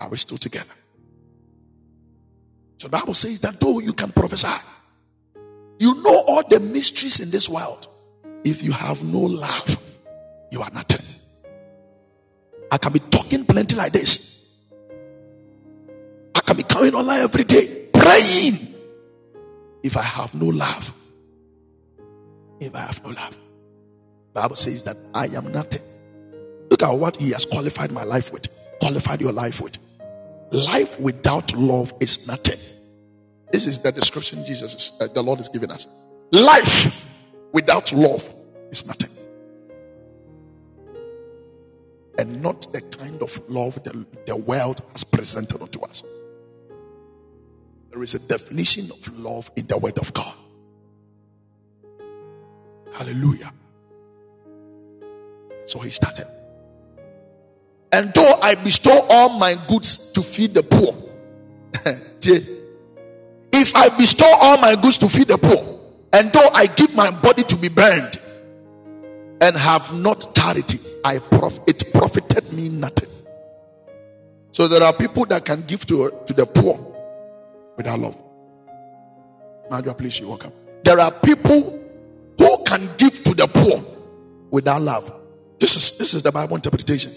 Are 0.00 0.08
we 0.08 0.16
still 0.16 0.38
together? 0.38 0.74
So 2.78 2.86
the 2.86 2.96
Bible 2.96 3.14
says 3.14 3.40
that 3.40 3.58
though 3.58 3.80
you 3.80 3.92
can 3.92 4.12
prophesy, 4.12 4.48
you 5.78 6.00
know 6.02 6.20
all 6.26 6.42
the 6.48 6.60
mysteries 6.60 7.20
in 7.20 7.30
this 7.30 7.48
world. 7.48 7.88
If 8.44 8.62
you 8.62 8.72
have 8.72 9.02
no 9.02 9.18
love, 9.18 9.78
you 10.52 10.62
are 10.62 10.70
nothing. 10.70 11.04
I 12.70 12.78
can 12.78 12.92
be 12.92 13.00
talking 13.00 13.44
plenty 13.44 13.74
like 13.74 13.92
this. 13.92 14.54
I 16.34 16.40
can 16.40 16.56
be 16.56 16.62
coming 16.62 16.94
online 16.94 17.20
every 17.20 17.44
day 17.44 17.88
praying. 17.92 18.74
If 19.82 19.96
I 19.96 20.02
have 20.02 20.34
no 20.34 20.46
love, 20.46 20.92
if 22.60 22.74
I 22.74 22.80
have 22.80 23.02
no 23.04 23.10
love. 23.10 23.36
Bible 24.34 24.56
says 24.56 24.84
that 24.84 24.96
I 25.14 25.26
am 25.26 25.50
nothing. 25.50 25.82
Look 26.70 26.82
at 26.82 26.90
what 26.90 27.16
he 27.16 27.30
has 27.30 27.44
qualified 27.44 27.90
my 27.90 28.04
life 28.04 28.32
with, 28.32 28.46
qualified 28.80 29.20
your 29.20 29.32
life 29.32 29.60
with. 29.60 29.78
Life 30.50 30.98
without 30.98 31.54
love 31.54 31.92
is 32.00 32.26
nothing. 32.26 32.58
This 33.52 33.66
is 33.66 33.78
the 33.78 33.92
description 33.92 34.44
Jesus, 34.44 34.74
is, 34.74 34.92
uh, 35.00 35.08
the 35.12 35.22
Lord 35.22 35.40
is 35.40 35.48
giving 35.48 35.70
us. 35.70 35.86
Life 36.32 37.06
without 37.52 37.92
love 37.92 38.34
is 38.70 38.86
nothing. 38.86 39.10
And 42.18 42.42
not 42.42 42.70
the 42.72 42.80
kind 42.80 43.22
of 43.22 43.40
love 43.48 43.82
the, 43.84 44.06
the 44.26 44.36
world 44.36 44.84
has 44.92 45.04
presented 45.04 45.62
unto 45.62 45.80
us. 45.82 46.02
There 47.90 48.02
is 48.02 48.14
a 48.14 48.18
definition 48.18 48.86
of 48.90 49.18
love 49.18 49.50
in 49.56 49.66
the 49.66 49.78
Word 49.78 49.98
of 49.98 50.12
God. 50.12 50.34
Hallelujah. 52.92 53.52
So 55.66 55.78
he 55.78 55.90
started. 55.90 56.26
And 57.92 58.12
though 58.14 58.38
I 58.42 58.54
bestow 58.54 59.06
all 59.08 59.38
my 59.38 59.56
goods 59.66 60.12
to 60.12 60.22
feed 60.22 60.54
the 60.54 60.62
poor, 60.62 60.94
if 63.52 63.74
I 63.74 63.88
bestow 63.96 64.30
all 64.40 64.58
my 64.58 64.74
goods 64.76 64.98
to 64.98 65.08
feed 65.08 65.28
the 65.28 65.38
poor, 65.38 65.80
and 66.12 66.32
though 66.32 66.48
I 66.52 66.66
give 66.66 66.94
my 66.94 67.10
body 67.10 67.42
to 67.44 67.56
be 67.56 67.68
burned, 67.68 68.18
and 69.40 69.56
have 69.56 69.92
not 69.94 70.34
charity, 70.34 70.78
I 71.04 71.18
prof- 71.18 71.60
it 71.66 71.92
profited 71.92 72.52
me 72.52 72.68
nothing. 72.68 73.08
So 74.52 74.66
there 74.66 74.82
are 74.82 74.92
people 74.92 75.24
that 75.26 75.44
can 75.44 75.62
give 75.62 75.86
to, 75.86 76.12
to 76.26 76.32
the 76.32 76.44
poor 76.46 76.78
without 77.76 78.00
love. 78.00 78.16
Madra, 79.70 79.96
please, 79.96 80.18
you 80.18 80.28
welcome. 80.28 80.52
There 80.82 80.98
are 80.98 81.12
people 81.12 81.84
who 82.38 82.64
can 82.64 82.88
give 82.96 83.22
to 83.24 83.34
the 83.34 83.46
poor 83.46 83.84
without 84.50 84.82
love. 84.82 85.12
This 85.58 85.76
is 85.76 85.98
this 85.98 86.14
is 86.14 86.22
the 86.22 86.32
Bible 86.32 86.56
interpretation. 86.56 87.12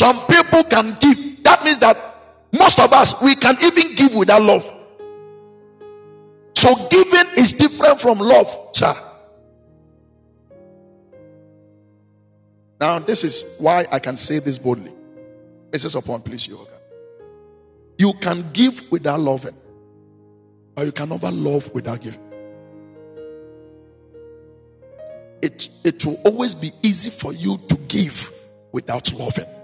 Some 0.00 0.18
people 0.20 0.64
can 0.64 0.96
give. 0.98 1.44
That 1.44 1.62
means 1.62 1.76
that 1.76 1.94
most 2.58 2.80
of 2.80 2.90
us 2.90 3.20
we 3.20 3.34
can 3.34 3.54
even 3.62 3.94
give 3.94 4.14
without 4.14 4.40
love. 4.40 4.64
So 6.54 6.74
giving 6.88 7.26
is 7.36 7.52
different 7.52 8.00
from 8.00 8.18
love, 8.18 8.48
sir. 8.72 8.94
Now, 12.80 12.98
this 13.00 13.24
is 13.24 13.56
why 13.58 13.86
I 13.92 13.98
can 13.98 14.16
say 14.16 14.38
this 14.38 14.58
boldly. 14.58 14.90
Mrs. 15.70 15.98
Upon, 15.98 16.22
please, 16.22 16.48
you 16.48 16.66
You 17.98 18.14
can 18.14 18.50
give 18.54 18.90
without 18.90 19.20
loving, 19.20 19.54
but 20.74 20.86
you 20.86 20.92
can 20.92 21.10
never 21.10 21.30
love 21.30 21.70
without 21.74 22.00
giving. 22.00 22.22
It, 25.42 25.68
it 25.84 26.02
will 26.06 26.18
always 26.24 26.54
be 26.54 26.70
easy 26.82 27.10
for 27.10 27.34
you 27.34 27.58
to 27.68 27.76
give 27.86 28.32
without 28.72 29.12
loving. 29.12 29.59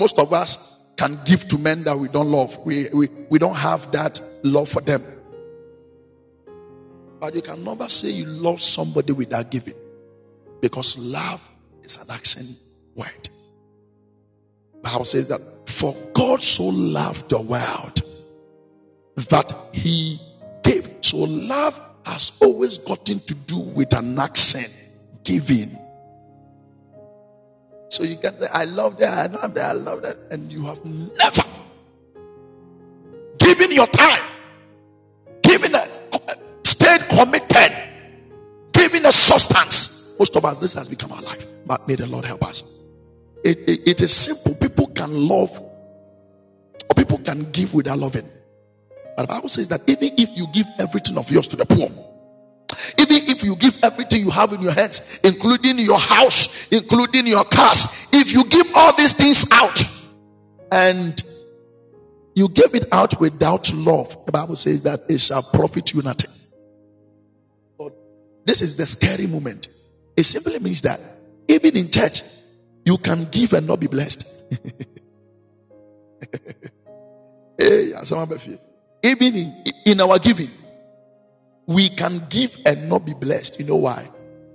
Most 0.00 0.18
of 0.18 0.32
us 0.32 0.80
can 0.96 1.20
give 1.26 1.46
to 1.48 1.58
men 1.58 1.84
that 1.84 1.98
we 1.98 2.08
don't 2.08 2.30
love. 2.30 2.56
We, 2.64 2.88
we, 2.88 3.08
we 3.28 3.38
don't 3.38 3.54
have 3.54 3.92
that 3.92 4.18
love 4.42 4.70
for 4.70 4.80
them. 4.80 5.04
But 7.20 7.34
you 7.34 7.42
can 7.42 7.62
never 7.62 7.86
say 7.90 8.08
you 8.08 8.24
love 8.24 8.62
somebody 8.62 9.12
without 9.12 9.50
giving. 9.50 9.74
Because 10.62 10.96
love 10.96 11.46
is 11.82 11.98
an 11.98 12.10
action 12.10 12.46
word. 12.94 13.28
Bible 14.82 15.04
says 15.04 15.28
that 15.28 15.40
for 15.66 15.94
God 16.14 16.40
so 16.42 16.64
loved 16.64 17.28
the 17.28 17.40
world 17.42 18.02
that 19.16 19.52
he 19.74 20.18
gave. 20.62 20.88
So 21.02 21.18
love 21.18 21.78
has 22.06 22.32
always 22.40 22.78
gotten 22.78 23.20
to 23.20 23.34
do 23.34 23.58
with 23.58 23.92
an 23.92 24.18
action 24.18 24.64
giving. 25.24 25.78
So 27.90 28.04
you 28.04 28.16
can 28.16 28.38
say, 28.38 28.46
I 28.52 28.64
love 28.64 28.98
that, 28.98 29.18
I 29.18 29.26
love 29.26 29.54
that, 29.54 29.70
I 29.70 29.72
love 29.72 30.02
that, 30.02 30.16
and 30.30 30.50
you 30.50 30.64
have 30.64 30.82
never 30.84 31.42
given 33.38 33.72
your 33.72 33.88
time, 33.88 34.22
given 35.42 35.74
a 35.74 35.88
stayed 36.62 37.00
committed, 37.08 37.76
given 38.72 39.04
a 39.06 39.12
substance. 39.12 40.14
Most 40.20 40.36
of 40.36 40.44
us, 40.44 40.60
this 40.60 40.74
has 40.74 40.88
become 40.88 41.10
our 41.10 41.22
life. 41.22 41.46
But 41.66 41.88
may 41.88 41.96
the 41.96 42.06
Lord 42.06 42.24
help 42.24 42.44
us. 42.44 42.62
It, 43.44 43.58
it, 43.68 43.88
it 43.88 44.00
is 44.02 44.14
simple. 44.14 44.54
People 44.54 44.86
can 44.88 45.26
love, 45.26 45.58
or 45.58 46.94
people 46.96 47.18
can 47.18 47.50
give 47.50 47.74
without 47.74 47.98
loving. 47.98 48.28
But 49.16 49.22
the 49.22 49.28
Bible 49.28 49.48
says 49.48 49.66
that 49.68 49.80
even 49.88 50.14
if 50.16 50.30
you 50.36 50.46
give 50.52 50.66
everything 50.78 51.18
of 51.18 51.28
yours 51.28 51.48
to 51.48 51.56
the 51.56 51.66
poor, 51.66 51.90
even 53.00 53.28
if 53.28 53.42
you 53.42 53.56
give 53.56 53.78
everything 53.82 54.20
you 54.20 54.30
have 54.30 54.52
in 54.52 54.60
your 54.60 54.72
hands, 54.72 55.20
including 55.24 55.78
your 55.78 55.98
house, 55.98 56.70
including 56.70 57.26
your 57.26 57.44
cars, 57.44 58.08
if 58.12 58.32
you 58.32 58.44
give 58.44 58.70
all 58.74 58.94
these 58.96 59.14
things 59.14 59.44
out 59.50 59.82
and 60.72 61.22
you 62.34 62.48
give 62.48 62.74
it 62.74 62.86
out 62.92 63.18
without 63.20 63.72
love, 63.72 64.16
the 64.26 64.32
Bible 64.32 64.56
says 64.56 64.82
that 64.82 65.00
it 65.08 65.18
shall 65.20 65.42
profit 65.42 65.92
you 65.94 66.02
nothing. 66.02 66.30
But 67.78 67.92
this 68.44 68.60
is 68.62 68.76
the 68.76 68.86
scary 68.86 69.26
moment. 69.26 69.68
It 70.16 70.24
simply 70.24 70.58
means 70.58 70.82
that 70.82 71.00
even 71.48 71.76
in 71.76 71.90
church, 71.90 72.22
you 72.84 72.98
can 72.98 73.24
give 73.24 73.52
and 73.54 73.66
not 73.66 73.80
be 73.80 73.86
blessed. 73.86 74.26
even 79.02 79.34
in, 79.34 79.64
in 79.86 80.00
our 80.00 80.18
giving, 80.18 80.50
we 81.70 81.88
can 81.88 82.26
give 82.28 82.58
and 82.66 82.88
not 82.88 83.06
be 83.06 83.14
blessed. 83.14 83.60
You 83.60 83.66
know 83.66 83.76
why? 83.76 84.08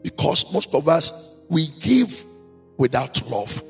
Because 0.04 0.52
most 0.52 0.76
of 0.76 0.90
us 0.90 1.34
we 1.50 1.70
give 1.80 2.26
without 2.76 3.26
love. 3.30 3.64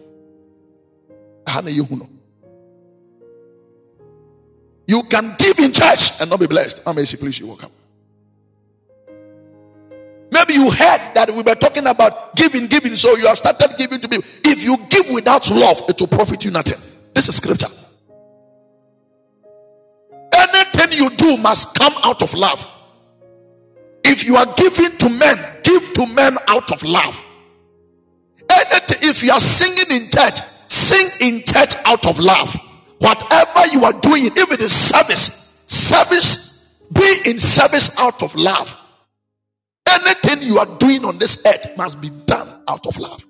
You 4.87 5.03
can 5.03 5.35
give 5.37 5.59
in 5.59 5.71
church 5.71 6.19
and 6.19 6.27
not 6.31 6.39
be 6.39 6.47
blessed. 6.47 6.81
How 6.83 6.93
please 6.93 7.39
you 7.39 7.45
welcome? 7.45 7.69
Maybe 10.31 10.53
you 10.53 10.71
heard 10.71 11.13
that 11.13 11.29
we 11.29 11.43
were 11.43 11.53
talking 11.53 11.85
about 11.85 12.35
giving, 12.35 12.65
giving, 12.65 12.95
so 12.95 13.15
you 13.15 13.27
have 13.27 13.37
started 13.37 13.75
giving 13.77 14.01
to 14.01 14.09
people. 14.09 14.27
If 14.43 14.63
you 14.63 14.75
give 14.89 15.11
without 15.11 15.47
love, 15.51 15.83
it 15.87 15.99
will 15.99 16.07
profit 16.07 16.43
you 16.45 16.49
nothing. 16.49 16.79
This 17.13 17.29
is 17.29 17.35
scripture. 17.35 17.67
Anything 20.33 20.97
you 20.97 21.11
do 21.11 21.37
must 21.37 21.77
come 21.77 21.93
out 22.03 22.23
of 22.23 22.33
love. 22.33 22.71
If 24.07 24.23
you 24.23 24.35
are 24.37 24.45
giving 24.55 24.95
to 24.99 25.09
men, 25.09 25.37
give 25.63 25.93
to 25.93 26.05
men 26.05 26.37
out 26.47 26.71
of 26.71 26.83
love. 26.83 27.23
Anything, 28.49 29.09
if 29.09 29.23
you 29.23 29.31
are 29.31 29.39
singing 29.39 29.89
in 29.89 30.09
church, 30.09 30.39
sing 30.69 31.09
in 31.21 31.41
church 31.43 31.75
out 31.85 32.05
of 32.05 32.19
love. 32.19 32.55
Whatever 32.99 33.65
you 33.73 33.83
are 33.83 33.93
doing, 33.93 34.27
if 34.27 34.51
it 34.51 34.61
is 34.61 34.71
service, 34.71 35.63
service, 35.65 36.77
be 36.93 37.17
in 37.25 37.39
service 37.39 37.97
out 37.97 38.21
of 38.21 38.35
love. 38.35 38.75
Anything 39.89 40.47
you 40.47 40.59
are 40.59 40.77
doing 40.77 41.03
on 41.03 41.17
this 41.17 41.43
earth 41.45 41.75
must 41.75 41.99
be 41.99 42.09
done 42.25 42.61
out 42.67 42.85
of 42.85 42.97
love. 42.97 43.25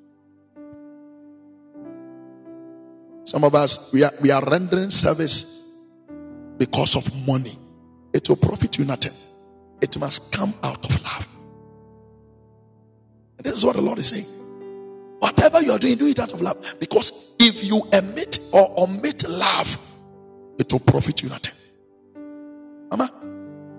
Some 3.23 3.43
of 3.43 3.55
us, 3.55 3.91
we 3.93 4.03
are, 4.03 4.11
we 4.21 4.29
are 4.29 4.43
rendering 4.43 4.89
service 4.89 5.63
because 6.57 6.95
of 6.95 7.09
money. 7.25 7.57
It 8.13 8.27
will 8.29 8.35
profit 8.35 8.77
you 8.77 8.85
nothing. 8.85 9.13
It 9.81 9.97
must 9.99 10.31
come 10.31 10.53
out 10.63 10.83
of 10.85 11.03
love. 11.03 11.27
And 13.37 13.45
this 13.45 13.57
is 13.57 13.65
what 13.65 13.75
the 13.75 13.81
Lord 13.81 13.99
is 13.99 14.07
saying. 14.07 14.25
Whatever 15.19 15.61
you 15.61 15.71
are 15.71 15.79
doing, 15.79 15.97
do 15.97 16.07
it 16.07 16.19
out 16.19 16.33
of 16.33 16.41
love. 16.41 16.75
Because 16.79 17.33
if 17.39 17.63
you 17.63 17.87
emit 17.93 18.39
or 18.53 18.73
omit 18.77 19.27
love, 19.27 19.77
it 20.57 20.71
will 20.71 20.79
profit 20.79 21.21
you 21.21 21.29
nothing. 21.29 21.53
Mama, 22.89 23.11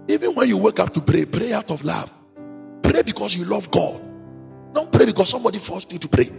even 0.08 0.34
when 0.34 0.48
you 0.48 0.56
wake 0.56 0.80
up 0.80 0.92
to 0.94 1.00
pray, 1.00 1.24
pray 1.24 1.52
out 1.52 1.70
of 1.70 1.84
love. 1.84 2.10
Pray 2.82 3.02
because 3.02 3.36
you 3.36 3.44
love 3.44 3.70
God. 3.70 4.00
Don't 4.74 4.92
pray 4.92 5.06
because 5.06 5.30
somebody 5.30 5.58
forced 5.58 5.92
you 5.92 5.98
to 5.98 6.08
pray. 6.08 6.30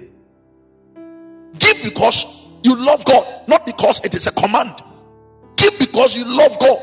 Give 1.58 1.84
because 1.84 2.46
you 2.64 2.76
love 2.76 3.04
God, 3.06 3.48
not 3.48 3.66
because 3.66 4.04
it 4.06 4.14
is 4.14 4.28
a 4.28 4.32
command. 4.32 4.82
Give 5.56 5.78
because 5.80 6.16
you 6.16 6.26
love 6.26 6.58
God. 6.60 6.80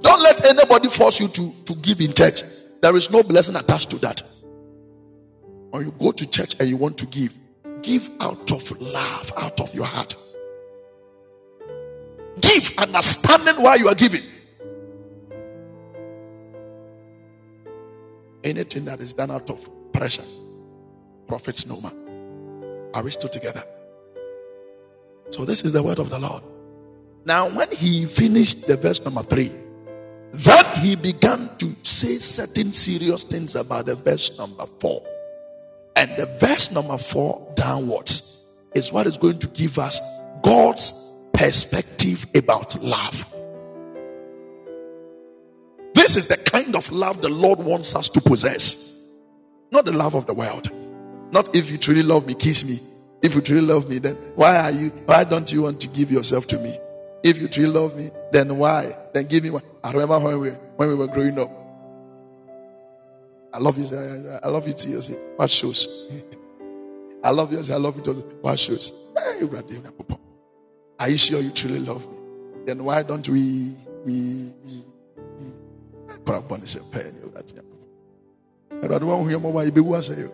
Don't 0.00 0.22
let 0.22 0.44
anybody 0.46 0.88
force 0.88 1.20
you 1.20 1.28
to, 1.28 1.52
to 1.66 1.74
give 1.76 2.00
in 2.00 2.12
church. 2.12 2.42
There 2.80 2.96
is 2.96 3.10
no 3.10 3.22
blessing 3.22 3.56
attached 3.56 3.90
to 3.90 3.96
that. 3.98 4.22
When 5.70 5.84
you 5.84 5.92
go 5.92 6.12
to 6.12 6.28
church 6.28 6.54
and 6.58 6.68
you 6.68 6.76
want 6.76 6.98
to 6.98 7.06
give, 7.06 7.34
give 7.82 8.08
out 8.20 8.50
of 8.50 8.80
love, 8.80 9.32
out 9.36 9.60
of 9.60 9.74
your 9.74 9.84
heart. 9.84 10.14
Give 12.40 12.78
understanding 12.78 13.62
why 13.62 13.76
you 13.76 13.88
are 13.88 13.94
giving. 13.94 14.22
Anything 18.42 18.86
that 18.86 19.00
is 19.00 19.12
done 19.12 19.30
out 19.30 19.50
of 19.50 19.68
pressure 19.92 20.24
profits 21.30 21.64
no 21.64 21.80
man. 21.80 22.90
Are 22.92 23.04
we 23.04 23.12
still 23.12 23.28
together? 23.28 23.62
So, 25.30 25.44
this 25.44 25.62
is 25.62 25.72
the 25.72 25.80
word 25.80 26.00
of 26.00 26.10
the 26.10 26.18
Lord. 26.18 26.42
Now, 27.24 27.48
when 27.48 27.70
he 27.70 28.04
finished 28.06 28.66
the 28.66 28.76
verse 28.76 29.00
number 29.04 29.22
three, 29.22 29.52
Then 30.32 30.64
he 30.76 30.96
began 30.96 31.50
to 31.58 31.74
say 31.82 32.18
certain 32.18 32.72
serious 32.72 33.24
things 33.24 33.56
about 33.56 33.86
the 33.86 33.96
verse 33.96 34.36
number 34.38 34.66
four. 34.78 35.02
And 35.96 36.10
the 36.16 36.26
verse 36.40 36.70
number 36.70 36.98
four 36.98 37.52
downwards 37.56 38.44
is 38.74 38.92
what 38.92 39.06
is 39.06 39.16
going 39.16 39.38
to 39.40 39.48
give 39.48 39.78
us 39.78 40.00
God's 40.42 41.16
perspective 41.32 42.24
about 42.34 42.80
love. 42.80 43.26
This 45.94 46.16
is 46.16 46.26
the 46.26 46.36
kind 46.36 46.76
of 46.76 46.90
love 46.92 47.20
the 47.20 47.28
Lord 47.28 47.58
wants 47.58 47.94
us 47.96 48.08
to 48.10 48.20
possess, 48.20 48.98
not 49.72 49.84
the 49.84 49.92
love 49.92 50.14
of 50.14 50.26
the 50.26 50.34
world. 50.34 50.70
Not 51.32 51.54
if 51.54 51.70
you 51.70 51.78
truly 51.78 52.02
love 52.02 52.26
me, 52.26 52.34
kiss 52.34 52.64
me. 52.64 52.78
If 53.22 53.34
you 53.34 53.40
truly 53.40 53.66
love 53.66 53.88
me, 53.88 53.98
then 53.98 54.16
why 54.34 54.56
are 54.56 54.70
you? 54.70 54.88
Why 55.06 55.24
don't 55.24 55.50
you 55.52 55.62
want 55.62 55.80
to 55.82 55.88
give 55.88 56.10
yourself 56.10 56.46
to 56.48 56.58
me? 56.58 56.78
If 57.22 57.38
you 57.38 57.48
truly 57.48 57.70
love 57.70 57.96
me, 57.96 58.10
then 58.32 58.56
why? 58.56 58.94
Then 59.12 59.26
give 59.26 59.42
me 59.42 59.50
one. 59.50 59.62
I 59.84 59.92
remember 59.92 60.18
when 60.20 60.40
we 60.40 60.50
when 60.76 60.88
we 60.88 60.94
were 60.94 61.06
growing 61.06 61.38
up. 61.38 61.50
I 63.52 63.58
love 63.58 63.76
you. 63.78 63.86
I 64.42 64.48
love 64.48 64.66
you 64.66 64.72
too. 64.72 65.00
Say, 65.02 65.14
what 65.36 65.50
shows? 65.50 66.10
I 67.24 67.30
love 67.30 67.52
you. 67.52 67.58
I 67.58 67.76
love 67.76 67.96
you 67.96 68.02
too. 68.02 68.12
What 68.40 68.58
shows? 68.58 69.12
Are 70.98 71.08
you 71.08 71.18
sure 71.18 71.40
you 71.40 71.50
truly 71.50 71.80
love 71.80 72.06
me? 72.10 72.16
Then 72.66 72.84
why 72.84 73.02
don't 73.02 73.28
we 73.28 73.76
we 74.04 74.54
we 74.64 74.84
you 80.16 80.32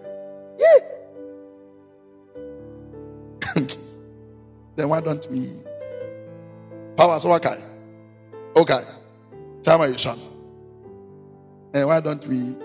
then 4.77 4.89
why 4.89 5.01
don't 5.01 5.27
we? 5.31 5.53
Power 6.97 7.19
so 7.19 7.33
okay. 7.35 7.63
Okay. 8.57 8.81
Tell 9.63 9.79
my 9.79 9.95
son. 9.97 10.19
And 11.75 11.89
why 11.89 12.01
don't 12.01 12.27
we? 12.27 12.57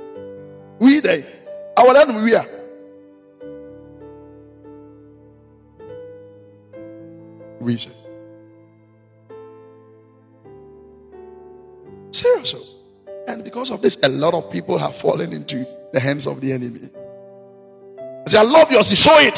We 0.79 0.99
they. 0.99 1.25
Our 1.77 1.93
land 1.93 2.23
we 2.23 2.35
are. 2.35 2.45
We. 7.59 7.77
Seriously. 12.11 12.61
Oh. 12.61 12.77
And 13.27 13.43
because 13.43 13.71
of 13.71 13.81
this, 13.81 13.97
a 14.03 14.09
lot 14.09 14.33
of 14.33 14.51
people 14.51 14.77
have 14.77 14.95
fallen 14.95 15.33
into 15.33 15.65
the 15.93 15.99
hands 15.99 16.27
of 16.27 16.41
the 16.41 16.51
enemy. 16.51 16.89
Say, 18.27 18.39
I 18.39 18.43
love 18.43 18.71
yours, 18.71 18.97
show 18.97 19.17
it. 19.19 19.37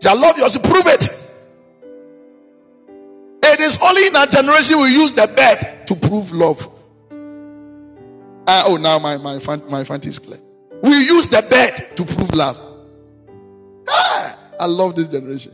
Say, 0.00 0.10
I 0.10 0.14
love 0.14 0.38
yours, 0.38 0.58
prove 0.58 0.86
it. 0.86 1.29
Is 3.70 3.78
only 3.80 4.08
in 4.08 4.16
our 4.16 4.26
generation 4.26 4.80
we 4.80 4.88
use 4.90 5.12
the 5.12 5.28
bed 5.28 5.86
to 5.86 5.94
prove 5.94 6.32
love. 6.32 6.68
Uh, 8.44 8.64
oh, 8.66 8.76
now 8.76 8.98
my 8.98 9.16
my 9.16 9.38
fan, 9.38 9.62
my 9.70 9.84
fancy 9.84 10.08
is 10.08 10.18
clear. 10.18 10.40
We 10.82 10.96
use 11.04 11.28
the 11.28 11.40
bed 11.48 11.96
to 11.96 12.04
prove 12.04 12.34
love. 12.34 12.58
Ah, 13.88 14.36
I 14.58 14.66
love 14.66 14.96
this 14.96 15.08
generation. 15.08 15.52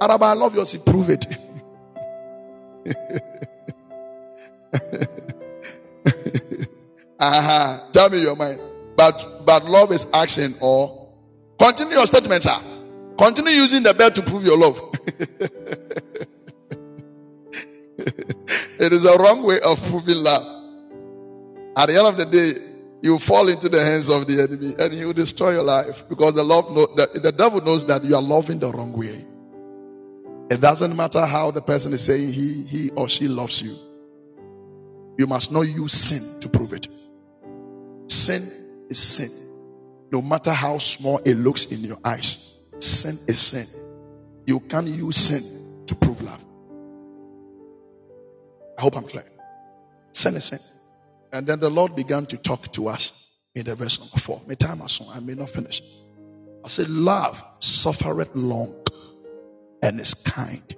Araba, 0.00 0.24
I 0.24 0.32
love 0.32 0.56
yours. 0.56 0.74
Prove 0.78 1.10
it. 1.10 1.24
uh-huh. 7.20 7.80
Tell 7.92 8.10
me 8.10 8.22
your 8.22 8.34
mind. 8.34 8.60
But 8.96 9.46
but 9.46 9.64
love 9.66 9.92
is 9.92 10.08
action 10.12 10.52
or 10.60 11.12
continue 11.60 11.94
your 11.94 12.06
statement, 12.06 12.42
sir. 12.42 12.69
Continue 13.20 13.52
using 13.52 13.82
the 13.82 13.92
bed 13.92 14.14
to 14.14 14.22
prove 14.22 14.46
your 14.46 14.56
love. 14.56 14.80
it 18.78 18.94
is 18.94 19.04
a 19.04 19.14
wrong 19.18 19.42
way 19.42 19.60
of 19.60 19.78
proving 19.90 20.16
love. 20.16 20.40
At 21.76 21.88
the 21.88 21.98
end 21.98 22.06
of 22.06 22.16
the 22.16 22.24
day, 22.24 22.54
you 23.02 23.18
fall 23.18 23.48
into 23.48 23.68
the 23.68 23.84
hands 23.84 24.08
of 24.08 24.26
the 24.26 24.40
enemy 24.40 24.72
and 24.78 24.90
he 24.94 25.04
will 25.04 25.12
destroy 25.12 25.50
your 25.52 25.64
life 25.64 26.08
because 26.08 26.32
the 26.32 26.42
love 26.42 26.70
know, 26.70 26.86
the, 26.96 27.20
the 27.20 27.30
devil 27.30 27.60
knows 27.60 27.84
that 27.84 28.02
you 28.04 28.16
are 28.16 28.22
loving 28.22 28.58
the 28.58 28.70
wrong 28.72 28.94
way. 28.94 29.22
It 30.50 30.62
doesn't 30.62 30.96
matter 30.96 31.26
how 31.26 31.50
the 31.50 31.60
person 31.60 31.92
is 31.92 32.02
saying 32.02 32.32
he, 32.32 32.64
he 32.64 32.88
or 32.92 33.10
she 33.10 33.28
loves 33.28 33.60
you. 33.60 33.76
You 35.18 35.26
must 35.26 35.52
not 35.52 35.68
use 35.68 35.92
sin 35.92 36.40
to 36.40 36.48
prove 36.48 36.72
it. 36.72 36.88
Sin 38.08 38.50
is 38.88 38.98
sin. 38.98 39.28
No 40.10 40.22
matter 40.22 40.52
how 40.52 40.78
small 40.78 41.18
it 41.18 41.34
looks 41.34 41.66
in 41.66 41.80
your 41.80 41.98
eyes, 42.02 42.59
sin 42.80 43.18
is 43.28 43.40
sin. 43.40 43.66
You 44.46 44.60
can't 44.60 44.86
use 44.86 45.16
sin 45.16 45.84
to 45.86 45.94
prove 45.94 46.20
love. 46.22 46.44
I 48.78 48.82
hope 48.82 48.96
I'm 48.96 49.04
clear. 49.04 49.24
Sin 50.12 50.34
is 50.36 50.46
sin. 50.46 50.58
And 51.32 51.46
then 51.46 51.60
the 51.60 51.70
Lord 51.70 51.94
began 51.94 52.26
to 52.26 52.36
talk 52.36 52.72
to 52.72 52.88
us 52.88 53.32
in 53.54 53.64
the 53.64 53.74
verse 53.74 54.00
number 54.00 54.18
four. 54.18 54.42
May 54.46 54.54
time 54.54 54.82
I 54.82 54.86
song. 54.86 55.08
I 55.14 55.20
may 55.20 55.34
not 55.34 55.50
finish. 55.50 55.82
I 56.64 56.68
said, 56.68 56.88
Love 56.88 57.42
suffereth 57.60 58.34
long 58.34 58.74
and 59.82 60.00
is 60.00 60.14
kind. 60.14 60.76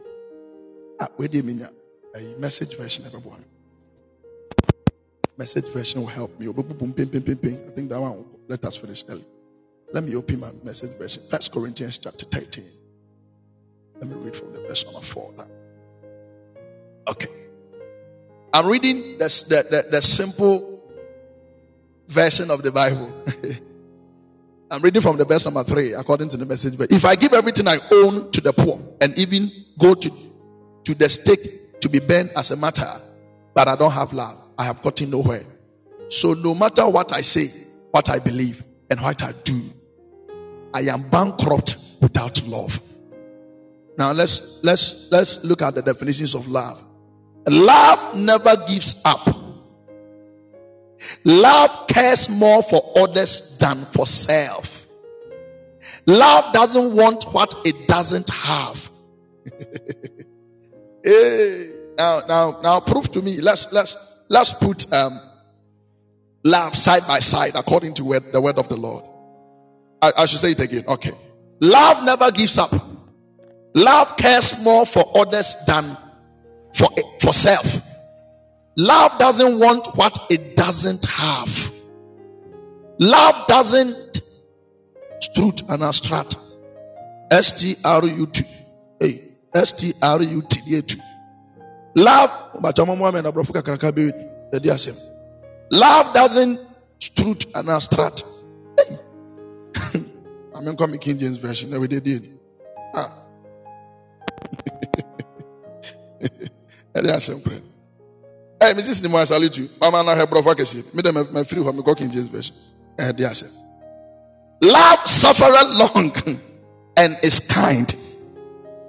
Ah, 1.00 1.08
do 1.18 1.26
you 1.30 1.42
mean? 1.42 1.66
A 2.14 2.38
message 2.38 2.76
version, 2.76 3.06
everyone. 3.06 3.44
Message 5.38 5.68
version 5.72 6.02
will 6.02 6.08
help 6.08 6.38
me. 6.38 6.48
I 6.48 6.52
think 6.52 7.90
that 7.90 8.00
one. 8.00 8.26
Let 8.48 8.64
us 8.64 8.76
finish 8.76 9.02
early. 9.08 9.24
Let 9.92 10.04
me 10.04 10.14
open 10.16 10.40
my 10.40 10.50
message 10.62 10.96
version. 10.98 11.22
First 11.30 11.52
Corinthians 11.52 11.98
chapter 11.98 12.24
13. 12.24 12.64
Let 13.96 14.08
me 14.08 14.14
read 14.16 14.34
from 14.34 14.52
the 14.52 14.60
verse 14.60 14.84
number 14.84 15.00
4. 15.00 15.34
Okay. 17.08 17.28
I'm 18.54 18.66
reading 18.66 19.18
the, 19.18 19.28
the, 19.48 19.66
the, 19.70 19.90
the 19.90 20.02
simple 20.02 20.82
version 22.08 22.50
of 22.50 22.62
the 22.62 22.72
Bible. 22.72 23.12
I'm 24.70 24.80
reading 24.80 25.02
from 25.02 25.18
the 25.18 25.26
verse 25.26 25.44
number 25.44 25.62
three, 25.64 25.92
according 25.92 26.30
to 26.30 26.38
the 26.38 26.46
message. 26.46 26.78
But 26.78 26.90
if 26.90 27.04
I 27.04 27.14
give 27.14 27.34
everything 27.34 27.68
I 27.68 27.76
own 27.90 28.30
to 28.30 28.40
the 28.40 28.54
poor 28.54 28.80
and 29.02 29.16
even 29.18 29.50
go 29.78 29.92
to, 29.92 30.10
to 30.84 30.94
the 30.94 31.08
stake 31.10 31.80
to 31.80 31.88
be 31.90 32.00
burned 32.00 32.30
as 32.36 32.50
a 32.50 32.56
matter, 32.56 32.90
but 33.54 33.68
I 33.68 33.76
don't 33.76 33.90
have 33.90 34.14
love, 34.14 34.38
I 34.58 34.64
have 34.64 34.82
gotten 34.82 35.10
nowhere. 35.10 35.44
So 36.08 36.32
no 36.32 36.54
matter 36.54 36.88
what 36.88 37.12
I 37.12 37.20
say, 37.20 37.48
what 37.90 38.08
I 38.08 38.18
believe, 38.18 38.62
and 38.90 39.00
what 39.00 39.22
I 39.22 39.32
do, 39.44 39.60
I 40.74 40.82
am 40.82 41.08
bankrupt 41.10 41.76
without 42.00 42.42
love. 42.46 42.80
Now 43.98 44.12
let's 44.12 44.62
let's 44.64 45.10
let's 45.10 45.44
look 45.44 45.62
at 45.62 45.74
the 45.74 45.82
definitions 45.82 46.34
of 46.34 46.48
love. 46.48 46.82
Love 47.48 48.16
never 48.16 48.56
gives 48.68 49.00
up. 49.04 49.28
Love 51.24 51.86
cares 51.88 52.28
more 52.28 52.62
for 52.62 52.92
others 52.96 53.56
than 53.58 53.84
for 53.86 54.06
self. 54.06 54.86
Love 56.06 56.52
doesn't 56.52 56.94
want 56.94 57.24
what 57.24 57.54
it 57.64 57.86
doesn't 57.86 58.28
have. 58.30 58.90
hey, 61.04 61.72
now, 61.96 62.22
now, 62.26 62.60
now, 62.62 62.80
prove 62.80 63.10
to 63.12 63.22
me. 63.22 63.40
Let's 63.40 63.72
let's 63.72 64.20
let's 64.28 64.52
put 64.52 64.92
um, 64.92 65.20
love 66.44 66.74
side 66.74 67.06
by 67.06 67.18
side 67.18 67.52
according 67.54 67.94
to 67.94 68.04
word, 68.04 68.32
the 68.32 68.40
word 68.40 68.58
of 68.58 68.68
the 68.68 68.76
Lord. 68.76 69.04
I, 70.02 70.12
I 70.18 70.26
should 70.26 70.40
say 70.40 70.50
it 70.50 70.60
again. 70.60 70.84
Okay, 70.88 71.12
love 71.60 72.04
never 72.04 72.30
gives 72.30 72.58
up. 72.58 72.72
Love 73.74 74.16
cares 74.16 74.62
more 74.62 74.84
for 74.84 75.04
others 75.16 75.56
than 75.66 75.96
for 76.74 76.88
for 77.20 77.32
self. 77.32 77.80
Love 78.76 79.18
doesn't 79.18 79.58
want 79.58 79.86
what 79.96 80.18
it 80.30 80.56
doesn't 80.56 81.04
have. 81.06 81.72
Love 82.98 83.46
doesn't 83.46 84.20
strut 85.20 85.62
and 85.68 85.82
astrat. 85.82 86.36
S 87.30 87.52
T 87.52 87.76
R 87.84 88.04
U 88.04 88.26
T. 88.26 88.44
Hey, 89.00 89.20
S 89.54 89.72
T 89.72 89.92
R 90.02 90.22
U 90.22 90.42
T. 90.42 91.00
Love, 91.94 92.30
love 95.70 96.14
doesn't 96.14 96.60
strut 96.98 97.44
and 97.54 97.68
astrat. 97.68 98.22
Hey. 98.78 98.96
I'm 100.62 100.68
in 100.68 100.76
coming 100.76 101.00
King 101.00 101.18
James 101.18 101.38
Version. 101.38 101.74
Every 101.74 101.88
day 101.88 101.98
did. 101.98 102.38
Ah. 102.94 103.12
Ẹ̀dí 106.94 107.10
àṣẹ 107.10 107.60
Hey, 108.60 108.72
Mrs. 108.74 109.02
Nimo, 109.02 109.16
I 109.18 109.24
salute 109.24 109.58
you. 109.58 109.68
Mama, 109.80 110.04
na 110.04 110.14
her 110.14 110.24
brother, 110.24 110.54
me 110.94 111.02
them 111.02 111.26
my 111.32 111.42
free 111.42 111.60
home, 111.60 111.82
go 111.82 111.96
King 111.96 112.12
James 112.12 112.28
version. 112.28 112.54
Eh, 112.96 113.10
dear 113.10 113.34
sir. 113.34 113.48
Love 114.62 115.00
suffereth 115.08 115.70
long 115.72 116.12
and 116.96 117.18
is 117.24 117.40
kind. 117.40 117.92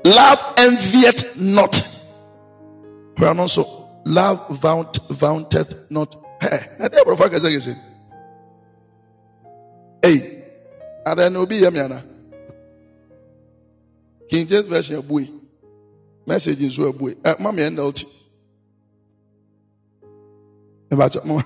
Love 0.06 0.40
envieth 0.58 1.42
not. 1.42 1.82
Where 3.18 3.32
also 3.40 3.90
love 4.06 4.48
vaunt 4.50 5.00
vaunteth 5.10 5.90
not. 5.90 6.16
Hey, 6.40 6.60
brother, 7.04 7.30
kese. 7.30 7.76
Hey, 10.04 10.43
and 11.06 11.20
then 11.20 11.36
obi 11.36 11.62
yamiana. 11.62 12.04
King 14.30 14.48
James 14.48 14.66
version 14.66 15.02
boy. 15.02 15.28
message 16.26 16.60
nso 16.60 16.88
abue. 16.90 17.16
Ɛ 17.24 17.40
mama 17.40 17.62
yɛ 17.62 17.70
nlt 17.70 18.06
ɛbàtɔ 20.92 21.26
mama 21.26 21.44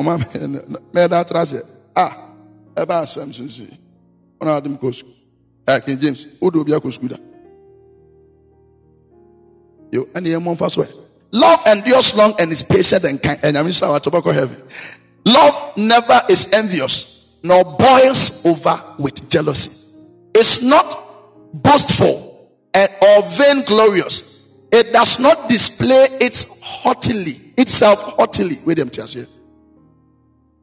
mama 0.00 0.24
mɛ 0.92 1.06
ɛda 1.08 1.20
atra 1.20 1.42
sɛ 1.42 1.62
a 1.96 2.06
ɛbɛ 2.76 3.02
asɛm 3.02 3.32
sunsun 3.32 3.68
yi. 3.70 3.78
Ɔna 4.40 4.56
adi 4.56 4.68
mu 4.68 4.76
kɔ 4.76 4.92
sukuu. 4.94 5.14
Ɛ 5.66 5.84
king 5.84 5.98
james 5.98 6.26
o 6.40 6.50
de 6.50 6.58
obi 6.58 6.72
akɔ 6.72 6.92
sukuu 6.92 7.08
da. 7.08 7.16
Yo 9.92 10.04
yɛ 10.14 10.38
mɔ 10.38 10.56
nfa 10.56 10.70
so 10.70 10.82
ɛ. 10.82 10.88
Love 11.34 11.60
endures 11.66 12.14
long 12.14 12.34
and 12.38 12.52
is 12.52 12.62
patient 12.62 13.04
and 13.04 13.22
kind. 13.22 13.40
Ɛnyame 13.40 13.68
sɛ 13.72 13.86
awa 13.88 14.00
tɔbɔ 14.00 14.22
kɔ 14.22 14.34
heaven. 14.34 14.62
Love 15.24 15.76
never 15.76 16.20
is 16.28 16.52
envious 16.52 17.21
nor 17.42 17.64
boils 17.76 18.44
over 18.46 18.80
with 18.98 19.28
jealousy 19.28 19.82
it's 20.34 20.62
not 20.62 20.98
boastful 21.62 22.50
and 22.74 22.90
or 23.02 23.22
vainglorious. 23.22 24.48
It 24.72 24.92
does 24.92 25.18
not 25.20 25.48
display 25.48 26.06
its 26.20 26.62
haughtily, 26.62 27.38
itself 27.58 28.00
haughtily. 28.16 28.56
Wait 28.64 28.78
them 28.78 28.88
tears. 28.88 29.16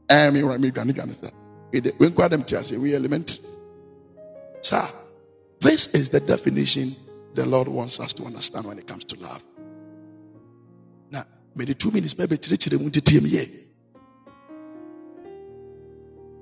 I 0.10 0.14
eh, 0.14 0.32
mean, 0.32 0.46
granny. 0.72 0.72
We 2.00 2.10
call 2.10 2.30
them 2.30 2.44
tears 2.44 2.72
We. 2.72 3.40
Sir, 4.62 4.84
this 5.60 5.88
is 5.94 6.10
the 6.10 6.20
definition 6.20 6.96
the 7.36 7.46
Lord 7.46 7.68
wants 7.68 8.00
us 8.00 8.12
to 8.14 8.24
understand 8.24 8.66
when 8.66 8.80
it 8.80 8.88
comes 8.88 9.04
to 9.06 9.20
love. 9.20 9.44
Now, 11.12 11.24
may 11.54 11.66
the 11.66 11.76
two 11.76 11.92
minutes 11.92 12.18
maybe 12.18 12.38
three 12.38 12.58
children 12.58 12.82
want 12.82 12.96
to 12.96 13.02
me. 13.22 13.69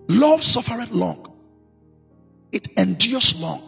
Love 0.07 0.43
suffereth 0.43 0.91
long. 0.91 1.33
It 2.51 2.67
endures 2.77 3.39
long. 3.39 3.67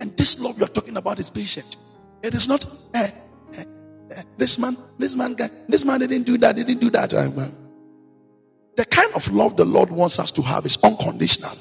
And 0.00 0.16
this 0.16 0.40
love 0.40 0.58
you're 0.58 0.68
talking 0.68 0.96
about 0.96 1.18
is 1.18 1.30
patient. 1.30 1.76
It 2.22 2.34
is 2.34 2.48
not, 2.48 2.66
eh, 2.94 3.10
eh, 3.56 3.64
eh, 4.10 4.22
this 4.36 4.58
man, 4.58 4.76
this 4.98 5.14
man, 5.14 5.34
guy, 5.34 5.48
this 5.68 5.84
man 5.84 6.00
didn't 6.00 6.24
do 6.24 6.36
that, 6.38 6.56
didn't 6.56 6.80
do 6.80 6.90
that. 6.90 7.10
The 7.10 8.84
kind 8.86 9.12
of 9.14 9.32
love 9.32 9.56
the 9.56 9.64
Lord 9.64 9.90
wants 9.90 10.18
us 10.18 10.30
to 10.32 10.42
have 10.42 10.66
is 10.66 10.76
unconditional. 10.82 11.56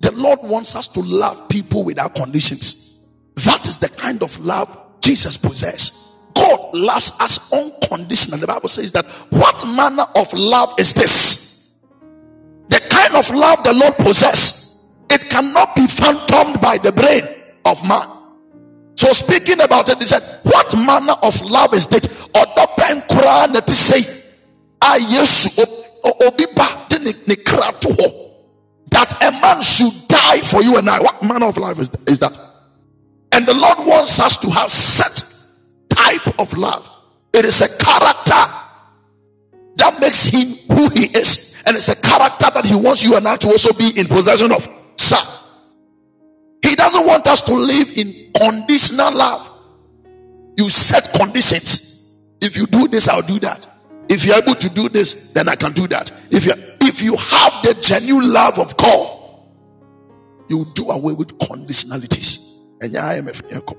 The 0.00 0.12
Lord 0.12 0.40
wants 0.42 0.76
us 0.76 0.86
to 0.88 1.00
love 1.00 1.48
people 1.48 1.82
without 1.82 2.14
conditions. 2.14 3.04
That 3.36 3.66
is 3.66 3.76
the 3.76 3.88
kind 3.88 4.22
of 4.22 4.38
love 4.38 4.68
Jesus 5.00 5.36
possessed. 5.36 6.14
God 6.34 6.74
loves 6.74 7.12
us 7.20 7.52
unconditional. 7.52 8.38
The 8.38 8.46
Bible 8.46 8.68
says 8.68 8.92
that 8.92 9.06
what 9.30 9.66
manner 9.66 10.06
of 10.14 10.32
love 10.32 10.74
is 10.78 10.94
this? 10.94 11.53
The 12.74 12.80
kind 12.90 13.14
of 13.14 13.30
love 13.30 13.62
the 13.62 13.72
Lord 13.72 13.96
possesses 13.98 14.90
it 15.08 15.30
cannot 15.30 15.76
be 15.76 15.86
phantomed 15.86 16.60
by 16.60 16.76
the 16.76 16.90
brain 16.90 17.22
of 17.64 17.80
man. 17.86 18.08
So 18.96 19.12
speaking 19.12 19.60
about 19.60 19.88
it, 19.88 19.98
he 19.98 20.04
said, 20.06 20.40
What 20.42 20.76
manner 20.76 21.14
of 21.22 21.40
love 21.42 21.72
is 21.74 21.86
this? 21.86 22.28
Ah, 22.34 22.44
that 28.90 29.22
a 29.22 29.30
man 29.40 29.62
should 29.62 30.08
die 30.08 30.40
for 30.40 30.60
you 30.60 30.76
and 30.76 30.90
I. 30.90 31.00
What 31.00 31.22
manner 31.22 31.46
of 31.46 31.56
life 31.56 31.78
is, 31.78 31.92
is 32.08 32.18
that? 32.18 32.36
And 33.30 33.46
the 33.46 33.54
Lord 33.54 33.86
wants 33.86 34.18
us 34.18 34.36
to 34.38 34.50
have 34.50 34.72
set 34.72 35.22
type 35.90 36.40
of 36.40 36.52
love. 36.56 36.90
It 37.32 37.44
is 37.44 37.62
a 37.62 37.68
character 37.68 38.52
that 39.76 40.00
makes 40.00 40.24
him 40.24 40.54
who 40.76 40.88
he 40.88 41.06
is. 41.06 41.43
And 41.66 41.76
it's 41.76 41.88
a 41.88 41.96
character 41.96 42.48
that 42.54 42.66
he 42.66 42.76
wants 42.76 43.04
you 43.04 43.16
and 43.16 43.26
I 43.28 43.36
to 43.36 43.48
also 43.48 43.72
be 43.74 43.92
in 43.98 44.06
possession 44.06 44.52
of. 44.52 44.68
Sir, 44.96 45.18
He 46.62 46.76
doesn't 46.76 47.06
want 47.06 47.26
us 47.26 47.42
to 47.42 47.54
live 47.54 47.98
in 47.98 48.32
conditional 48.34 49.14
love. 49.14 49.50
You 50.56 50.70
set 50.70 51.12
conditions. 51.14 52.22
If 52.42 52.56
you 52.56 52.66
do 52.66 52.88
this, 52.88 53.08
I'll 53.08 53.22
do 53.22 53.38
that. 53.40 53.66
If 54.08 54.24
you're 54.24 54.36
able 54.36 54.56
to 54.56 54.68
do 54.70 54.88
this, 54.88 55.32
then 55.32 55.48
I 55.48 55.56
can 55.56 55.72
do 55.72 55.88
that. 55.88 56.12
If 56.30 56.46
you 56.46 56.52
if 56.82 57.02
you 57.02 57.16
have 57.16 57.62
the 57.64 57.74
genuine 57.80 58.32
love 58.32 58.58
of 58.58 58.76
God, 58.76 59.40
you 60.48 60.66
do 60.74 60.90
away 60.90 61.14
with 61.14 61.38
conditionalities. 61.38 62.60
And 62.82 62.94
yeah, 62.94 63.06
I 63.06 63.16
am 63.16 63.28
afraid 63.28 63.54
of 63.54 63.66
God. 63.66 63.78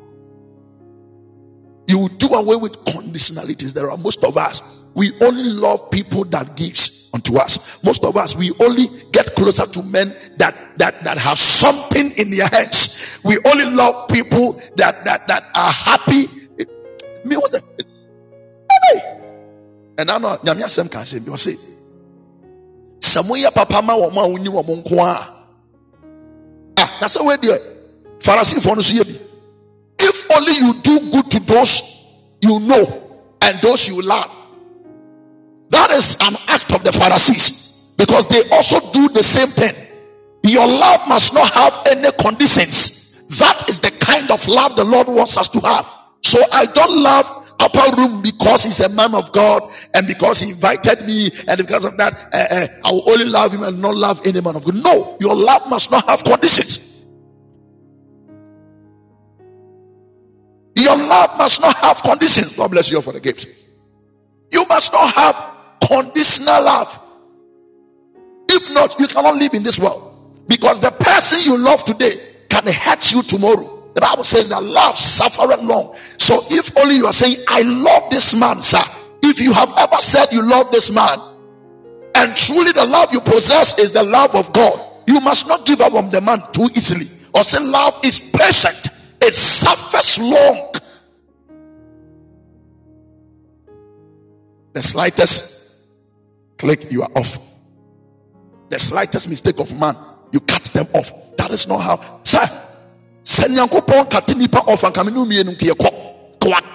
you 1.88 2.09
do 2.17 2.27
away 2.29 2.55
with 2.55 2.73
conditionalities. 2.86 3.73
There 3.73 3.91
are 3.91 3.97
most 3.97 4.23
of 4.23 4.38
us. 4.38 4.83
We 4.95 5.13
only 5.21 5.43
love 5.45 5.91
people 5.91 6.25
that 6.25 6.55
gives 6.57 6.94
unto 7.16 7.38
us. 7.38 7.82
Most 7.84 8.03
of 8.03 8.16
us, 8.18 8.36
we 8.36 8.51
only 8.59 8.89
get 9.11 9.34
closer 9.36 9.66
to 9.66 9.82
men 9.84 10.13
that 10.38 10.78
that 10.78 11.01
that 11.03 11.18
have 11.18 11.39
something 11.39 12.11
in 12.18 12.30
their 12.30 12.47
heads. 12.47 13.20
We 13.24 13.39
only 13.45 13.66
love 13.66 14.09
people 14.09 14.61
that 14.76 15.03
that 15.05 15.26
that 15.28 15.43
are 15.55 15.72
happy. 15.72 16.28
Me? 17.24 17.38
Hey. 18.70 19.22
And 19.97 20.11
I 20.11 20.18
know 20.20 20.36
nyame 20.43 20.61
asem 20.68 20.91
ka 20.91 21.03
say 21.03 21.20
me 21.20 21.36
say 21.38 21.55
samoya 22.99 23.53
papa 23.53 23.82
ma 23.82 23.95
wo 23.95 24.09
ma 24.11 24.24
woni 24.28 24.49
wo 24.49 24.61
nko 24.61 24.99
a 24.99 25.34
ah 26.78 26.97
na 27.01 27.07
say 27.07 27.24
we 27.26 27.38
dey 27.38 27.57
pharisee 28.20 28.61
for 28.61 28.76
if 29.97 30.32
only 30.36 30.53
you 30.53 30.74
do 30.84 30.99
good 31.11 31.32
to 31.32 31.39
those 31.39 31.82
you 32.41 32.59
know 32.59 32.84
and 33.41 33.59
those 33.61 33.88
you 33.88 34.01
love 34.01 34.36
that 35.76 35.91
is 35.91 36.15
an 36.21 36.38
act 36.47 36.73
of 36.73 36.86
the 36.86 36.91
Pharisees 36.93 37.93
because 37.97 38.28
they 38.28 38.47
also 38.49 38.80
do 38.93 39.09
the 39.09 39.21
same 39.21 39.47
thing. 39.47 39.76
Your 40.43 40.65
love 40.65 41.05
must 41.07 41.34
not 41.34 41.51
have 41.51 41.82
any 41.88 42.09
conditions. 42.13 43.28
That 43.39 43.67
is 43.67 43.82
the 43.82 43.91
kind 43.91 44.32
of 44.32 44.47
love 44.47 44.78
the 44.78 44.86
Lord 44.86 45.07
wants 45.07 45.36
us 45.36 45.49
to 45.49 45.59
have. 45.59 45.86
So 46.23 46.39
I 46.53 46.65
don't 46.65 47.03
love 47.03 47.26
upper 47.59 47.95
room 47.97 48.21
because 48.21 48.63
he's 48.63 48.80
a 48.80 48.89
man 48.95 49.13
of 49.15 49.34
God 49.34 49.63
and 49.93 50.07
because 50.07 50.39
he 50.39 50.51
invited 50.51 51.05
me 51.05 51.30
and 51.47 51.57
because 51.57 51.84
of 51.84 51.97
that 51.97 52.13
uh, 52.34 52.55
uh, 52.55 52.67
I 52.86 52.91
will 52.91 53.09
only 53.09 53.26
love 53.26 53.53
him 53.53 53.63
and 53.63 53.82
not 53.82 53.95
love 53.95 54.26
any 54.26 54.39
man 54.39 54.55
of 54.55 54.63
God. 54.63 54.76
No, 54.76 55.17
your 55.19 55.36
love 55.36 55.69
must 55.69 55.91
not 55.91 56.07
have 56.07 56.23
conditions. 56.23 57.03
Your 60.76 60.95
love 60.95 61.38
must 61.38 61.59
not 61.59 61.76
have 61.78 62.01
conditions. 62.01 62.55
God 62.55 62.71
bless 62.71 62.91
you 62.91 63.01
for 63.01 63.11
the 63.11 63.19
gift. 63.19 63.47
You 64.51 64.65
must 64.67 64.93
not 64.93 65.13
have 65.13 65.55
conditional 65.82 66.63
love. 66.63 66.99
If 68.49 68.71
not, 68.71 68.99
you 68.99 69.07
cannot 69.07 69.36
live 69.36 69.53
in 69.53 69.63
this 69.63 69.80
world 69.80 70.15
because 70.47 70.80
the 70.80 70.91
person 70.91 71.39
you 71.43 71.57
love 71.57 71.84
today 71.84 72.13
can 72.49 72.67
hurt 72.67 73.11
you 73.11 73.21
tomorrow. 73.23 73.76
The 73.95 74.01
Bible 74.01 74.23
says 74.23 74.49
that 74.49 74.61
love 74.61 74.97
suffereth 74.97 75.61
long. 75.63 75.95
So 76.19 76.41
if 76.49 76.76
only 76.78 76.95
you 76.95 77.05
are 77.05 77.13
saying, 77.13 77.38
I 77.47 77.61
love 77.61 78.09
this 78.11 78.36
man, 78.36 78.61
sir. 78.61 78.84
If 79.23 79.39
you 79.39 79.53
have 79.53 79.73
ever 79.78 80.01
said 80.01 80.28
you 80.32 80.41
love 80.41 80.71
this 80.71 80.93
man, 80.93 81.17
and 82.15 82.36
truly 82.36 82.71
the 82.71 82.86
love 82.86 83.11
you 83.11 83.21
possess 83.21 83.78
is 83.80 83.91
the 83.91 84.03
love 84.03 84.36
of 84.36 84.51
God, 84.53 84.80
you 85.07 85.19
must 85.19 85.47
not 85.47 85.65
give 85.65 85.82
up 85.82 85.93
on 85.93 86.11
the 86.11 86.21
man 86.21 86.41
too 86.51 86.69
easily. 86.76 87.05
Or 87.34 87.43
say, 87.43 87.63
love 87.63 87.99
is 88.03 88.19
patient, 88.19 88.88
it 89.21 89.34
suffers 89.34 90.17
long. 90.19 90.73
The 94.73 94.82
slightest 94.82 95.54
click, 96.57 96.91
you 96.91 97.03
are 97.03 97.11
off. 97.15 97.37
The 98.69 98.79
slightest 98.79 99.29
mistake 99.29 99.59
of 99.59 99.71
man, 99.77 99.95
you 100.31 100.39
cut 100.39 100.63
them 100.65 100.87
off. 100.93 101.11
That 101.37 101.51
is 101.51 101.67
not 101.67 101.79
how. 101.79 102.21
Sir, 102.23 102.45
send 103.23 103.55
Yankopon 103.57 104.09
cut 104.09 104.35
nipa 104.35 104.59
off 104.59 104.83
and 104.83 104.93
come 104.93 105.07
in 105.09 105.17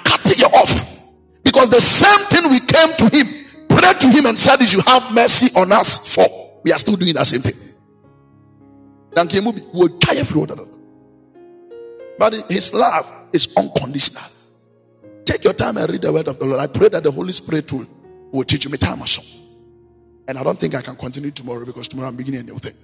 cut 0.04 0.38
you 0.38 0.46
off. 0.46 1.00
Because 1.42 1.68
the 1.68 1.80
same 1.80 2.26
thing 2.26 2.50
we 2.50 2.60
came 2.60 2.92
to 2.96 3.08
him, 3.16 3.46
prayed 3.68 4.00
to 4.00 4.08
him 4.08 4.26
and 4.26 4.38
said, 4.38 4.60
is 4.60 4.72
You 4.72 4.80
have 4.82 5.12
mercy 5.12 5.48
on 5.56 5.72
us 5.72 6.14
for. 6.14 6.60
We 6.64 6.72
are 6.72 6.78
still 6.78 6.96
doing 6.96 7.14
the 7.14 7.24
same 7.24 7.40
thing. 7.40 7.54
Thank 9.14 9.34
you, 9.34 9.42
movie. 9.42 9.62
We'll 9.72 9.98
tie 9.98 10.14
But 12.18 12.50
his 12.50 12.72
love 12.72 13.10
is 13.32 13.48
unconditional. 13.56 14.22
Take 15.24 15.44
your 15.44 15.54
time 15.54 15.76
and 15.78 15.90
read 15.90 16.02
the 16.02 16.12
word 16.12 16.28
of 16.28 16.38
the 16.38 16.44
Lord. 16.44 16.60
I 16.60 16.66
pray 16.66 16.88
that 16.90 17.02
the 17.02 17.10
Holy 17.10 17.32
Spirit 17.32 17.72
will, 17.72 17.86
will 18.30 18.44
teach 18.44 18.64
you 18.64 18.70
And 20.30 20.38
I 20.38 20.44
don't 20.44 20.60
think 20.60 20.76
I 20.76 20.80
can 20.80 20.94
continue 20.94 21.32
tomorrow 21.32 21.64
because 21.64 21.88
tomorrow 21.88 22.08
I'm 22.08 22.14
beginning 22.14 22.42
a 22.42 22.44
new 22.44 22.58
thing. 22.60 22.74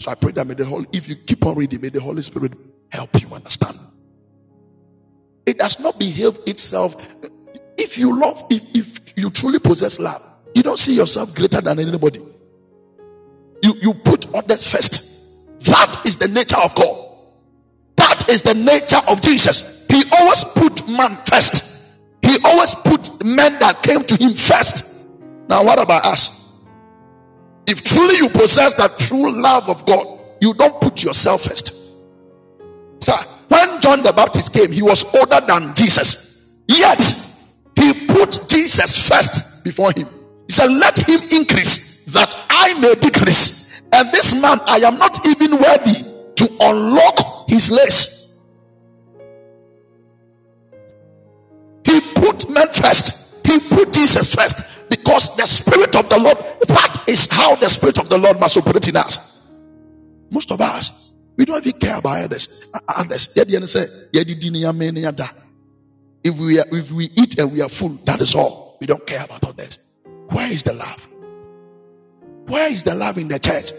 So 0.00 0.10
I 0.10 0.14
pray 0.14 0.32
that 0.32 0.46
may 0.46 0.52
the 0.52 0.66
Holy, 0.66 0.86
if 0.92 1.08
you 1.08 1.16
keep 1.16 1.46
on 1.46 1.54
reading, 1.56 1.80
may 1.80 1.88
the 1.88 1.98
Holy 1.98 2.20
Spirit 2.20 2.52
help 2.92 3.18
you 3.22 3.28
understand. 3.32 3.78
It 5.46 5.56
does 5.56 5.80
not 5.80 5.98
behave 5.98 6.36
itself. 6.46 7.08
If 7.78 7.96
you 7.96 8.20
love, 8.20 8.44
if, 8.50 8.64
if 8.74 9.16
you 9.16 9.30
truly 9.30 9.58
possess 9.58 9.98
love, 9.98 10.22
you 10.54 10.62
don't 10.62 10.78
see 10.78 10.94
yourself 10.94 11.34
greater 11.34 11.62
than 11.62 11.78
anybody. 11.78 12.20
You, 13.62 13.76
you 13.80 13.94
put 13.94 14.26
others 14.34 14.70
first. 14.70 15.26
That 15.60 16.02
is 16.04 16.18
the 16.18 16.28
nature 16.28 16.60
of 16.62 16.74
God. 16.74 17.16
That 17.96 18.28
is 18.28 18.42
the 18.42 18.52
nature 18.52 19.00
of 19.08 19.22
Jesus. 19.22 19.86
He 19.88 20.02
always 20.18 20.44
put 20.44 20.86
man 20.86 21.16
first. 21.32 21.82
He 22.20 22.36
always 22.44 22.74
put 22.74 23.24
men 23.24 23.58
that 23.60 23.82
came 23.82 24.04
to 24.04 24.16
him 24.16 24.34
first. 24.34 25.06
Now, 25.48 25.64
what 25.64 25.78
about 25.78 26.04
us? 26.04 26.39
If 27.66 27.82
truly 27.82 28.16
you 28.16 28.28
possess 28.28 28.74
that 28.74 28.98
true 28.98 29.40
love 29.40 29.68
of 29.68 29.86
God, 29.86 30.18
you 30.40 30.54
don't 30.54 30.80
put 30.80 31.02
yourself 31.02 31.42
first. 31.42 31.74
Sir, 33.00 33.16
when 33.48 33.80
John 33.80 34.02
the 34.02 34.12
Baptist 34.12 34.52
came, 34.52 34.72
he 34.72 34.82
was 34.82 35.04
older 35.14 35.44
than 35.46 35.74
Jesus. 35.74 36.52
Yet, 36.66 37.00
he 37.76 38.06
put 38.06 38.46
Jesus 38.48 39.08
first 39.08 39.64
before 39.64 39.92
him. 39.92 40.06
He 40.46 40.52
said, 40.52 40.68
Let 40.68 40.98
him 40.98 41.20
increase 41.30 42.04
that 42.06 42.34
I 42.48 42.74
may 42.74 42.94
decrease. 42.94 43.80
And 43.92 44.10
this 44.12 44.34
man, 44.34 44.60
I 44.66 44.78
am 44.78 44.98
not 44.98 45.26
even 45.26 45.52
worthy 45.52 46.04
to 46.36 46.56
unlock 46.60 47.48
his 47.48 47.70
lace. 47.70 48.38
He 51.84 52.00
put 52.14 52.48
men 52.50 52.68
first, 52.68 53.44
he 53.46 53.58
put 53.58 53.92
Jesus 53.92 54.34
first 54.34 54.56
because 54.88 55.34
the 55.36 55.46
Spirit 55.46 55.96
of 55.96 56.08
the 56.08 56.18
Lord, 56.18 56.36
is 57.10 57.28
how 57.30 57.56
the 57.56 57.68
Spirit 57.68 57.98
of 57.98 58.08
the 58.08 58.18
Lord 58.18 58.40
must 58.40 58.56
operate 58.56 58.88
in 58.88 58.96
us. 58.96 59.50
Most 60.30 60.50
of 60.50 60.60
us, 60.60 61.12
we 61.36 61.44
don't 61.44 61.64
even 61.66 61.78
care 61.78 61.98
about 61.98 62.24
others. 62.24 62.70
Others, 62.88 63.36
if 66.22 66.38
we 66.38 66.58
are, 66.58 66.66
if 66.70 66.90
we 66.90 67.04
eat 67.16 67.38
and 67.38 67.52
we 67.52 67.62
are 67.62 67.68
full, 67.68 67.98
that 68.04 68.20
is 68.20 68.34
all. 68.34 68.76
We 68.80 68.86
don't 68.86 69.06
care 69.06 69.24
about 69.24 69.44
others. 69.44 69.78
Where 70.28 70.50
is 70.52 70.62
the 70.62 70.72
love? 70.72 71.08
Where 72.46 72.70
is 72.70 72.82
the 72.82 72.94
love 72.94 73.18
in 73.18 73.28
the 73.28 73.38
church? 73.38 73.72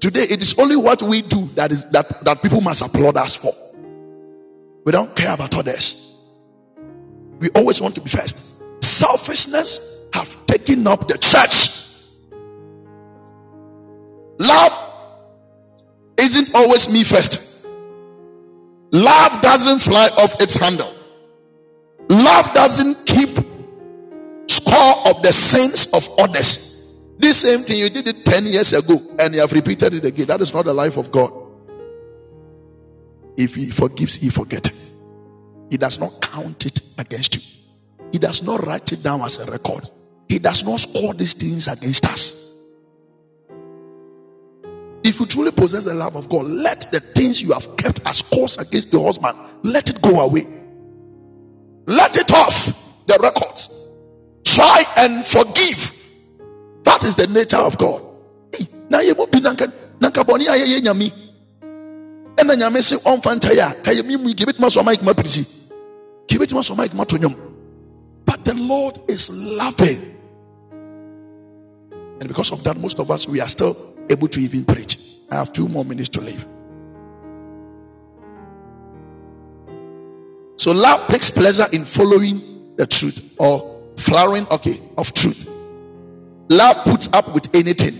Today, 0.00 0.26
it 0.28 0.42
is 0.42 0.54
only 0.58 0.76
what 0.76 1.02
we 1.02 1.22
do 1.22 1.46
that 1.54 1.72
is 1.72 1.84
that, 1.86 2.24
that 2.24 2.42
people 2.42 2.60
must 2.60 2.82
applaud 2.82 3.16
us 3.16 3.36
for. 3.36 3.52
We 4.84 4.92
don't 4.92 5.14
care 5.16 5.32
about 5.34 5.54
others. 5.56 6.20
We 7.38 7.48
always 7.50 7.80
want 7.80 7.94
to 7.96 8.00
be 8.00 8.08
first. 8.08 8.62
Selfishness 8.84 10.02
have 10.12 10.46
taken 10.46 10.86
up 10.86 11.08
the 11.08 11.18
church. 11.18 11.85
Love 14.38 14.72
isn't 16.18 16.54
always 16.54 16.88
me 16.88 17.04
first. 17.04 17.64
Love 18.92 19.42
doesn't 19.42 19.80
fly 19.80 20.08
off 20.18 20.40
its 20.40 20.54
handle. 20.54 20.94
Love 22.08 22.54
doesn't 22.54 23.06
keep 23.06 23.30
score 24.48 25.08
of 25.08 25.22
the 25.22 25.32
sins 25.32 25.88
of 25.92 26.08
others. 26.18 26.94
This 27.18 27.38
same 27.38 27.62
thing 27.62 27.78
you 27.78 27.90
did 27.90 28.06
it 28.08 28.24
10 28.24 28.46
years 28.46 28.72
ago 28.72 29.00
and 29.18 29.34
you 29.34 29.40
have 29.40 29.52
repeated 29.52 29.94
it 29.94 30.04
again. 30.04 30.26
That 30.26 30.40
is 30.40 30.52
not 30.52 30.64
the 30.64 30.74
life 30.74 30.96
of 30.96 31.10
God. 31.10 31.32
If 33.36 33.54
he 33.54 33.70
forgives, 33.70 34.16
he 34.16 34.30
forgets. 34.30 34.92
He 35.70 35.76
does 35.76 35.98
not 35.98 36.20
count 36.20 36.64
it 36.66 36.80
against 36.98 37.36
you. 37.36 37.42
He 38.12 38.18
does 38.18 38.42
not 38.42 38.66
write 38.66 38.92
it 38.92 39.02
down 39.02 39.22
as 39.22 39.38
a 39.38 39.50
record. 39.50 39.90
He 40.28 40.38
does 40.38 40.64
not 40.64 40.80
score 40.80 41.14
these 41.14 41.34
things 41.34 41.68
against 41.68 42.06
us. 42.06 42.45
If 45.06 45.20
you 45.20 45.26
truly 45.26 45.52
possess 45.52 45.84
the 45.84 45.94
love 45.94 46.16
of 46.16 46.28
God, 46.28 46.46
let 46.46 46.90
the 46.90 46.98
things 46.98 47.40
you 47.40 47.52
have 47.52 47.76
kept 47.76 48.00
as 48.04 48.22
cause 48.22 48.58
against 48.58 48.90
the 48.90 49.00
husband, 49.00 49.38
let 49.62 49.88
it 49.88 50.02
go 50.02 50.18
away. 50.18 50.48
Let 51.86 52.16
it 52.16 52.32
off 52.32 52.66
the 53.06 53.16
records. 53.22 53.88
Try 54.44 54.82
and 54.96 55.24
forgive 55.24 55.92
that 56.82 57.04
is 57.04 57.14
the 57.14 57.28
nature 57.28 57.56
of 57.56 57.78
God. 57.78 58.02
Na 58.90 58.98
ye 58.98 59.12
mo 59.12 59.26
bi 59.26 59.38
nanka 59.38 59.72
nanka 60.00 60.24
bɔne 60.24 60.48
a 60.48 60.58
yɛyɛ 60.58 60.82
nyame 60.82 61.12
ɛna 62.36 62.56
nyame 62.56 62.82
se 62.82 62.96
ɔmfa 62.96 63.38
ntae 63.38 63.58
a 63.58 63.74
ka 63.82 63.92
yɛ 63.92 64.02
mimu 64.02 64.34
ke 64.34 64.44
bɛtumi 64.44 64.66
asɔ 64.66 64.84
mic 64.84 65.02
ma 65.02 65.12
pirisi 65.12 65.46
nnwom 66.28 67.36
but 68.24 68.44
the 68.44 68.54
lord 68.54 68.98
is 69.08 69.30
loving 69.30 70.16
and 72.20 72.28
because 72.28 72.50
of 72.52 72.62
that 72.64 72.76
most 72.76 72.98
of 72.98 73.10
us 73.10 73.26
we 73.28 73.40
are 73.40 73.48
still 73.48 73.95
able 74.10 74.28
to 74.28 74.40
even 74.40 74.64
preach 74.64 74.98
i 75.30 75.34
have 75.36 75.52
two 75.52 75.68
more 75.68 75.84
minutes 75.84 76.08
to 76.08 76.20
live 76.20 76.46
so 80.56 80.72
love 80.72 81.06
takes 81.08 81.30
pleasure 81.30 81.66
in 81.72 81.84
following 81.84 82.74
the 82.76 82.86
truth 82.86 83.34
or 83.38 83.82
flowering 83.96 84.46
okay 84.50 84.80
of 84.98 85.12
truth 85.12 85.50
Love 86.48 86.84
puts 86.84 87.08
up 87.12 87.32
with 87.34 87.52
anything. 87.54 87.94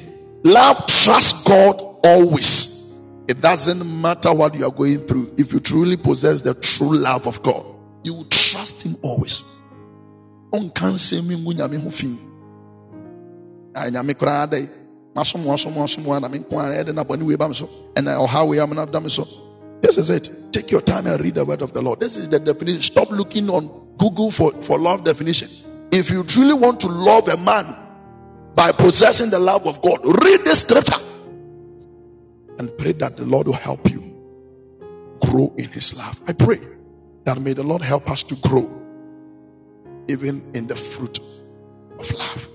Love 0.45 0.87
trusts 0.87 1.43
God 1.45 1.81
always. 2.05 2.95
It 3.29 3.41
doesn't 3.41 4.01
matter 4.01 4.33
what 4.33 4.55
you 4.55 4.65
are 4.65 4.71
going 4.71 5.01
through. 5.01 5.35
If 5.37 5.53
you 5.53 5.59
truly 5.59 5.97
possess 5.97 6.43
the 6.43 6.55
true 6.55 6.97
love 6.97 7.27
of 7.27 7.43
God, 7.43 7.67
you 8.05 8.15
will 8.15 8.27
trust 8.27 8.83
Him 8.83 8.97
always. 9.03 9.43
Say 10.53 11.21
me 11.21 11.35
munyame 11.35 11.83
ho 15.17 15.25
fi. 15.25 15.39
Anyame 15.39 15.49
kra 15.49 15.75
dai. 15.75 15.75
Masom 15.75 15.75
wasom 15.75 15.75
wasom 15.75 16.21
na 16.23 16.29
me 16.29 16.39
kwa 16.41 16.81
ede 16.81 16.95
na 16.95 17.03
we 17.03 17.55
so. 17.55 17.69
And 17.97 18.09
how 18.09 18.47
we 18.47 18.61
am 18.61 18.71
na 18.71 18.85
dam 18.85 19.09
so. 19.09 19.27
This 19.83 19.99
is 19.99 20.11
it. 20.11 20.31
Take 20.53 20.71
your 20.71 20.81
time 20.83 21.07
and 21.07 21.21
read 21.23 21.35
the 21.35 21.45
word 21.45 21.63
of 21.63 21.73
the 21.73 21.83
Lord. 21.83 22.01
This 22.01 22.17
is 22.17 22.29
the 22.29 22.39
definition. 22.39 22.83
Stop 22.83 23.11
looking 23.11 23.51
on 23.51 23.69
Google 23.99 24.31
for, 24.31 24.53
for 24.63 24.79
love 24.79 25.05
definition. 25.05 25.49
If 25.93 26.11
you 26.11 26.25
truly 26.25 26.55
want 26.55 26.81
to 26.81 26.89
love 26.89 27.29
a 27.29 27.37
man, 27.37 27.77
by 28.57 28.73
possessing 28.73 29.31
the 29.31 29.39
love 29.39 29.67
of 29.67 29.83
God. 29.83 30.01
Read 30.25 30.41
this 30.41 30.63
scripture 30.63 30.99
and 32.59 32.77
pray 32.79 32.93
that 32.93 33.17
the 33.17 33.25
Lord 33.25 33.47
will 33.47 33.55
help 33.55 33.89
you 33.91 34.03
grow 35.21 35.53
in 35.59 35.69
His 35.69 35.95
love. 35.95 36.21
I 36.27 36.33
pray 36.33 36.61
that 37.25 37.39
may 37.39 37.53
the 37.53 37.63
Lord 37.63 37.83
help 37.83 38.11
us 38.11 38.23
to 38.25 38.35
grow 38.37 38.83
even 40.09 40.51
in 40.55 40.67
the 40.67 40.77
fruit 40.77 41.19
of 41.99 42.11
love. 42.13 42.49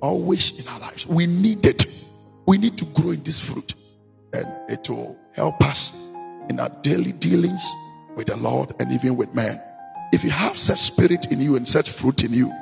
Always 0.00 0.60
in 0.60 0.68
our 0.68 0.80
lives. 0.80 1.06
We 1.06 1.26
need 1.26 1.66
it. 1.66 1.86
We 2.46 2.58
need 2.58 2.78
to 2.78 2.84
grow 2.86 3.10
in 3.10 3.22
this 3.22 3.40
fruit, 3.40 3.74
and 4.32 4.46
it 4.70 4.88
will 4.88 5.16
help 5.32 5.60
us 5.62 6.08
in 6.48 6.58
our 6.60 6.70
daily 6.82 7.12
dealings 7.12 7.68
with 8.16 8.26
the 8.28 8.36
Lord 8.36 8.72
and 8.80 8.90
even 8.92 9.16
with 9.16 9.34
men. 9.34 9.60
If 10.12 10.24
you 10.24 10.30
have 10.30 10.58
such 10.58 10.78
spirit 10.78 11.30
in 11.30 11.40
you 11.40 11.56
and 11.56 11.68
such 11.68 11.90
fruit 11.90 12.24
in 12.24 12.32
you, 12.32 12.52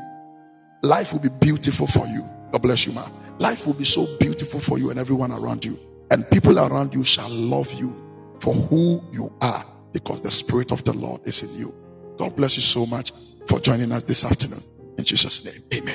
life 0.82 1.12
will 1.12 1.20
be 1.20 1.28
beautiful 1.28 1.86
for 1.86 2.06
you. 2.06 2.28
God 2.52 2.62
bless 2.62 2.86
you, 2.86 2.92
man. 2.92 3.10
Life 3.38 3.66
will 3.66 3.74
be 3.74 3.84
so 3.84 4.06
beautiful 4.18 4.58
for 4.58 4.78
you 4.78 4.90
and 4.90 4.98
everyone 4.98 5.30
around 5.30 5.64
you. 5.64 5.78
And 6.10 6.28
people 6.30 6.58
around 6.58 6.94
you 6.94 7.04
shall 7.04 7.30
love 7.30 7.72
you 7.74 7.94
for 8.40 8.54
who 8.54 9.02
you 9.12 9.32
are 9.40 9.64
because 9.92 10.20
the 10.20 10.30
Spirit 10.30 10.72
of 10.72 10.82
the 10.84 10.92
Lord 10.92 11.20
is 11.26 11.42
in 11.42 11.58
you. 11.58 11.74
God 12.18 12.34
bless 12.36 12.56
you 12.56 12.62
so 12.62 12.86
much 12.86 13.12
for 13.46 13.60
joining 13.60 13.92
us 13.92 14.02
this 14.02 14.24
afternoon. 14.24 14.62
In 14.98 15.04
Jesus' 15.04 15.44
name, 15.44 15.62
amen. 15.72 15.94